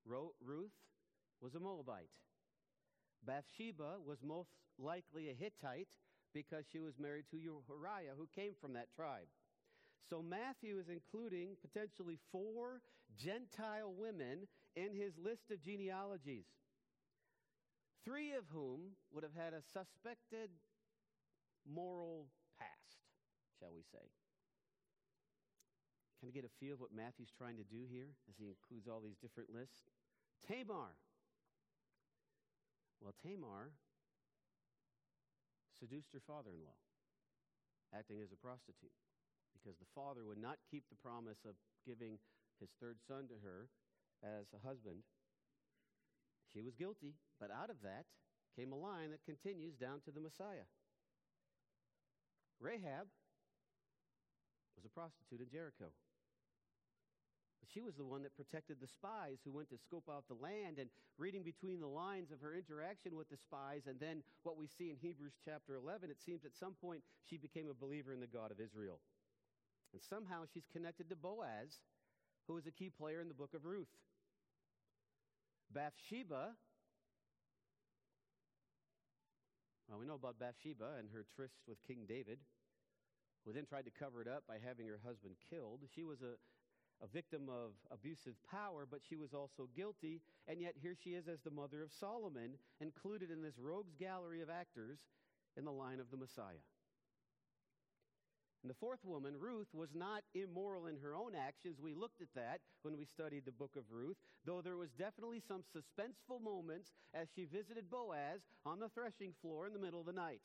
Ruth 0.06 0.72
was 1.40 1.54
a 1.54 1.60
Moabite. 1.60 2.10
Bathsheba 3.26 3.96
was 4.04 4.18
most 4.22 4.50
likely 4.78 5.28
a 5.28 5.34
Hittite 5.34 5.96
because 6.32 6.64
she 6.70 6.80
was 6.80 6.98
married 6.98 7.24
to 7.30 7.36
Uriah, 7.36 8.14
who 8.16 8.28
came 8.34 8.52
from 8.60 8.72
that 8.74 8.92
tribe. 8.94 9.28
So 10.08 10.22
Matthew 10.22 10.78
is 10.78 10.88
including 10.88 11.56
potentially 11.60 12.18
four 12.32 12.80
Gentile 13.16 13.92
women 13.96 14.48
in 14.74 14.94
his 14.94 15.12
list 15.22 15.50
of 15.50 15.62
genealogies, 15.62 16.46
three 18.04 18.32
of 18.32 18.44
whom 18.52 18.96
would 19.12 19.24
have 19.24 19.34
had 19.36 19.52
a 19.52 19.62
suspected 19.62 20.50
moral 21.66 22.28
past, 22.58 23.02
shall 23.58 23.72
we 23.74 23.82
say. 23.92 24.08
Can 26.20 26.28
I 26.28 26.36
get 26.36 26.44
a 26.44 26.52
feel 26.60 26.76
of 26.76 26.84
what 26.84 26.92
Matthew's 26.92 27.32
trying 27.32 27.56
to 27.56 27.64
do 27.64 27.88
here 27.88 28.12
as 28.28 28.36
he 28.36 28.52
includes 28.52 28.84
all 28.84 29.00
these 29.00 29.16
different 29.16 29.48
lists? 29.48 29.88
Tamar. 30.44 31.00
Well, 33.00 33.16
Tamar 33.24 33.72
seduced 35.72 36.12
her 36.12 36.20
father 36.20 36.52
in 36.52 36.60
law, 36.60 36.76
acting 37.96 38.20
as 38.20 38.36
a 38.36 38.36
prostitute, 38.36 38.92
because 39.56 39.80
the 39.80 39.88
father 39.96 40.28
would 40.28 40.36
not 40.36 40.60
keep 40.68 40.84
the 40.92 41.00
promise 41.00 41.40
of 41.48 41.56
giving 41.88 42.20
his 42.60 42.68
third 42.76 43.00
son 43.08 43.24
to 43.32 43.40
her 43.40 43.72
as 44.20 44.52
a 44.52 44.60
husband. 44.60 45.00
She 46.52 46.60
was 46.60 46.76
guilty, 46.76 47.16
but 47.40 47.48
out 47.48 47.72
of 47.72 47.80
that 47.80 48.04
came 48.52 48.72
a 48.72 48.76
line 48.76 49.08
that 49.16 49.24
continues 49.24 49.80
down 49.80 50.04
to 50.04 50.12
the 50.12 50.20
Messiah. 50.20 50.68
Rahab 52.60 53.08
was 54.80 54.88
a 54.88 54.96
prostitute 54.96 55.44
in 55.44 55.52
Jericho. 55.52 55.92
She 57.68 57.82
was 57.84 57.94
the 57.94 58.08
one 58.08 58.24
that 58.24 58.34
protected 58.34 58.80
the 58.80 58.88
spies 58.88 59.38
who 59.44 59.52
went 59.52 59.68
to 59.68 59.76
scope 59.76 60.08
out 60.10 60.24
the 60.26 60.40
land 60.40 60.80
and 60.80 60.88
reading 61.18 61.44
between 61.44 61.78
the 61.78 61.86
lines 61.86 62.32
of 62.32 62.40
her 62.40 62.56
interaction 62.56 63.14
with 63.14 63.28
the 63.28 63.36
spies. 63.36 63.82
And 63.86 64.00
then 64.00 64.24
what 64.42 64.56
we 64.56 64.66
see 64.66 64.88
in 64.88 64.96
Hebrews 64.96 65.36
chapter 65.44 65.76
11, 65.76 66.10
it 66.10 66.18
seems 66.18 66.44
at 66.44 66.56
some 66.56 66.72
point 66.80 67.02
she 67.28 67.36
became 67.36 67.68
a 67.68 67.74
believer 67.74 68.12
in 68.12 68.18
the 68.18 68.26
God 68.26 68.50
of 68.50 68.58
Israel. 68.58 68.98
And 69.92 70.02
somehow 70.02 70.48
she's 70.48 70.66
connected 70.72 71.10
to 71.10 71.16
Boaz, 71.16 71.78
who 72.48 72.56
is 72.56 72.66
a 72.66 72.72
key 72.72 72.90
player 72.90 73.20
in 73.20 73.28
the 73.28 73.34
book 73.34 73.52
of 73.54 73.66
Ruth. 73.66 73.92
Bathsheba, 75.70 76.56
well, 79.86 79.98
we 80.00 80.06
know 80.06 80.14
about 80.14 80.40
Bathsheba 80.40 80.98
and 80.98 81.08
her 81.12 81.26
tryst 81.36 81.60
with 81.68 81.78
King 81.86 82.06
David, 82.08 82.38
who 83.44 83.52
then 83.52 83.66
tried 83.66 83.84
to 83.84 83.90
cover 83.90 84.20
it 84.20 84.28
up 84.28 84.44
by 84.46 84.56
having 84.64 84.86
her 84.86 85.00
husband 85.04 85.34
killed. 85.50 85.80
She 85.94 86.04
was 86.04 86.20
a, 86.22 86.36
a 87.04 87.08
victim 87.08 87.48
of 87.48 87.72
abusive 87.90 88.34
power, 88.50 88.86
but 88.90 89.00
she 89.08 89.16
was 89.16 89.32
also 89.32 89.68
guilty. 89.74 90.20
And 90.48 90.60
yet, 90.60 90.74
here 90.80 90.96
she 91.02 91.10
is 91.10 91.28
as 91.28 91.40
the 91.40 91.50
mother 91.50 91.82
of 91.82 91.92
Solomon, 91.92 92.58
included 92.80 93.30
in 93.30 93.42
this 93.42 93.58
rogues 93.58 93.94
gallery 93.98 94.42
of 94.42 94.50
actors 94.50 94.98
in 95.56 95.64
the 95.64 95.72
line 95.72 96.00
of 96.00 96.10
the 96.10 96.16
Messiah. 96.16 96.64
And 98.62 98.68
the 98.68 98.76
fourth 98.76 99.00
woman, 99.04 99.34
Ruth, 99.40 99.68
was 99.72 99.88
not 99.94 100.22
immoral 100.34 100.86
in 100.86 100.98
her 100.98 101.14
own 101.14 101.32
actions. 101.34 101.80
We 101.80 101.94
looked 101.94 102.20
at 102.20 102.28
that 102.34 102.60
when 102.82 102.94
we 102.94 103.06
studied 103.06 103.46
the 103.46 103.52
book 103.52 103.72
of 103.74 103.84
Ruth, 103.90 104.18
though 104.44 104.60
there 104.60 104.76
was 104.76 104.90
definitely 104.98 105.40
some 105.40 105.62
suspenseful 105.74 106.42
moments 106.42 106.92
as 107.14 107.28
she 107.34 107.46
visited 107.46 107.90
Boaz 107.90 108.40
on 108.66 108.78
the 108.78 108.90
threshing 108.90 109.32
floor 109.40 109.66
in 109.66 109.72
the 109.72 109.78
middle 109.78 110.00
of 110.00 110.06
the 110.06 110.12
night. 110.12 110.42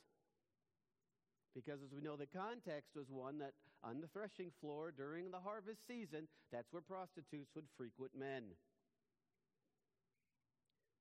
Because 1.55 1.79
as 1.81 1.93
we 1.95 2.01
know, 2.01 2.17
the 2.17 2.27
context 2.27 2.95
was 2.95 3.09
one 3.09 3.39
that 3.39 3.53
on 3.81 4.01
the 4.01 4.11
threshing 4.11 4.51
floor 4.59 4.91
during 4.91 5.31
the 5.31 5.39
harvest 5.39 5.87
season, 5.87 6.27
that's 6.51 6.73
where 6.73 6.81
prostitutes 6.81 7.55
would 7.55 7.65
frequent 7.77 8.11
men. 8.17 8.43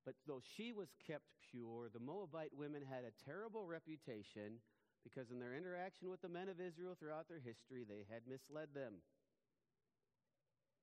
But 0.04 0.14
though 0.28 0.40
she 0.56 0.72
was 0.72 0.88
kept 1.06 1.24
pure, 1.50 1.88
the 1.92 1.98
Moabite 1.98 2.52
women 2.56 2.82
had 2.88 3.04
a 3.04 3.24
terrible 3.24 3.66
reputation 3.66 4.60
because 5.02 5.30
in 5.30 5.40
their 5.40 5.54
interaction 5.54 6.08
with 6.08 6.22
the 6.22 6.28
men 6.28 6.48
of 6.48 6.60
Israel 6.60 6.96
throughout 6.98 7.28
their 7.28 7.40
history, 7.40 7.84
they 7.84 8.06
had 8.08 8.22
misled 8.28 8.68
them. 8.74 8.94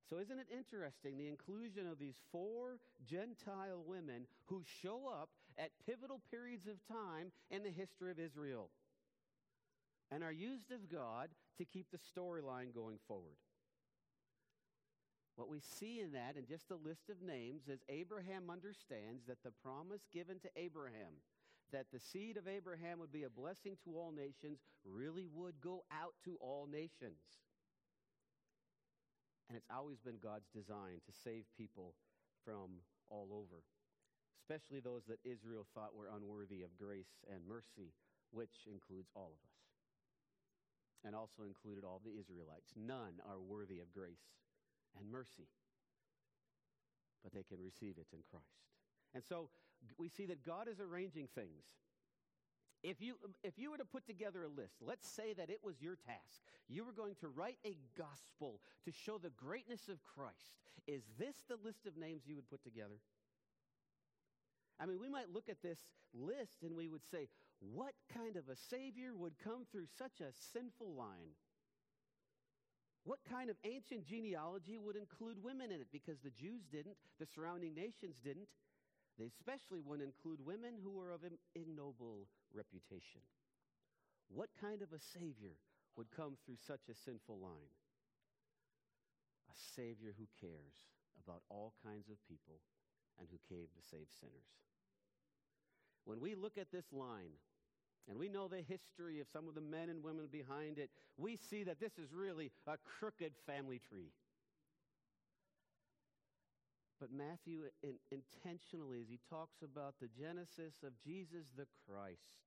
So, 0.09 0.19
isn't 0.19 0.39
it 0.39 0.47
interesting 0.51 1.17
the 1.17 1.29
inclusion 1.29 1.87
of 1.87 1.97
these 1.97 2.19
four 2.31 2.79
Gentile 3.07 3.81
women 3.85 4.27
who 4.45 4.61
show 4.81 5.07
up 5.07 5.29
at 5.57 5.71
pivotal 5.85 6.19
periods 6.29 6.67
of 6.67 6.75
time 6.85 7.31
in 7.49 7.63
the 7.63 7.71
history 7.71 8.11
of 8.11 8.19
Israel? 8.19 8.69
And 10.11 10.23
are 10.23 10.31
used 10.31 10.71
of 10.71 10.91
God 10.91 11.29
to 11.57 11.65
keep 11.65 11.87
the 11.91 11.97
storyline 11.97 12.75
going 12.75 12.99
forward. 13.07 13.39
What 15.35 15.49
we 15.49 15.61
see 15.61 16.01
in 16.01 16.11
that, 16.11 16.35
in 16.35 16.45
just 16.45 16.69
a 16.69 16.75
list 16.75 17.09
of 17.09 17.21
names, 17.23 17.67
is 17.67 17.79
Abraham 17.87 18.51
understands 18.51 19.23
that 19.27 19.41
the 19.43 19.55
promise 19.63 20.03
given 20.13 20.39
to 20.39 20.49
Abraham, 20.57 21.23
that 21.71 21.87
the 21.93 21.99
seed 21.99 22.35
of 22.35 22.47
Abraham 22.47 22.99
would 22.99 23.13
be 23.13 23.23
a 23.23 23.29
blessing 23.29 23.77
to 23.85 23.95
all 23.95 24.11
nations, 24.11 24.59
really 24.83 25.25
would 25.33 25.55
go 25.61 25.83
out 25.89 26.13
to 26.25 26.35
all 26.41 26.67
nations. 26.69 27.23
And 29.47 29.57
it's 29.57 29.71
always 29.73 29.99
been 29.99 30.19
God's 30.21 30.51
design 30.53 30.99
to 31.07 31.13
save 31.23 31.43
people 31.57 31.95
from 32.43 32.83
all 33.09 33.29
over, 33.31 33.63
especially 34.43 34.79
those 34.79 35.03
that 35.07 35.19
Israel 35.23 35.65
thought 35.73 35.95
were 35.95 36.11
unworthy 36.13 36.61
of 36.61 36.77
grace 36.77 37.23
and 37.31 37.47
mercy, 37.47 37.95
which 38.31 38.67
includes 38.67 39.09
all 39.15 39.31
of 39.31 39.41
us 39.47 39.50
and 41.05 41.15
also 41.15 41.43
included 41.43 41.83
all 41.83 42.01
the 42.03 42.17
Israelites. 42.19 42.73
None 42.75 43.21
are 43.27 43.39
worthy 43.39 43.79
of 43.79 43.91
grace 43.91 44.25
and 44.99 45.11
mercy, 45.11 45.47
but 47.23 47.33
they 47.33 47.43
can 47.43 47.61
receive 47.61 47.95
it 47.97 48.07
in 48.13 48.19
Christ. 48.29 48.45
And 49.13 49.23
so 49.23 49.49
we 49.97 50.09
see 50.09 50.25
that 50.27 50.45
God 50.45 50.67
is 50.67 50.79
arranging 50.79 51.27
things. 51.33 51.65
If 52.83 52.99
you, 52.99 53.15
if 53.43 53.59
you 53.59 53.69
were 53.69 53.77
to 53.77 53.85
put 53.85 54.07
together 54.07 54.43
a 54.43 54.47
list, 54.47 54.77
let's 54.81 55.07
say 55.07 55.33
that 55.33 55.51
it 55.51 55.59
was 55.63 55.81
your 55.81 55.95
task. 55.95 56.41
You 56.67 56.83
were 56.83 56.93
going 56.93 57.15
to 57.21 57.27
write 57.27 57.57
a 57.65 57.77
gospel 57.95 58.59
to 58.85 58.91
show 58.91 59.19
the 59.19 59.29
greatness 59.29 59.87
of 59.87 60.03
Christ. 60.03 60.57
Is 60.87 61.03
this 61.19 61.35
the 61.47 61.57
list 61.63 61.85
of 61.85 61.95
names 61.95 62.23
you 62.25 62.35
would 62.35 62.49
put 62.49 62.63
together? 62.63 62.97
I 64.79 64.87
mean, 64.87 64.99
we 64.99 65.09
might 65.09 65.31
look 65.31 65.47
at 65.47 65.61
this 65.61 65.77
list 66.11 66.63
and 66.63 66.75
we 66.75 66.87
would 66.87 67.03
say, 67.11 67.27
what 67.61 67.93
kind 68.09 68.35
of 68.35 68.49
a 68.49 68.57
Savior 68.69 69.13
would 69.13 69.37
come 69.37 69.65
through 69.71 69.85
such 69.97 70.19
a 70.19 70.33
sinful 70.51 70.97
line? 70.97 71.37
What 73.03 73.19
kind 73.29 73.49
of 73.49 73.57
ancient 73.65 74.05
genealogy 74.05 74.77
would 74.77 74.95
include 74.95 75.41
women 75.41 75.71
in 75.71 75.81
it? 75.81 75.89
Because 75.91 76.17
the 76.21 76.33
Jews 76.33 76.65
didn't, 76.71 76.97
the 77.19 77.25
surrounding 77.25 77.73
nations 77.73 78.17
didn't. 78.23 78.49
They 79.17 79.25
especially 79.25 79.81
wouldn't 79.81 80.05
include 80.05 80.41
women 80.45 80.77
who 80.81 80.89
were 80.89 81.11
of 81.11 81.21
ignoble 81.53 82.25
reputation. 82.53 83.21
What 84.29 84.49
kind 84.59 84.81
of 84.81 84.93
a 84.93 85.01
Savior 85.13 85.57
would 85.97 86.09
come 86.15 86.37
through 86.45 86.57
such 86.65 86.89
a 86.89 86.95
sinful 86.95 87.37
line? 87.37 87.73
A 89.49 89.57
Savior 89.75 90.13
who 90.17 90.25
cares 90.39 90.89
about 91.21 91.43
all 91.49 91.73
kinds 91.83 92.09
of 92.09 92.17
people 92.25 92.61
and 93.19 93.27
who 93.29 93.37
came 93.49 93.67
to 93.69 93.89
save 93.89 94.07
sinners. 94.09 94.49
When 96.05 96.21
we 96.21 96.33
look 96.33 96.57
at 96.57 96.71
this 96.71 96.89
line, 96.93 97.37
and 98.09 98.17
we 98.17 98.29
know 98.29 98.47
the 98.47 98.63
history 98.67 99.19
of 99.19 99.27
some 99.31 99.47
of 99.47 99.55
the 99.55 99.61
men 99.61 99.89
and 99.89 100.03
women 100.03 100.27
behind 100.31 100.79
it, 100.79 100.89
we 101.17 101.37
see 101.37 101.63
that 101.63 101.79
this 101.79 101.97
is 101.97 102.11
really 102.13 102.51
a 102.67 102.77
crooked 102.99 103.33
family 103.45 103.79
tree. 103.79 104.11
But 106.99 107.09
Matthew 107.11 107.65
in, 107.81 107.97
intentionally, 108.11 109.01
as 109.01 109.09
he 109.09 109.19
talks 109.29 109.61
about 109.63 109.95
the 109.99 110.07
genesis 110.07 110.85
of 110.85 110.93
Jesus 111.03 111.49
the 111.57 111.65
Christ 111.87 112.45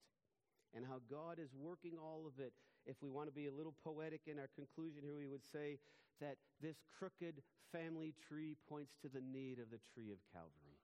and 0.75 0.87
how 0.87 1.03
God 1.11 1.39
is 1.39 1.51
working 1.59 1.99
all 1.99 2.23
of 2.27 2.39
it, 2.39 2.53
if 2.87 2.97
we 3.03 3.11
want 3.11 3.29
to 3.29 3.35
be 3.35 3.47
a 3.47 3.53
little 3.53 3.75
poetic 3.83 4.23
in 4.27 4.39
our 4.39 4.51
conclusion 4.55 5.03
here, 5.03 5.17
we 5.17 5.27
would 5.27 5.45
say 5.51 5.79
that 6.21 6.37
this 6.63 6.77
crooked 6.99 7.43
family 7.73 8.15
tree 8.29 8.57
points 8.69 8.95
to 9.03 9.09
the 9.09 9.23
need 9.23 9.59
of 9.59 9.71
the 9.71 9.83
tree 9.93 10.13
of 10.13 10.19
Calvary 10.33 10.79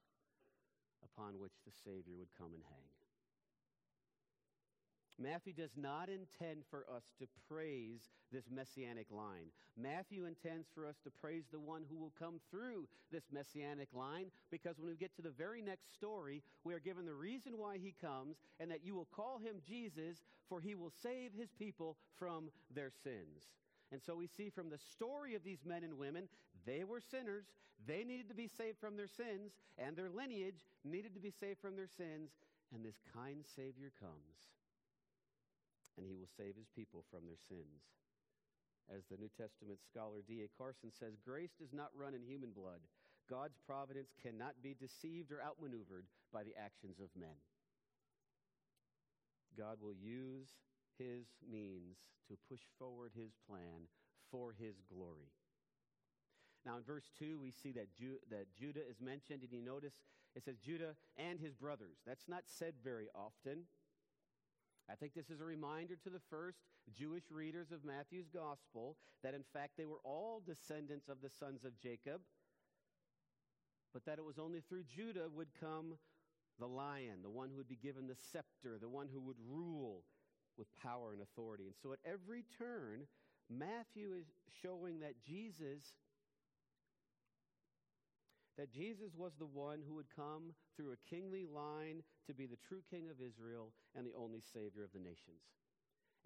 upon 1.04 1.38
which 1.38 1.54
the 1.64 1.72
Savior 1.84 2.16
would 2.18 2.34
come 2.36 2.54
and 2.54 2.62
hang. 2.68 2.99
Matthew 5.22 5.52
does 5.52 5.76
not 5.76 6.08
intend 6.08 6.64
for 6.70 6.86
us 6.96 7.02
to 7.18 7.26
praise 7.46 8.08
this 8.32 8.44
messianic 8.50 9.06
line. 9.10 9.52
Matthew 9.76 10.24
intends 10.24 10.66
for 10.74 10.86
us 10.86 10.96
to 11.04 11.10
praise 11.10 11.44
the 11.52 11.60
one 11.60 11.82
who 11.90 11.96
will 11.96 12.12
come 12.18 12.40
through 12.50 12.88
this 13.12 13.24
messianic 13.30 13.88
line 13.92 14.30
because 14.50 14.78
when 14.78 14.88
we 14.88 14.96
get 14.96 15.14
to 15.16 15.22
the 15.22 15.36
very 15.36 15.60
next 15.60 15.92
story, 15.92 16.42
we 16.64 16.72
are 16.72 16.80
given 16.80 17.04
the 17.04 17.12
reason 17.12 17.58
why 17.58 17.76
he 17.76 17.94
comes 18.00 18.36
and 18.58 18.70
that 18.70 18.82
you 18.82 18.94
will 18.94 19.08
call 19.14 19.38
him 19.38 19.60
Jesus, 19.68 20.24
for 20.48 20.58
he 20.58 20.74
will 20.74 20.92
save 21.02 21.32
his 21.38 21.50
people 21.52 21.98
from 22.18 22.48
their 22.74 22.90
sins. 23.04 23.52
And 23.92 24.00
so 24.00 24.14
we 24.14 24.26
see 24.26 24.48
from 24.48 24.70
the 24.70 24.78
story 24.78 25.34
of 25.34 25.44
these 25.44 25.66
men 25.66 25.84
and 25.84 25.98
women, 25.98 26.28
they 26.64 26.84
were 26.84 27.00
sinners. 27.00 27.44
They 27.86 28.04
needed 28.04 28.28
to 28.28 28.34
be 28.34 28.48
saved 28.48 28.78
from 28.78 28.96
their 28.96 29.08
sins, 29.08 29.52
and 29.78 29.96
their 29.96 30.10
lineage 30.10 30.64
needed 30.84 31.14
to 31.14 31.20
be 31.20 31.30
saved 31.30 31.60
from 31.60 31.76
their 31.76 31.88
sins. 31.88 32.30
And 32.72 32.84
this 32.84 33.00
kind 33.14 33.44
Savior 33.56 33.90
comes 34.00 34.48
and 36.00 36.08
he 36.08 36.16
will 36.16 36.32
save 36.32 36.56
his 36.56 36.72
people 36.72 37.04
from 37.12 37.28
their 37.28 37.36
sins. 37.36 37.84
As 38.88 39.04
the 39.06 39.20
New 39.20 39.28
Testament 39.36 39.78
scholar 39.84 40.24
D.A. 40.24 40.48
Carson 40.56 40.88
says, 40.90 41.20
grace 41.20 41.52
does 41.60 41.76
not 41.76 41.92
run 41.94 42.16
in 42.16 42.24
human 42.24 42.56
blood. 42.56 42.80
God's 43.28 43.60
providence 43.68 44.16
cannot 44.16 44.64
be 44.64 44.74
deceived 44.74 45.30
or 45.30 45.44
outmaneuvered 45.44 46.08
by 46.32 46.42
the 46.42 46.56
actions 46.56 46.98
of 46.98 47.12
men. 47.14 47.36
God 49.56 49.76
will 49.80 49.94
use 49.94 50.48
his 50.98 51.28
means 51.44 51.98
to 52.28 52.34
push 52.48 52.64
forward 52.78 53.12
his 53.14 53.36
plan 53.46 53.86
for 54.32 54.56
his 54.56 54.80
glory. 54.88 55.30
Now, 56.64 56.76
in 56.76 56.82
verse 56.82 57.10
2, 57.18 57.38
we 57.38 57.50
see 57.50 57.72
that, 57.72 57.92
Ju- 57.94 58.24
that 58.30 58.52
Judah 58.56 58.82
is 58.88 59.00
mentioned, 59.00 59.42
and 59.42 59.52
you 59.52 59.62
notice 59.62 59.94
it 60.34 60.44
says 60.44 60.58
Judah 60.58 60.94
and 61.16 61.40
his 61.40 61.54
brothers. 61.54 61.98
That's 62.06 62.28
not 62.28 62.42
said 62.46 62.74
very 62.82 63.08
often. 63.14 63.66
I 64.90 64.96
think 64.96 65.14
this 65.14 65.30
is 65.30 65.40
a 65.40 65.44
reminder 65.44 65.96
to 66.02 66.10
the 66.10 66.20
first 66.30 66.58
Jewish 66.92 67.30
readers 67.30 67.70
of 67.70 67.84
Matthew's 67.84 68.28
gospel 68.28 68.96
that, 69.22 69.34
in 69.34 69.44
fact, 69.52 69.72
they 69.76 69.86
were 69.86 70.00
all 70.04 70.42
descendants 70.44 71.08
of 71.08 71.18
the 71.22 71.30
sons 71.30 71.64
of 71.64 71.78
Jacob, 71.78 72.20
but 73.92 74.04
that 74.06 74.18
it 74.18 74.24
was 74.24 74.38
only 74.38 74.60
through 74.60 74.84
Judah 74.84 75.28
would 75.32 75.48
come 75.60 75.94
the 76.58 76.66
lion, 76.66 77.22
the 77.22 77.30
one 77.30 77.50
who 77.50 77.56
would 77.56 77.68
be 77.68 77.76
given 77.76 78.06
the 78.06 78.16
scepter, 78.32 78.78
the 78.80 78.88
one 78.88 79.08
who 79.12 79.20
would 79.20 79.38
rule 79.48 80.02
with 80.58 80.66
power 80.82 81.12
and 81.12 81.22
authority. 81.22 81.64
And 81.64 81.74
so 81.80 81.92
at 81.92 82.00
every 82.04 82.44
turn, 82.58 83.06
Matthew 83.48 84.12
is 84.18 84.26
showing 84.62 85.00
that 85.00 85.22
Jesus 85.26 85.94
that 88.60 88.70
Jesus 88.76 89.16
was 89.16 89.32
the 89.38 89.48
one 89.48 89.80
who 89.80 89.94
would 89.94 90.12
come 90.14 90.52
through 90.76 90.92
a 90.92 91.08
kingly 91.08 91.46
line 91.48 92.04
to 92.26 92.34
be 92.34 92.44
the 92.44 92.60
true 92.68 92.84
king 92.92 93.08
of 93.08 93.16
Israel 93.16 93.72
and 93.96 94.04
the 94.04 94.12
only 94.12 94.44
savior 94.52 94.84
of 94.84 94.92
the 94.92 95.00
nations. 95.00 95.40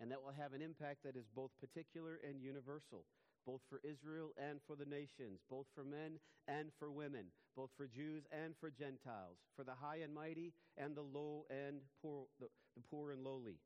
And 0.03 0.11
that 0.11 0.19
will 0.19 0.35
have 0.35 0.53
an 0.53 0.59
impact 0.59 1.05
that 1.05 1.15
is 1.15 1.31
both 1.31 1.55
particular 1.63 2.19
and 2.27 2.43
universal, 2.43 3.07
both 3.47 3.63
for 3.71 3.79
Israel 3.87 4.35
and 4.35 4.59
for 4.67 4.75
the 4.75 4.85
nations, 4.85 5.47
both 5.49 5.67
for 5.79 5.85
men 5.85 6.19
and 6.51 6.75
for 6.77 6.91
women, 6.91 7.31
both 7.55 7.71
for 7.77 7.87
Jews 7.87 8.27
and 8.35 8.59
for 8.59 8.69
Gentiles, 8.69 9.39
for 9.55 9.63
the 9.63 9.79
high 9.79 10.03
and 10.03 10.13
mighty 10.13 10.51
and 10.77 10.97
the 10.97 11.07
low 11.07 11.47
and 11.51 11.87
poor, 12.03 12.27
the, 12.41 12.51
the 12.75 12.83
poor 12.91 13.13
and 13.13 13.23
lowly 13.23 13.63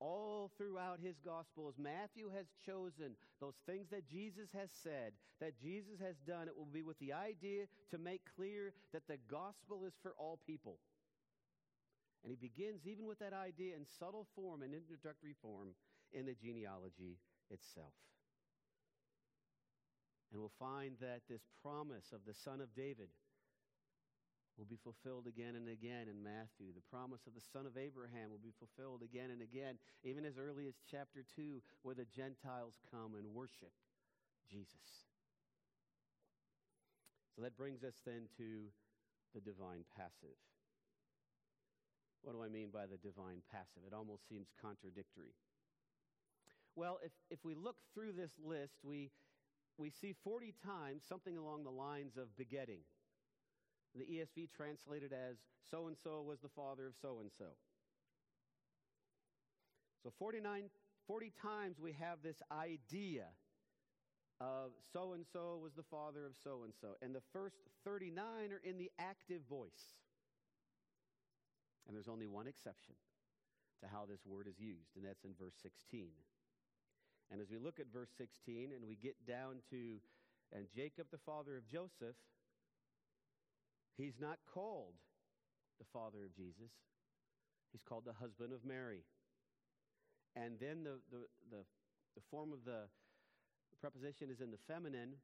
all 0.00 0.50
throughout 0.56 1.00
his 1.02 1.16
gospels, 1.24 1.74
Matthew 1.78 2.30
has 2.34 2.46
chosen 2.64 3.16
those 3.40 3.56
things 3.66 3.88
that 3.90 4.08
Jesus 4.08 4.48
has 4.52 4.70
said, 4.82 5.12
that 5.40 5.60
Jesus 5.60 6.00
has 6.00 6.16
done. 6.26 6.48
It 6.48 6.56
will 6.56 6.68
be 6.72 6.82
with 6.82 6.98
the 6.98 7.12
idea 7.12 7.64
to 7.90 7.98
make 7.98 8.22
clear 8.36 8.72
that 8.92 9.06
the 9.08 9.18
gospel 9.30 9.84
is 9.86 9.94
for 10.02 10.14
all 10.18 10.38
people. 10.46 10.78
And 12.22 12.30
he 12.30 12.36
begins 12.36 12.86
even 12.86 13.06
with 13.06 13.20
that 13.20 13.32
idea 13.32 13.76
in 13.76 13.86
subtle 13.98 14.26
form 14.34 14.62
and 14.62 14.74
introductory 14.74 15.34
form 15.40 15.68
in 16.12 16.26
the 16.26 16.34
genealogy 16.34 17.18
itself. 17.50 17.94
And 20.32 20.40
we'll 20.40 20.58
find 20.58 20.96
that 21.00 21.22
this 21.28 21.46
promise 21.62 22.12
of 22.12 22.20
the 22.26 22.34
son 22.34 22.60
of 22.60 22.74
David 22.74 23.08
will 24.58 24.68
be 24.68 24.80
fulfilled 24.80 25.26
again 25.26 25.54
and 25.54 25.68
again 25.68 26.08
in 26.08 26.24
Matthew. 26.24 26.72
The 26.72 26.88
promise 26.88 27.26
of 27.26 27.34
the 27.34 27.44
son 27.52 27.66
of 27.66 27.76
Abraham 27.76 28.32
will 28.32 28.42
be 28.42 28.56
fulfilled 28.56 29.02
again 29.04 29.30
and 29.30 29.42
again, 29.42 29.76
even 30.02 30.24
as 30.24 30.38
early 30.40 30.66
as 30.66 30.80
chapter 30.90 31.24
2, 31.36 31.60
where 31.82 31.94
the 31.94 32.08
Gentiles 32.08 32.80
come 32.90 33.14
and 33.14 33.34
worship 33.36 33.72
Jesus. 34.48 35.06
So 37.36 37.42
that 37.42 37.56
brings 37.56 37.84
us 37.84 38.00
then 38.06 38.32
to 38.38 38.72
the 39.34 39.40
divine 39.40 39.84
passive. 39.92 40.40
What 42.22 42.32
do 42.32 42.42
I 42.42 42.48
mean 42.48 42.70
by 42.72 42.86
the 42.86 42.96
divine 42.96 43.44
passive? 43.52 43.84
It 43.86 43.92
almost 43.92 44.26
seems 44.28 44.48
contradictory. 44.60 45.36
Well, 46.74 46.98
if, 47.04 47.12
if 47.30 47.44
we 47.44 47.54
look 47.54 47.76
through 47.92 48.12
this 48.12 48.32
list, 48.42 48.80
we, 48.82 49.10
we 49.76 49.90
see 49.90 50.14
40 50.24 50.54
times 50.64 51.02
something 51.06 51.36
along 51.36 51.64
the 51.64 51.70
lines 51.70 52.16
of 52.16 52.34
begetting. 52.36 52.80
The 53.94 54.04
ESV 54.04 54.48
translated 54.56 55.12
as 55.12 55.36
so 55.70 55.86
and 55.86 55.96
so 56.02 56.22
was 56.22 56.40
the 56.40 56.48
father 56.48 56.86
of 56.86 56.94
so 57.00 57.18
and 57.20 57.30
so. 57.38 57.56
So 60.02 60.12
49, 60.18 60.64
40 61.06 61.32
times 61.42 61.80
we 61.80 61.92
have 61.92 62.18
this 62.22 62.42
idea 62.52 63.24
of 64.40 64.70
so 64.92 65.14
and 65.14 65.24
so 65.32 65.58
was 65.62 65.72
the 65.74 65.82
father 65.82 66.26
of 66.26 66.32
so 66.42 66.62
and 66.64 66.72
so. 66.80 66.96
And 67.02 67.14
the 67.14 67.24
first 67.32 67.56
39 67.84 68.52
are 68.52 68.60
in 68.62 68.78
the 68.78 68.90
active 68.98 69.40
voice. 69.48 69.96
And 71.86 71.94
there's 71.94 72.08
only 72.08 72.26
one 72.26 72.46
exception 72.46 72.94
to 73.80 73.86
how 73.88 74.04
this 74.08 74.20
word 74.26 74.46
is 74.48 74.58
used, 74.58 74.96
and 74.96 75.04
that's 75.04 75.24
in 75.24 75.32
verse 75.38 75.54
16. 75.62 76.08
And 77.30 77.40
as 77.40 77.50
we 77.50 77.58
look 77.58 77.80
at 77.80 77.86
verse 77.92 78.10
16 78.16 78.70
and 78.74 78.86
we 78.86 78.96
get 78.96 79.16
down 79.26 79.56
to, 79.70 79.98
and 80.54 80.66
Jacob, 80.74 81.06
the 81.10 81.18
father 81.18 81.56
of 81.56 81.66
Joseph, 81.66 82.16
He's 83.96 84.20
not 84.20 84.38
called 84.52 84.94
the 85.78 85.86
father 85.92 86.24
of 86.24 86.34
Jesus, 86.34 86.72
he's 87.72 87.82
called 87.82 88.04
the 88.06 88.12
husband 88.12 88.52
of 88.52 88.64
Mary. 88.64 89.04
And 90.34 90.60
then 90.60 90.84
the, 90.84 91.00
the, 91.10 91.24
the, 91.50 91.64
the 92.14 92.22
form 92.30 92.52
of 92.52 92.64
the 92.64 92.88
preposition 93.80 94.28
is 94.30 94.40
in 94.40 94.50
the 94.50 94.58
feminine, 94.68 95.14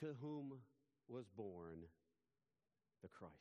to 0.00 0.14
whom 0.20 0.52
was 1.08 1.24
born 1.36 1.88
the 3.02 3.08
Christ. 3.08 3.34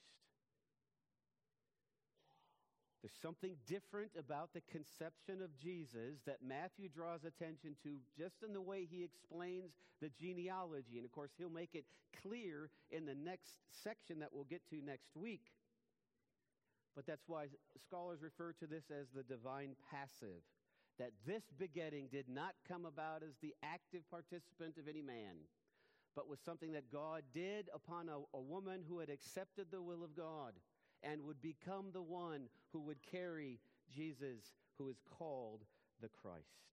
There's 3.05 3.21
something 3.21 3.53
different 3.67 4.09
about 4.17 4.49
the 4.55 4.61
conception 4.61 5.43
of 5.43 5.55
Jesus 5.61 6.17
that 6.25 6.37
Matthew 6.41 6.89
draws 6.89 7.23
attention 7.23 7.75
to 7.83 7.97
just 8.17 8.41
in 8.41 8.51
the 8.51 8.61
way 8.63 8.87
he 8.89 9.03
explains 9.03 9.73
the 10.01 10.09
genealogy. 10.19 10.97
And 10.97 11.05
of 11.05 11.11
course, 11.11 11.29
he'll 11.37 11.51
make 11.51 11.75
it 11.75 11.85
clear 12.23 12.71
in 12.89 13.05
the 13.05 13.13
next 13.13 13.61
section 13.83 14.17
that 14.21 14.29
we'll 14.33 14.49
get 14.49 14.67
to 14.71 14.81
next 14.83 15.15
week. 15.15 15.53
But 16.95 17.05
that's 17.05 17.27
why 17.27 17.45
scholars 17.79 18.23
refer 18.23 18.53
to 18.53 18.65
this 18.65 18.85
as 18.89 19.05
the 19.13 19.21
divine 19.21 19.75
passive. 19.91 20.41
That 20.97 21.11
this 21.27 21.43
begetting 21.59 22.07
did 22.11 22.27
not 22.27 22.55
come 22.67 22.87
about 22.87 23.21
as 23.21 23.35
the 23.39 23.53
active 23.61 24.01
participant 24.09 24.79
of 24.79 24.87
any 24.87 25.03
man, 25.03 25.45
but 26.15 26.27
was 26.27 26.39
something 26.39 26.71
that 26.71 26.91
God 26.91 27.21
did 27.35 27.69
upon 27.71 28.09
a, 28.09 28.17
a 28.35 28.41
woman 28.41 28.81
who 28.89 28.97
had 28.97 29.11
accepted 29.11 29.67
the 29.69 29.83
will 29.83 30.03
of 30.03 30.15
God 30.17 30.53
and 31.03 31.21
would 31.23 31.41
become 31.41 31.87
the 31.93 32.01
one 32.01 32.49
who 32.71 32.79
would 32.81 33.01
carry 33.09 33.59
Jesus, 33.93 34.53
who 34.77 34.89
is 34.89 34.97
called 35.17 35.61
the 36.01 36.09
Christ. 36.09 36.65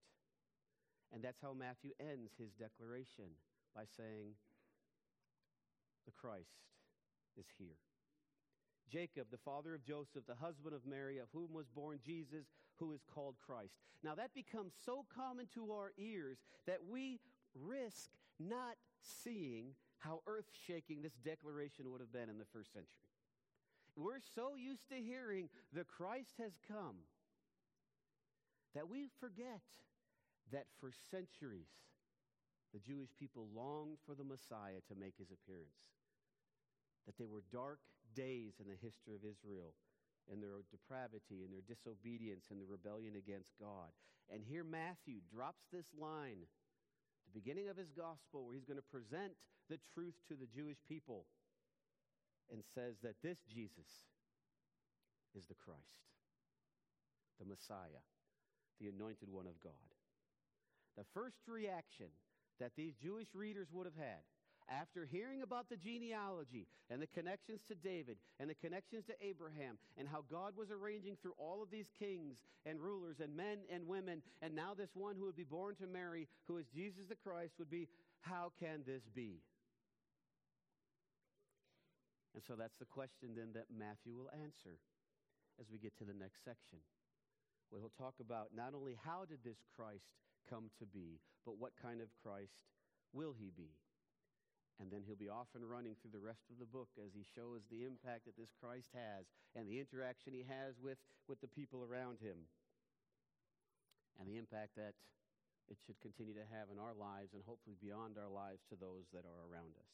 And 1.13 1.23
that's 1.23 1.41
how 1.41 1.53
Matthew 1.53 1.91
ends 1.99 2.31
his 2.37 2.51
declaration 2.53 3.37
by 3.75 3.83
saying, 3.97 4.33
The 6.05 6.11
Christ 6.11 6.63
is 7.37 7.45
here. 7.57 7.77
Jacob, 8.91 9.27
the 9.31 9.37
father 9.37 9.73
of 9.73 9.83
Joseph, 9.83 10.25
the 10.27 10.35
husband 10.35 10.75
of 10.75 10.85
Mary, 10.85 11.17
of 11.17 11.27
whom 11.31 11.53
was 11.53 11.67
born 11.67 11.99
Jesus, 12.05 12.45
who 12.77 12.91
is 12.93 13.01
called 13.13 13.35
Christ. 13.45 13.73
Now 14.03 14.15
that 14.15 14.33
becomes 14.33 14.73
so 14.85 15.05
common 15.15 15.47
to 15.55 15.71
our 15.71 15.93
ears 15.97 16.37
that 16.67 16.79
we 16.89 17.19
risk 17.55 18.09
not 18.39 18.75
seeing 19.23 19.75
how 19.99 20.21
earth 20.27 20.45
shaking 20.67 21.01
this 21.01 21.15
declaration 21.23 21.91
would 21.91 22.01
have 22.01 22.11
been 22.11 22.29
in 22.29 22.37
the 22.37 22.45
first 22.51 22.73
century. 22.73 23.02
We're 23.95 24.23
so 24.35 24.55
used 24.57 24.89
to 24.89 24.95
hearing 24.95 25.49
the 25.71 25.83
Christ 25.83 26.33
has 26.39 26.53
come 26.67 27.05
that 28.73 28.89
we 28.89 29.07
forget 29.19 29.61
that 30.51 30.65
for 30.79 30.91
centuries 31.11 31.69
the 32.73 32.81
Jewish 32.81 33.13
people 33.19 33.45
longed 33.53 34.01
for 34.01 34.17
the 34.17 34.25
Messiah 34.25 34.81
to 34.89 34.97
make 34.97 35.13
his 35.21 35.29
appearance. 35.29 35.77
That 37.05 37.17
they 37.21 37.29
were 37.29 37.45
dark 37.53 37.79
days 38.17 38.57
in 38.57 38.65
the 38.65 38.79
history 38.81 39.13
of 39.13 39.21
Israel 39.21 39.77
and 40.25 40.41
their 40.41 40.65
depravity 40.73 41.45
and 41.45 41.53
their 41.53 41.61
disobedience 41.61 42.49
and 42.49 42.57
the 42.57 42.65
rebellion 42.65 43.13
against 43.13 43.53
God. 43.61 43.93
And 44.31 44.41
here 44.41 44.63
Matthew 44.63 45.21
drops 45.29 45.69
this 45.69 45.85
line, 45.93 46.49
the 47.29 47.37
beginning 47.37 47.69
of 47.69 47.77
his 47.77 47.91
gospel, 47.93 48.47
where 48.47 48.55
he's 48.55 48.65
going 48.65 48.81
to 48.81 48.93
present 48.93 49.37
the 49.69 49.77
truth 49.93 50.17
to 50.31 50.33
the 50.33 50.49
Jewish 50.49 50.81
people 50.87 51.29
and 52.53 52.61
says 52.75 52.93
that 53.01 53.17
this 53.23 53.37
Jesus 53.51 53.89
is 55.35 55.45
the 55.49 55.57
Christ, 55.57 56.05
the 57.39 57.49
Messiah, 57.49 58.05
the 58.79 58.87
anointed 58.87 59.27
one 59.29 59.47
of 59.47 59.59
God. 59.63 59.73
The 60.95 61.09
first 61.13 61.41
reaction 61.47 62.13
that 62.59 62.77
these 62.77 62.93
Jewish 63.01 63.33
readers 63.33 63.67
would 63.73 63.87
have 63.87 63.97
had 63.97 64.21
after 64.69 65.05
hearing 65.11 65.41
about 65.41 65.67
the 65.69 65.75
genealogy 65.75 66.67
and 66.89 67.01
the 67.01 67.07
connections 67.07 67.61
to 67.67 67.75
David 67.75 68.17
and 68.39 68.49
the 68.49 68.55
connections 68.55 69.05
to 69.05 69.13
Abraham 69.19 69.77
and 69.97 70.07
how 70.07 70.23
God 70.29 70.53
was 70.55 70.69
arranging 70.71 71.17
through 71.21 71.33
all 71.37 71.61
of 71.61 71.71
these 71.71 71.89
kings 71.99 72.37
and 72.65 72.79
rulers 72.79 73.17
and 73.19 73.35
men 73.35 73.57
and 73.69 73.87
women, 73.87 74.21
and 74.41 74.55
now 74.55 74.73
this 74.77 74.91
one 74.93 75.15
who 75.15 75.25
would 75.25 75.35
be 75.35 75.43
born 75.43 75.75
to 75.75 75.87
Mary, 75.87 76.27
who 76.47 76.57
is 76.57 76.65
Jesus 76.73 77.05
the 77.09 77.15
Christ, 77.15 77.53
would 77.59 77.69
be, 77.69 77.87
How 78.21 78.51
can 78.59 78.83
this 78.85 79.03
be? 79.13 79.41
And 82.33 82.41
so 82.41 82.57
that's 82.57 82.77
the 82.81 82.89
question 82.89 83.37
then 83.37 83.53
that 83.53 83.69
Matthew 83.69 84.17
will 84.17 84.33
answer 84.33 84.81
as 85.61 85.69
we 85.69 85.77
get 85.77 85.93
to 86.01 86.05
the 86.05 86.17
next 86.17 86.41
section. 86.41 86.81
Where 87.69 87.81
he'll 87.81 87.93
talk 87.97 88.17
about 88.21 88.53
not 88.53 88.73
only 88.73 88.97
how 88.97 89.25
did 89.25 89.45
this 89.45 89.61
Christ 89.73 90.09
come 90.49 90.69
to 90.81 90.85
be, 90.85 91.21
but 91.45 91.57
what 91.61 91.77
kind 91.77 92.01
of 92.01 92.09
Christ 92.21 92.65
will 93.13 93.33
he 93.37 93.53
be? 93.53 93.77
And 94.81 94.89
then 94.89 95.05
he'll 95.05 95.19
be 95.19 95.29
off 95.29 95.53
and 95.53 95.69
running 95.69 95.93
through 96.01 96.17
the 96.17 96.25
rest 96.25 96.49
of 96.49 96.57
the 96.57 96.69
book 96.69 96.89
as 96.97 97.13
he 97.13 97.21
shows 97.21 97.61
the 97.69 97.85
impact 97.85 98.25
that 98.25 98.37
this 98.37 98.49
Christ 98.57 98.89
has 98.97 99.29
and 99.53 99.69
the 99.69 99.77
interaction 99.77 100.33
he 100.33 100.45
has 100.49 100.81
with, 100.81 100.97
with 101.29 101.37
the 101.41 101.49
people 101.53 101.85
around 101.85 102.17
him 102.17 102.49
and 104.17 104.25
the 104.25 104.37
impact 104.37 104.73
that 104.77 104.97
it 105.69 105.77
should 105.85 106.01
continue 106.01 106.33
to 106.33 106.49
have 106.49 106.73
in 106.73 106.81
our 106.81 106.97
lives 106.97 107.37
and 107.37 107.45
hopefully 107.45 107.77
beyond 107.79 108.17
our 108.17 108.29
lives 108.29 108.65
to 108.69 108.75
those 108.75 109.05
that 109.13 109.23
are 109.23 109.41
around 109.45 109.77
us. 109.77 109.93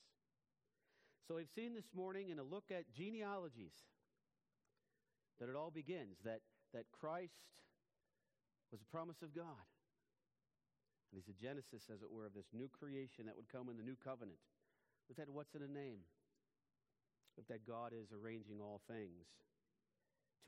So 1.30 1.38
we've 1.38 1.54
seen 1.54 1.78
this 1.78 1.94
morning 1.94 2.34
in 2.34 2.42
a 2.42 2.44
look 2.44 2.74
at 2.74 2.90
genealogies 2.90 3.78
that 5.38 5.46
it 5.46 5.54
all 5.54 5.70
begins, 5.70 6.18
that, 6.26 6.42
that 6.74 6.90
Christ 6.90 7.54
was 8.74 8.82
a 8.82 8.90
promise 8.90 9.22
of 9.22 9.30
God. 9.38 9.70
And 11.14 11.22
he's 11.22 11.30
a 11.30 11.38
genesis, 11.38 11.86
as 11.94 12.02
it 12.02 12.10
were, 12.10 12.26
of 12.26 12.34
this 12.34 12.50
new 12.50 12.66
creation 12.66 13.30
that 13.30 13.38
would 13.38 13.46
come 13.46 13.70
in 13.70 13.78
the 13.78 13.86
new 13.86 13.94
covenant. 14.02 14.42
With 15.06 15.22
that, 15.22 15.30
what's 15.30 15.54
in 15.54 15.62
a 15.62 15.70
name? 15.70 16.02
With 17.38 17.46
that, 17.54 17.62
God 17.62 17.94
is 17.94 18.10
arranging 18.10 18.58
all 18.58 18.82
things. 18.90 19.30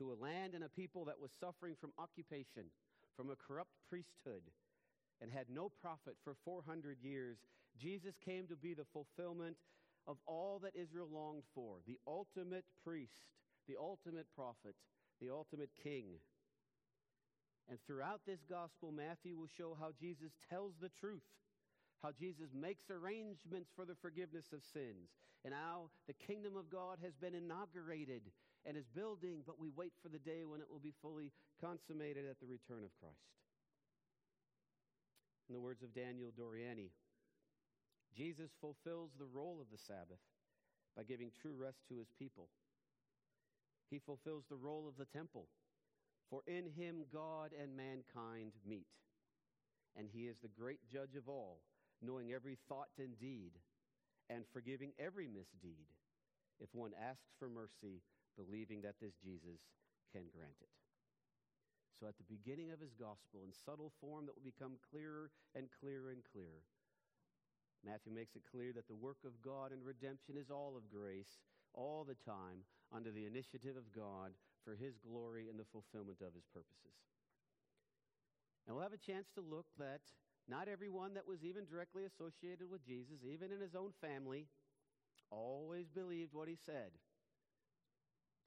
To 0.02 0.10
a 0.10 0.18
land 0.18 0.58
and 0.58 0.66
a 0.66 0.68
people 0.68 1.06
that 1.06 1.22
was 1.22 1.30
suffering 1.38 1.78
from 1.78 1.94
occupation, 1.94 2.74
from 3.14 3.30
a 3.30 3.38
corrupt 3.38 3.78
priesthood, 3.86 4.50
and 5.22 5.30
had 5.30 5.46
no 5.46 5.70
prophet 5.70 6.18
for 6.26 6.34
400 6.44 6.98
years, 7.06 7.38
Jesus 7.78 8.18
came 8.18 8.50
to 8.50 8.58
be 8.58 8.74
the 8.74 8.90
fulfillment 8.90 9.54
of 10.06 10.16
all 10.26 10.60
that 10.62 10.74
Israel 10.74 11.08
longed 11.12 11.44
for 11.54 11.78
the 11.86 11.98
ultimate 12.06 12.64
priest, 12.84 13.30
the 13.68 13.76
ultimate 13.78 14.26
prophet, 14.34 14.74
the 15.20 15.30
ultimate 15.30 15.70
king. 15.82 16.18
And 17.68 17.78
throughout 17.86 18.22
this 18.26 18.42
gospel, 18.48 18.90
Matthew 18.90 19.36
will 19.36 19.50
show 19.56 19.76
how 19.78 19.92
Jesus 19.98 20.32
tells 20.50 20.74
the 20.80 20.90
truth, 21.00 21.22
how 22.02 22.10
Jesus 22.10 22.50
makes 22.52 22.90
arrangements 22.90 23.70
for 23.74 23.84
the 23.84 23.94
forgiveness 24.02 24.46
of 24.52 24.64
sins, 24.72 25.14
and 25.44 25.54
how 25.54 25.90
the 26.06 26.18
kingdom 26.26 26.56
of 26.56 26.70
God 26.70 26.98
has 27.02 27.14
been 27.14 27.34
inaugurated 27.34 28.22
and 28.66 28.76
is 28.76 28.86
building, 28.94 29.42
but 29.46 29.58
we 29.58 29.70
wait 29.74 29.92
for 30.02 30.08
the 30.08 30.18
day 30.18 30.44
when 30.44 30.60
it 30.60 30.70
will 30.70 30.82
be 30.82 30.94
fully 31.02 31.32
consummated 31.60 32.26
at 32.28 32.38
the 32.40 32.46
return 32.46 32.82
of 32.84 32.94
Christ. 32.98 33.30
In 35.48 35.54
the 35.54 35.60
words 35.60 35.82
of 35.82 35.94
Daniel 35.94 36.30
Doriani, 36.30 36.90
Jesus 38.16 38.50
fulfills 38.60 39.10
the 39.18 39.26
role 39.26 39.58
of 39.60 39.70
the 39.70 39.78
Sabbath 39.78 40.20
by 40.96 41.02
giving 41.02 41.30
true 41.40 41.54
rest 41.56 41.78
to 41.88 41.96
his 41.96 42.12
people. 42.18 42.48
He 43.90 43.98
fulfills 43.98 44.44
the 44.48 44.56
role 44.56 44.88
of 44.88 44.96
the 44.96 45.04
temple, 45.04 45.48
for 46.30 46.42
in 46.46 46.68
him 46.76 47.04
God 47.12 47.50
and 47.52 47.76
mankind 47.76 48.52
meet. 48.66 48.88
And 49.96 50.08
he 50.10 50.28
is 50.28 50.36
the 50.40 50.48
great 50.48 50.80
judge 50.90 51.14
of 51.16 51.28
all, 51.28 51.60
knowing 52.00 52.32
every 52.32 52.56
thought 52.68 52.88
and 52.98 53.18
deed, 53.18 53.52
and 54.30 54.44
forgiving 54.52 54.92
every 54.98 55.28
misdeed, 55.28 55.92
if 56.60 56.68
one 56.72 56.92
asks 56.96 57.36
for 57.38 57.48
mercy, 57.48 58.00
believing 58.36 58.80
that 58.82 58.96
this 59.00 59.12
Jesus 59.22 59.60
can 60.12 60.24
grant 60.32 60.56
it. 60.60 60.72
So, 62.00 62.08
at 62.08 62.16
the 62.16 62.24
beginning 62.26 62.72
of 62.72 62.80
his 62.80 62.94
gospel, 62.98 63.44
in 63.44 63.52
subtle 63.52 63.92
form 64.00 64.26
that 64.26 64.34
will 64.34 64.42
become 64.42 64.80
clearer 64.90 65.30
and 65.54 65.68
clearer 65.78 66.10
and 66.10 66.24
clearer, 66.32 66.64
Matthew 67.84 68.14
makes 68.14 68.36
it 68.36 68.46
clear 68.46 68.72
that 68.72 68.86
the 68.86 68.94
work 68.94 69.18
of 69.26 69.42
God 69.42 69.72
in 69.72 69.82
redemption 69.82 70.38
is 70.38 70.50
all 70.50 70.74
of 70.76 70.86
grace, 70.90 71.42
all 71.74 72.06
the 72.06 72.18
time, 72.22 72.62
under 72.94 73.10
the 73.10 73.26
initiative 73.26 73.76
of 73.76 73.90
God 73.90 74.30
for 74.64 74.74
his 74.78 74.94
glory 75.02 75.48
and 75.50 75.58
the 75.58 75.66
fulfillment 75.72 76.22
of 76.22 76.34
his 76.34 76.46
purposes. 76.54 76.94
And 78.66 78.76
we'll 78.76 78.86
have 78.86 78.94
a 78.94 79.10
chance 79.10 79.26
to 79.34 79.42
look 79.42 79.66
that 79.78 80.00
not 80.48 80.68
everyone 80.68 81.14
that 81.14 81.26
was 81.26 81.42
even 81.42 81.66
directly 81.66 82.04
associated 82.04 82.70
with 82.70 82.86
Jesus, 82.86 83.26
even 83.26 83.50
in 83.50 83.60
his 83.60 83.74
own 83.74 83.90
family, 84.00 84.46
always 85.30 85.90
believed 85.90 86.34
what 86.34 86.48
he 86.48 86.54
said. 86.54 86.94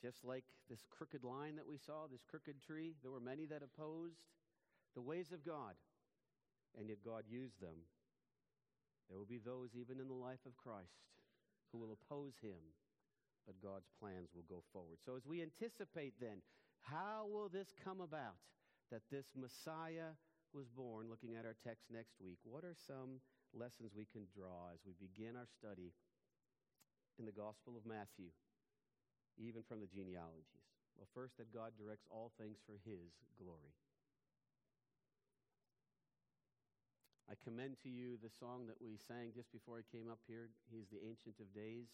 Just 0.02 0.24
like 0.24 0.46
this 0.70 0.86
crooked 0.90 1.24
line 1.24 1.56
that 1.56 1.68
we 1.68 1.78
saw, 1.78 2.08
this 2.08 2.24
crooked 2.30 2.64
tree, 2.64 2.96
there 3.02 3.12
were 3.12 3.20
many 3.20 3.46
that 3.48 3.64
opposed 3.64 4.24
the 4.94 5.02
ways 5.02 5.32
of 5.34 5.46
God, 5.46 5.76
and 6.80 6.88
yet 6.88 7.04
God 7.04 7.24
used 7.28 7.60
them 7.60 7.84
there 9.10 9.18
will 9.18 9.30
be 9.30 9.42
those, 9.42 9.76
even 9.78 10.00
in 10.00 10.08
the 10.08 10.18
life 10.18 10.42
of 10.46 10.58
Christ, 10.58 11.06
who 11.72 11.78
will 11.78 11.94
oppose 11.94 12.34
him, 12.42 12.74
but 13.46 13.62
God's 13.62 13.90
plans 14.00 14.34
will 14.34 14.48
go 14.50 14.64
forward. 14.74 14.98
So, 15.06 15.16
as 15.16 15.26
we 15.26 15.42
anticipate 15.42 16.14
then, 16.20 16.42
how 16.82 17.30
will 17.30 17.50
this 17.50 17.74
come 17.84 18.02
about 18.02 18.42
that 18.92 19.06
this 19.12 19.30
Messiah 19.38 20.18
was 20.54 20.70
born? 20.70 21.10
Looking 21.10 21.36
at 21.38 21.46
our 21.46 21.58
text 21.62 21.86
next 21.94 22.18
week, 22.18 22.42
what 22.44 22.64
are 22.64 22.76
some 22.76 23.22
lessons 23.54 23.94
we 23.94 24.10
can 24.10 24.26
draw 24.34 24.74
as 24.74 24.82
we 24.86 24.98
begin 24.98 25.38
our 25.38 25.50
study 25.50 25.94
in 27.18 27.26
the 27.26 27.36
Gospel 27.36 27.78
of 27.78 27.86
Matthew, 27.86 28.34
even 29.38 29.62
from 29.62 29.82
the 29.82 29.90
genealogies? 29.90 30.66
Well, 30.98 31.12
first, 31.14 31.38
that 31.38 31.54
God 31.54 31.78
directs 31.78 32.08
all 32.10 32.32
things 32.40 32.58
for 32.66 32.80
his 32.82 33.14
glory. 33.38 33.76
I 37.26 37.34
commend 37.42 37.82
to 37.82 37.90
you 37.90 38.22
the 38.22 38.30
song 38.30 38.70
that 38.70 38.78
we 38.78 39.02
sang 39.02 39.34
just 39.34 39.50
before 39.50 39.82
I 39.82 39.90
came 39.90 40.06
up 40.06 40.22
here. 40.30 40.54
He's 40.70 40.94
the 40.94 41.02
Ancient 41.02 41.42
of 41.42 41.50
Days. 41.58 41.90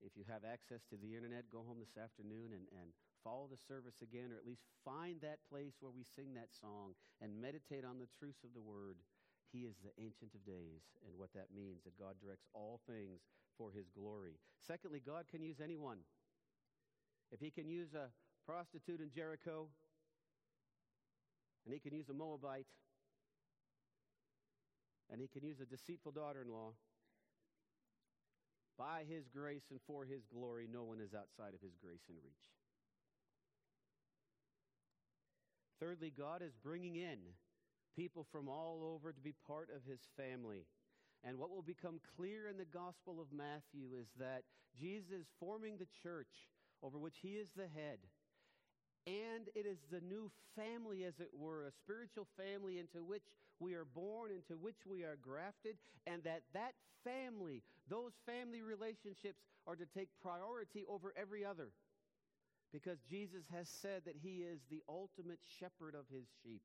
If 0.00 0.16
you 0.16 0.24
have 0.24 0.40
access 0.40 0.88
to 0.88 0.96
the 0.96 1.12
internet, 1.12 1.52
go 1.52 1.60
home 1.60 1.84
this 1.84 2.00
afternoon 2.00 2.56
and, 2.56 2.64
and 2.72 2.96
follow 3.20 3.44
the 3.44 3.60
service 3.60 4.00
again, 4.00 4.32
or 4.32 4.40
at 4.40 4.48
least 4.48 4.64
find 4.88 5.20
that 5.20 5.44
place 5.52 5.76
where 5.84 5.92
we 5.92 6.00
sing 6.00 6.32
that 6.32 6.56
song 6.56 6.96
and 7.20 7.36
meditate 7.36 7.84
on 7.84 8.00
the 8.00 8.08
truths 8.08 8.40
of 8.40 8.56
the 8.56 8.64
word. 8.64 8.96
He 9.52 9.68
is 9.68 9.76
the 9.84 9.92
Ancient 10.00 10.32
of 10.32 10.48
Days, 10.48 10.80
and 11.04 11.12
what 11.20 11.36
that 11.36 11.52
means 11.52 11.84
that 11.84 12.00
God 12.00 12.16
directs 12.16 12.48
all 12.56 12.80
things 12.88 13.28
for 13.60 13.68
his 13.68 13.92
glory. 13.92 14.40
Secondly, 14.64 15.02
God 15.04 15.28
can 15.28 15.44
use 15.44 15.60
anyone. 15.60 16.08
If 17.28 17.40
he 17.40 17.50
can 17.50 17.68
use 17.68 17.92
a 17.92 18.08
prostitute 18.48 19.04
in 19.04 19.12
Jericho, 19.12 19.68
and 21.64 21.74
he 21.74 21.80
can 21.80 21.92
use 21.92 22.08
a 22.08 22.16
Moabite, 22.16 22.64
and 25.10 25.20
he 25.20 25.28
can 25.28 25.44
use 25.44 25.60
a 25.60 25.66
deceitful 25.66 26.12
daughter 26.12 26.42
in 26.42 26.52
law. 26.52 26.72
By 28.78 29.02
his 29.08 29.26
grace 29.28 29.64
and 29.70 29.80
for 29.86 30.04
his 30.04 30.22
glory, 30.32 30.68
no 30.70 30.84
one 30.84 31.00
is 31.00 31.14
outside 31.14 31.54
of 31.54 31.60
his 31.60 31.74
grace 31.82 32.06
and 32.08 32.18
reach. 32.22 32.46
Thirdly, 35.80 36.12
God 36.16 36.42
is 36.42 36.54
bringing 36.62 36.96
in 36.96 37.18
people 37.96 38.26
from 38.30 38.48
all 38.48 38.82
over 38.94 39.12
to 39.12 39.20
be 39.20 39.34
part 39.46 39.68
of 39.74 39.82
his 39.84 40.00
family. 40.16 40.66
And 41.24 41.38
what 41.38 41.50
will 41.50 41.62
become 41.62 42.00
clear 42.16 42.48
in 42.48 42.56
the 42.56 42.64
Gospel 42.64 43.20
of 43.20 43.32
Matthew 43.32 43.98
is 43.98 44.06
that 44.20 44.42
Jesus 44.78 45.10
is 45.10 45.26
forming 45.40 45.76
the 45.76 45.88
church 46.02 46.50
over 46.82 46.98
which 46.98 47.18
he 47.20 47.30
is 47.30 47.48
the 47.56 47.66
head 47.66 47.98
and 49.08 49.48
it 49.54 49.64
is 49.64 49.78
the 49.90 50.04
new 50.04 50.30
family, 50.52 51.04
as 51.04 51.16
it 51.18 51.32
were, 51.32 51.64
a 51.64 51.72
spiritual 51.72 52.28
family 52.36 52.78
into 52.78 53.02
which 53.02 53.24
we 53.60 53.74
are 53.74 53.84
born, 53.84 54.30
into 54.30 54.56
which 54.60 54.86
we 54.86 55.02
are 55.02 55.18
grafted, 55.20 55.76
and 56.06 56.22
that 56.24 56.42
that 56.54 56.74
family, 57.04 57.62
those 57.88 58.12
family 58.26 58.62
relationships 58.62 59.42
are 59.66 59.76
to 59.76 59.86
take 59.86 60.08
priority 60.22 60.84
over 60.88 61.12
every 61.16 61.44
other. 61.44 61.70
Because 62.72 62.98
Jesus 63.08 63.44
has 63.52 63.68
said 63.68 64.02
that 64.04 64.16
he 64.20 64.44
is 64.44 64.60
the 64.68 64.82
ultimate 64.88 65.40
shepherd 65.58 65.94
of 65.94 66.04
his 66.12 66.26
sheep, 66.42 66.62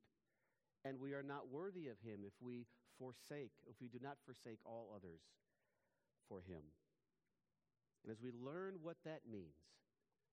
and 0.84 0.99
we 0.99 1.14
are 1.14 1.24
not 1.24 1.48
worthy 1.49 1.88
of 1.88 1.95
him 2.03 2.22
if 2.26 2.34
we 2.41 2.68
forsake, 2.99 3.56
if 3.65 3.76
we 3.82 3.88
do 3.88 3.99
not 4.02 4.18
forsake 4.26 4.60
all 4.65 4.91
others 4.95 5.22
for 6.28 6.41
him. 6.41 6.61
And 8.03 8.11
as 8.11 8.22
we 8.22 8.32
learn 8.36 8.76
what 8.82 8.98
that 9.06 9.22
means 9.32 9.56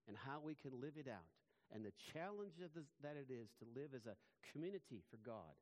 and 0.09 0.16
how 0.16 0.41
we 0.43 0.55
can 0.55 0.81
live 0.81 0.99
it 0.99 1.07
out, 1.07 1.31
and 1.73 1.85
the 1.85 1.95
challenge 2.12 2.59
the, 2.59 2.82
that 3.03 3.15
it 3.15 3.31
is 3.31 3.47
to 3.62 3.65
live 3.78 3.95
as 3.95 4.07
a 4.07 4.19
community 4.51 5.03
for 5.11 5.19
God. 5.23 5.55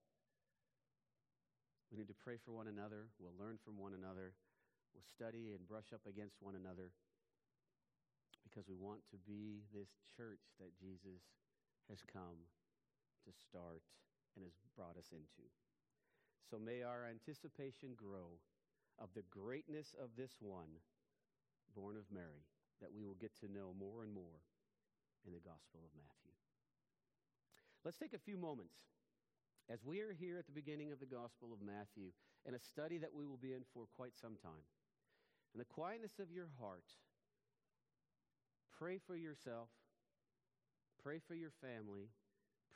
We 1.90 1.96
need 1.96 2.12
to 2.12 2.22
pray 2.22 2.36
for 2.36 2.52
one 2.52 2.68
another. 2.68 3.08
We'll 3.16 3.36
learn 3.38 3.56
from 3.64 3.80
one 3.80 3.96
another. 3.96 4.36
We'll 4.92 5.08
study 5.08 5.56
and 5.56 5.64
brush 5.64 5.92
up 5.92 6.04
against 6.04 6.40
one 6.40 6.56
another 6.56 6.92
because 8.44 8.68
we 8.68 8.76
want 8.76 9.04
to 9.12 9.18
be 9.28 9.64
this 9.72 9.92
church 10.16 10.42
that 10.60 10.76
Jesus 10.76 11.20
has 11.88 12.00
come 12.04 12.48
to 13.24 13.32
start 13.32 13.84
and 14.36 14.44
has 14.44 14.56
brought 14.76 14.96
us 14.96 15.12
into. 15.12 15.44
So 16.48 16.56
may 16.56 16.82
our 16.82 17.04
anticipation 17.04 17.92
grow 17.96 18.40
of 18.96 19.12
the 19.14 19.24
greatness 19.28 19.94
of 19.96 20.16
this 20.16 20.32
one 20.40 20.80
born 21.74 21.96
of 21.96 22.10
Mary, 22.10 22.42
that 22.80 22.92
we 22.92 23.04
will 23.04 23.18
get 23.20 23.36
to 23.38 23.52
know 23.52 23.70
more 23.78 24.02
and 24.02 24.12
more 24.12 24.42
in 25.26 25.32
the 25.32 25.44
Gospel 25.44 25.84
of 25.84 25.92
Matthew. 25.94 26.34
Let's 27.84 27.98
take 27.98 28.14
a 28.14 28.18
few 28.18 28.36
moments 28.36 28.74
as 29.68 29.84
we 29.84 30.00
are 30.00 30.16
here 30.16 30.40
at 30.40 30.48
the 30.48 30.56
beginning 30.56 30.92
of 30.92 31.00
the 31.00 31.08
Gospel 31.08 31.52
of 31.52 31.60
Matthew 31.60 32.16
in 32.48 32.56
a 32.56 32.66
study 32.72 32.96
that 32.98 33.12
we 33.12 33.28
will 33.28 33.36
be 33.36 33.52
in 33.52 33.68
for 33.76 33.84
quite 33.96 34.16
some 34.16 34.40
time. 34.40 34.64
In 35.52 35.60
the 35.60 35.68
quietness 35.68 36.16
of 36.16 36.32
your 36.32 36.48
heart, 36.56 36.88
pray 38.72 38.96
for 38.96 39.16
yourself, 39.16 39.68
pray 41.04 41.20
for 41.20 41.36
your 41.36 41.52
family, 41.60 42.08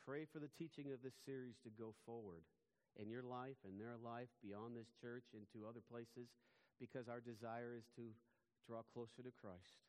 pray 0.05 0.29
for 0.29 0.37
the 0.37 0.53
teaching 0.53 0.93
of 0.93 1.01
this 1.01 1.17
series 1.25 1.57
to 1.65 1.73
go 1.73 1.97
forward 2.05 2.45
in 3.01 3.09
your 3.09 3.25
life 3.25 3.57
and 3.65 3.81
their 3.81 3.97
life 3.97 4.29
beyond 4.45 4.77
this 4.77 4.93
church 5.01 5.33
into 5.33 5.65
other 5.65 5.81
places 5.81 6.29
because 6.77 7.09
our 7.09 7.21
desire 7.21 7.73
is 7.73 7.89
to 7.97 8.13
draw 8.69 8.85
closer 8.93 9.25
to 9.25 9.33
Christ 9.33 9.81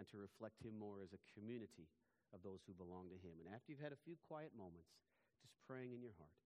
and 0.00 0.08
to 0.08 0.16
reflect 0.16 0.64
Him 0.64 0.80
more 0.80 1.04
as 1.04 1.12
a 1.12 1.20
community 1.36 1.92
of 2.32 2.40
those 2.40 2.64
who 2.64 2.72
belong 2.72 3.12
to 3.12 3.20
Him. 3.20 3.36
And 3.44 3.52
after 3.52 3.68
you've 3.68 3.84
had 3.84 3.92
a 3.92 4.04
few 4.08 4.16
quiet 4.24 4.56
moments, 4.56 4.96
just 5.42 5.54
praying 5.66 5.92
in 5.92 6.00
your 6.00 6.14
heart. 6.18 6.38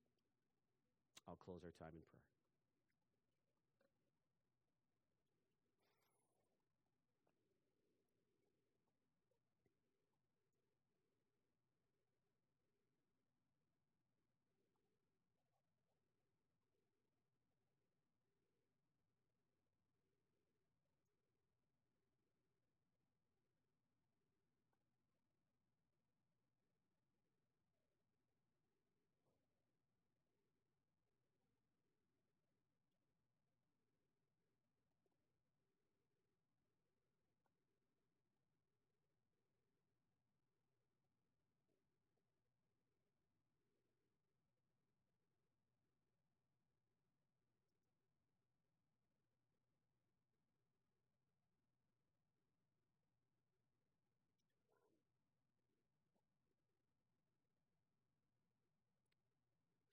I'll 1.28 1.36
close 1.36 1.62
our 1.64 1.74
time 1.78 1.94
in 1.94 2.02
prayer. 2.10 2.25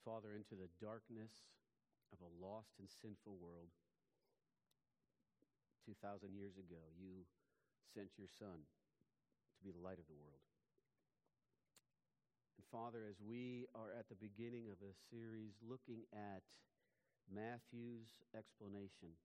Father, 0.04 0.36
into 0.36 0.60
the 0.60 0.68
darkness 0.84 1.32
of 2.12 2.20
a 2.20 2.36
lost 2.44 2.76
and 2.76 2.92
sinful 2.92 3.40
world. 3.40 3.72
2,000 5.88 6.36
years 6.36 6.60
ago, 6.60 6.80
you 7.00 7.24
sent 7.96 8.12
your 8.20 8.28
Son 8.28 8.68
to 9.56 9.60
be 9.64 9.72
the 9.72 9.80
light 9.80 10.00
of 10.00 10.08
the 10.12 10.20
world. 10.20 10.44
And 12.60 12.68
Father, 12.68 13.08
as 13.08 13.20
we 13.24 13.68
are 13.72 13.96
at 13.96 14.12
the 14.12 14.20
beginning 14.20 14.68
of 14.68 14.80
a 14.84 14.96
series 15.08 15.56
looking 15.64 16.04
at 16.12 16.44
Matthew's 17.32 18.20
explanation 18.36 19.16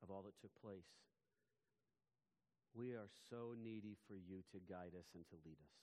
of 0.00 0.08
all 0.08 0.24
that 0.24 0.40
took 0.40 0.52
place, 0.60 0.88
we 2.72 2.92
are 2.92 3.08
so 3.28 3.52
needy 3.56 3.96
for 4.08 4.16
you 4.16 4.40
to 4.52 4.60
guide 4.68 4.92
us 4.96 5.08
and 5.12 5.24
to 5.32 5.36
lead 5.44 5.60
us. 5.60 5.76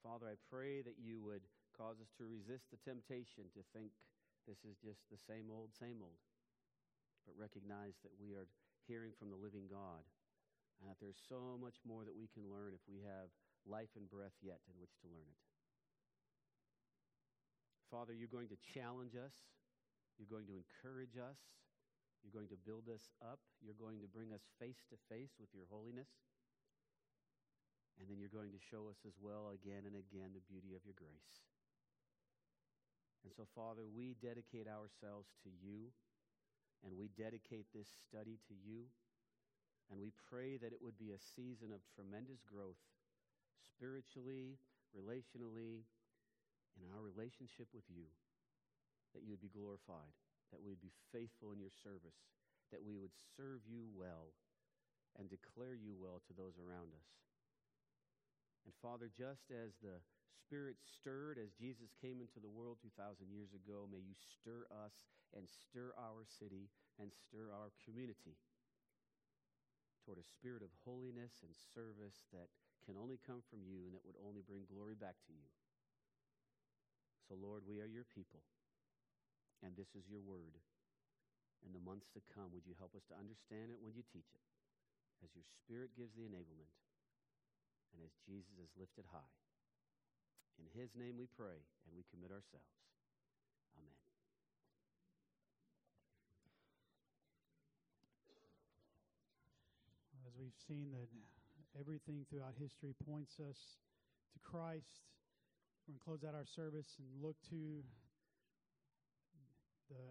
Father, 0.00 0.32
I 0.32 0.40
pray 0.48 0.80
that 0.80 0.96
you 0.96 1.20
would 1.20 1.44
cause 1.80 1.96
us 2.04 2.12
to 2.20 2.28
resist 2.28 2.68
the 2.68 2.84
temptation 2.84 3.48
to 3.56 3.64
think 3.72 3.88
this 4.44 4.60
is 4.68 4.76
just 4.84 5.00
the 5.08 5.16
same 5.16 5.48
old, 5.48 5.72
same 5.72 6.04
old, 6.04 6.20
but 7.24 7.32
recognize 7.40 7.96
that 8.04 8.12
we 8.20 8.36
are 8.36 8.44
hearing 8.84 9.16
from 9.16 9.32
the 9.32 9.40
living 9.40 9.64
God 9.64 10.04
and 10.76 10.84
that 10.84 11.00
there's 11.00 11.16
so 11.16 11.56
much 11.56 11.80
more 11.88 12.04
that 12.04 12.12
we 12.12 12.28
can 12.28 12.44
learn 12.52 12.76
if 12.76 12.84
we 12.84 13.00
have 13.00 13.32
life 13.64 13.96
and 13.96 14.04
breath 14.12 14.36
yet 14.44 14.60
in 14.68 14.76
which 14.76 14.92
to 15.00 15.08
learn 15.08 15.24
it. 15.24 15.40
Father, 17.88 18.12
you're 18.12 18.30
going 18.30 18.52
to 18.52 18.60
challenge 18.60 19.16
us. 19.16 19.32
You're 20.20 20.28
going 20.28 20.48
to 20.52 20.60
encourage 20.60 21.16
us. 21.16 21.40
You're 22.20 22.36
going 22.36 22.52
to 22.52 22.60
build 22.60 22.92
us 22.92 23.08
up. 23.24 23.40
You're 23.64 23.76
going 23.80 24.04
to 24.04 24.08
bring 24.08 24.36
us 24.36 24.44
face 24.60 24.84
to 24.92 24.96
face 25.08 25.32
with 25.40 25.48
your 25.56 25.64
holiness. 25.72 26.12
And 27.96 28.08
then 28.08 28.20
you're 28.20 28.32
going 28.32 28.52
to 28.52 28.60
show 28.60 28.88
us 28.88 29.00
as 29.08 29.16
well 29.16 29.52
again 29.52 29.88
and 29.88 29.96
again 29.96 30.32
the 30.36 30.44
beauty 30.44 30.76
of 30.76 30.84
your 30.84 30.96
grace. 30.96 31.44
And 33.24 33.32
so, 33.32 33.44
Father, 33.52 33.84
we 33.84 34.16
dedicate 34.16 34.64
ourselves 34.64 35.28
to 35.44 35.50
you, 35.52 35.92
and 36.80 36.96
we 36.96 37.12
dedicate 37.12 37.68
this 37.72 37.92
study 38.08 38.40
to 38.48 38.54
you, 38.56 38.88
and 39.92 40.00
we 40.00 40.12
pray 40.30 40.56
that 40.56 40.72
it 40.72 40.80
would 40.80 40.96
be 40.96 41.12
a 41.12 41.20
season 41.36 41.68
of 41.74 41.84
tremendous 41.92 42.40
growth 42.40 42.80
spiritually, 43.60 44.56
relationally, 44.96 45.84
in 46.78 46.88
our 46.96 47.02
relationship 47.02 47.68
with 47.76 47.84
you, 47.90 48.08
that 49.12 49.20
you 49.20 49.34
would 49.34 49.42
be 49.42 49.52
glorified, 49.52 50.14
that 50.54 50.62
we 50.62 50.70
would 50.70 50.80
be 50.80 50.94
faithful 51.12 51.52
in 51.52 51.60
your 51.60 51.74
service, 51.82 52.16
that 52.72 52.80
we 52.80 52.96
would 52.96 53.12
serve 53.36 53.60
you 53.66 53.84
well 53.92 54.32
and 55.18 55.28
declare 55.28 55.74
you 55.74 55.92
well 55.98 56.22
to 56.24 56.32
those 56.32 56.56
around 56.56 56.94
us. 56.94 57.10
And 58.64 58.72
Father, 58.80 59.10
just 59.10 59.50
as 59.50 59.74
the 59.82 59.98
Spirit 60.30 60.78
stirred 60.82 61.38
as 61.38 61.54
Jesus 61.58 61.94
came 61.98 62.22
into 62.22 62.38
the 62.38 62.50
world 62.50 62.78
2,000 62.82 63.30
years 63.30 63.54
ago. 63.54 63.86
May 63.90 64.02
you 64.02 64.14
stir 64.14 64.66
us 64.70 65.06
and 65.34 65.46
stir 65.46 65.94
our 65.98 66.26
city 66.26 66.70
and 66.98 67.10
stir 67.10 67.50
our 67.50 67.70
community 67.86 68.38
toward 70.02 70.18
a 70.18 70.26
spirit 70.26 70.64
of 70.64 70.72
holiness 70.82 71.44
and 71.46 71.54
service 71.54 72.26
that 72.34 72.50
can 72.82 72.98
only 72.98 73.20
come 73.22 73.44
from 73.46 73.62
you 73.62 73.86
and 73.86 73.92
that 73.94 74.02
would 74.02 74.18
only 74.18 74.42
bring 74.42 74.66
glory 74.66 74.98
back 74.98 75.14
to 75.28 75.32
you. 75.32 75.46
So, 77.30 77.38
Lord, 77.38 77.62
we 77.62 77.78
are 77.78 77.86
your 77.86 78.08
people, 78.10 78.42
and 79.62 79.78
this 79.78 79.94
is 79.94 80.10
your 80.10 80.24
word. 80.24 80.58
In 81.62 81.70
the 81.70 81.84
months 81.84 82.10
to 82.16 82.24
come, 82.34 82.50
would 82.50 82.66
you 82.66 82.74
help 82.74 82.96
us 82.98 83.06
to 83.12 83.20
understand 83.20 83.70
it 83.70 83.78
when 83.78 83.94
you 83.94 84.02
teach 84.02 84.34
it, 84.34 84.42
as 85.22 85.30
your 85.36 85.46
Spirit 85.62 85.94
gives 85.94 86.16
the 86.16 86.26
enablement, 86.26 86.74
and 87.94 88.02
as 88.02 88.18
Jesus 88.26 88.58
is 88.58 88.74
lifted 88.74 89.06
high? 89.14 89.39
In 90.60 90.68
his 90.76 90.92
name 90.92 91.16
we 91.16 91.24
pray 91.36 91.56
and 91.88 91.96
we 91.96 92.04
commit 92.12 92.28
ourselves. 92.30 92.68
Amen. 93.80 93.96
As 100.28 100.36
we've 100.36 100.60
seen 100.68 100.92
that 100.92 101.08
everything 101.80 102.28
throughout 102.28 102.52
history 102.60 102.92
points 103.08 103.40
us 103.40 103.80
to 104.36 104.38
Christ, 104.44 105.00
we're 105.88 105.96
going 105.96 105.98
to 105.98 106.04
close 106.04 106.22
out 106.28 106.36
our 106.36 106.44
service 106.46 107.00
and 107.00 107.08
look 107.24 107.40
to 107.48 107.80
the, 109.88 110.04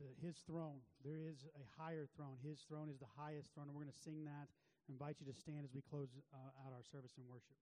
the, 0.00 0.08
his 0.24 0.40
throne. 0.48 0.80
There 1.04 1.22
is 1.22 1.44
a 1.54 1.64
higher 1.76 2.08
throne. 2.16 2.40
His 2.42 2.64
throne 2.66 2.88
is 2.88 2.98
the 2.98 3.12
highest 3.14 3.52
throne, 3.54 3.68
and 3.68 3.76
we're 3.76 3.84
going 3.84 3.94
to 3.94 4.02
sing 4.02 4.24
that. 4.24 4.48
I 4.48 4.90
invite 4.90 5.20
you 5.20 5.30
to 5.30 5.36
stand 5.36 5.62
as 5.62 5.70
we 5.70 5.82
close 5.84 6.08
uh, 6.34 6.66
out 6.66 6.72
our 6.72 6.82
service 6.90 7.12
and 7.20 7.28
worship. 7.28 7.54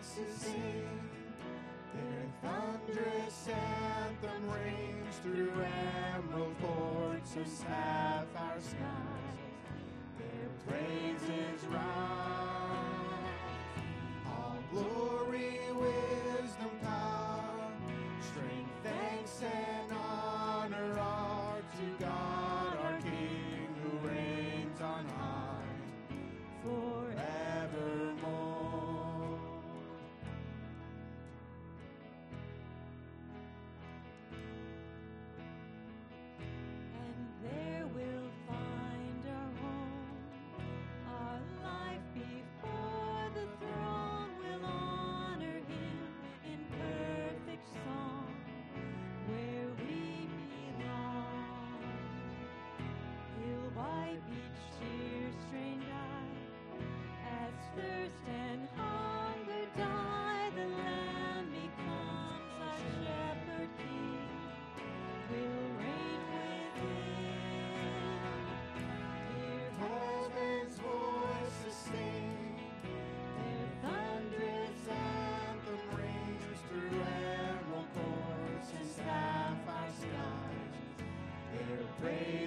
Voices 0.00 0.34
sing, 0.34 0.88
their 1.94 2.26
thunderous 2.42 3.48
anthem 3.48 4.50
rings 4.50 5.16
through 5.22 5.52
emerald 6.14 6.54
courts 6.62 7.36
of 7.36 7.46
sapphire 7.46 8.60
skies. 8.60 8.99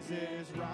Praises 0.07 0.47
rise. 0.57 0.67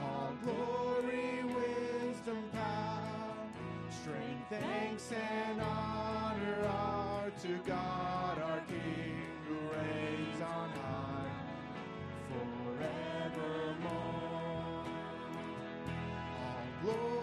All 0.00 0.32
glory, 0.42 1.44
wisdom, 1.44 2.42
power, 2.52 3.46
strength, 3.90 4.48
thanks, 4.50 5.12
and 5.12 5.60
honor 5.60 6.66
are 6.66 7.30
to 7.42 7.58
God 7.66 8.38
our 8.42 8.60
King 8.68 9.22
who 9.48 9.54
reigns 9.54 10.42
on 10.42 10.70
high 10.70 11.30
forevermore. 12.28 13.92
All 16.40 16.66
glory, 16.82 17.21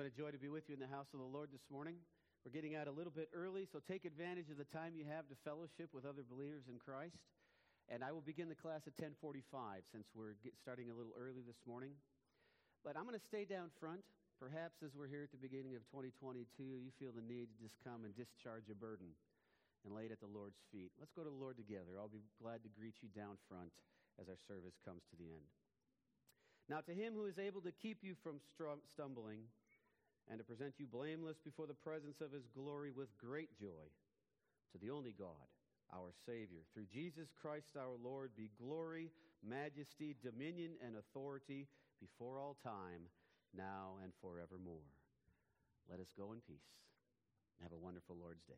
been 0.00 0.08
a 0.08 0.16
joy 0.16 0.32
to 0.32 0.40
be 0.40 0.48
with 0.48 0.64
you 0.64 0.72
in 0.72 0.80
the 0.80 0.88
house 0.88 1.12
of 1.12 1.20
the 1.20 1.28
Lord 1.28 1.52
this 1.52 1.68
morning. 1.68 2.00
We're 2.40 2.56
getting 2.56 2.72
out 2.72 2.88
a 2.88 2.94
little 2.96 3.12
bit 3.12 3.28
early, 3.36 3.68
so 3.68 3.84
take 3.84 4.08
advantage 4.08 4.48
of 4.48 4.56
the 4.56 4.64
time 4.72 4.96
you 4.96 5.04
have 5.04 5.28
to 5.28 5.36
fellowship 5.44 5.92
with 5.92 6.08
other 6.08 6.24
believers 6.24 6.72
in 6.72 6.80
Christ. 6.80 7.20
And 7.92 8.00
I 8.00 8.08
will 8.08 8.24
begin 8.24 8.48
the 8.48 8.56
class 8.56 8.80
at 8.88 8.96
10:45 8.96 9.84
since 9.92 10.08
we're 10.16 10.40
starting 10.56 10.88
a 10.88 10.96
little 10.96 11.12
early 11.20 11.44
this 11.44 11.60
morning. 11.68 12.00
But 12.80 12.96
I'm 12.96 13.04
going 13.04 13.20
to 13.20 13.28
stay 13.28 13.44
down 13.44 13.68
front. 13.76 14.00
Perhaps 14.40 14.80
as 14.80 14.96
we're 14.96 15.04
here 15.04 15.20
at 15.20 15.36
the 15.36 15.42
beginning 15.44 15.76
of 15.76 15.84
2022, 15.92 16.48
you 16.80 16.96
feel 16.96 17.12
the 17.12 17.20
need 17.20 17.52
to 17.52 17.56
just 17.60 17.76
come 17.84 18.08
and 18.08 18.16
discharge 18.16 18.72
a 18.72 18.78
burden 18.80 19.12
and 19.84 19.92
lay 19.92 20.08
it 20.08 20.16
at 20.16 20.24
the 20.24 20.32
Lord's 20.32 20.64
feet. 20.72 20.96
Let's 20.96 21.12
go 21.12 21.28
to 21.28 21.28
the 21.28 21.44
Lord 21.44 21.60
together. 21.60 22.00
I'll 22.00 22.08
be 22.08 22.24
glad 22.40 22.64
to 22.64 22.72
greet 22.72 22.96
you 23.04 23.12
down 23.12 23.36
front 23.52 23.76
as 24.16 24.32
our 24.32 24.40
service 24.48 24.80
comes 24.80 25.04
to 25.12 25.16
the 25.20 25.28
end. 25.28 25.44
Now, 26.72 26.80
to 26.88 26.94
him 26.96 27.12
who 27.12 27.28
is 27.28 27.36
able 27.36 27.60
to 27.68 27.72
keep 27.84 28.00
you 28.00 28.16
from 28.24 28.40
stumbling 28.96 29.44
and 30.30 30.38
to 30.38 30.44
present 30.44 30.74
you 30.78 30.86
blameless 30.86 31.38
before 31.44 31.66
the 31.66 31.74
presence 31.74 32.20
of 32.20 32.30
his 32.30 32.46
glory 32.54 32.92
with 32.94 33.18
great 33.18 33.50
joy, 33.58 33.90
to 34.72 34.78
the 34.78 34.90
only 34.90 35.12
God, 35.18 35.50
our 35.92 36.12
Savior, 36.24 36.62
through 36.72 36.86
Jesus 36.86 37.28
Christ 37.42 37.76
our 37.76 37.98
Lord, 38.02 38.30
be 38.36 38.50
glory, 38.62 39.10
majesty, 39.42 40.14
dominion, 40.22 40.72
and 40.84 40.94
authority 40.96 41.66
before 42.00 42.38
all 42.38 42.56
time, 42.62 43.10
now 43.56 43.98
and 44.02 44.12
forevermore. 44.22 44.86
Let 45.90 45.98
us 45.98 46.14
go 46.16 46.32
in 46.32 46.38
peace. 46.46 46.70
and 47.58 47.68
Have 47.68 47.72
a 47.76 47.82
wonderful 47.82 48.16
Lord's 48.16 48.44
Day. 48.44 48.54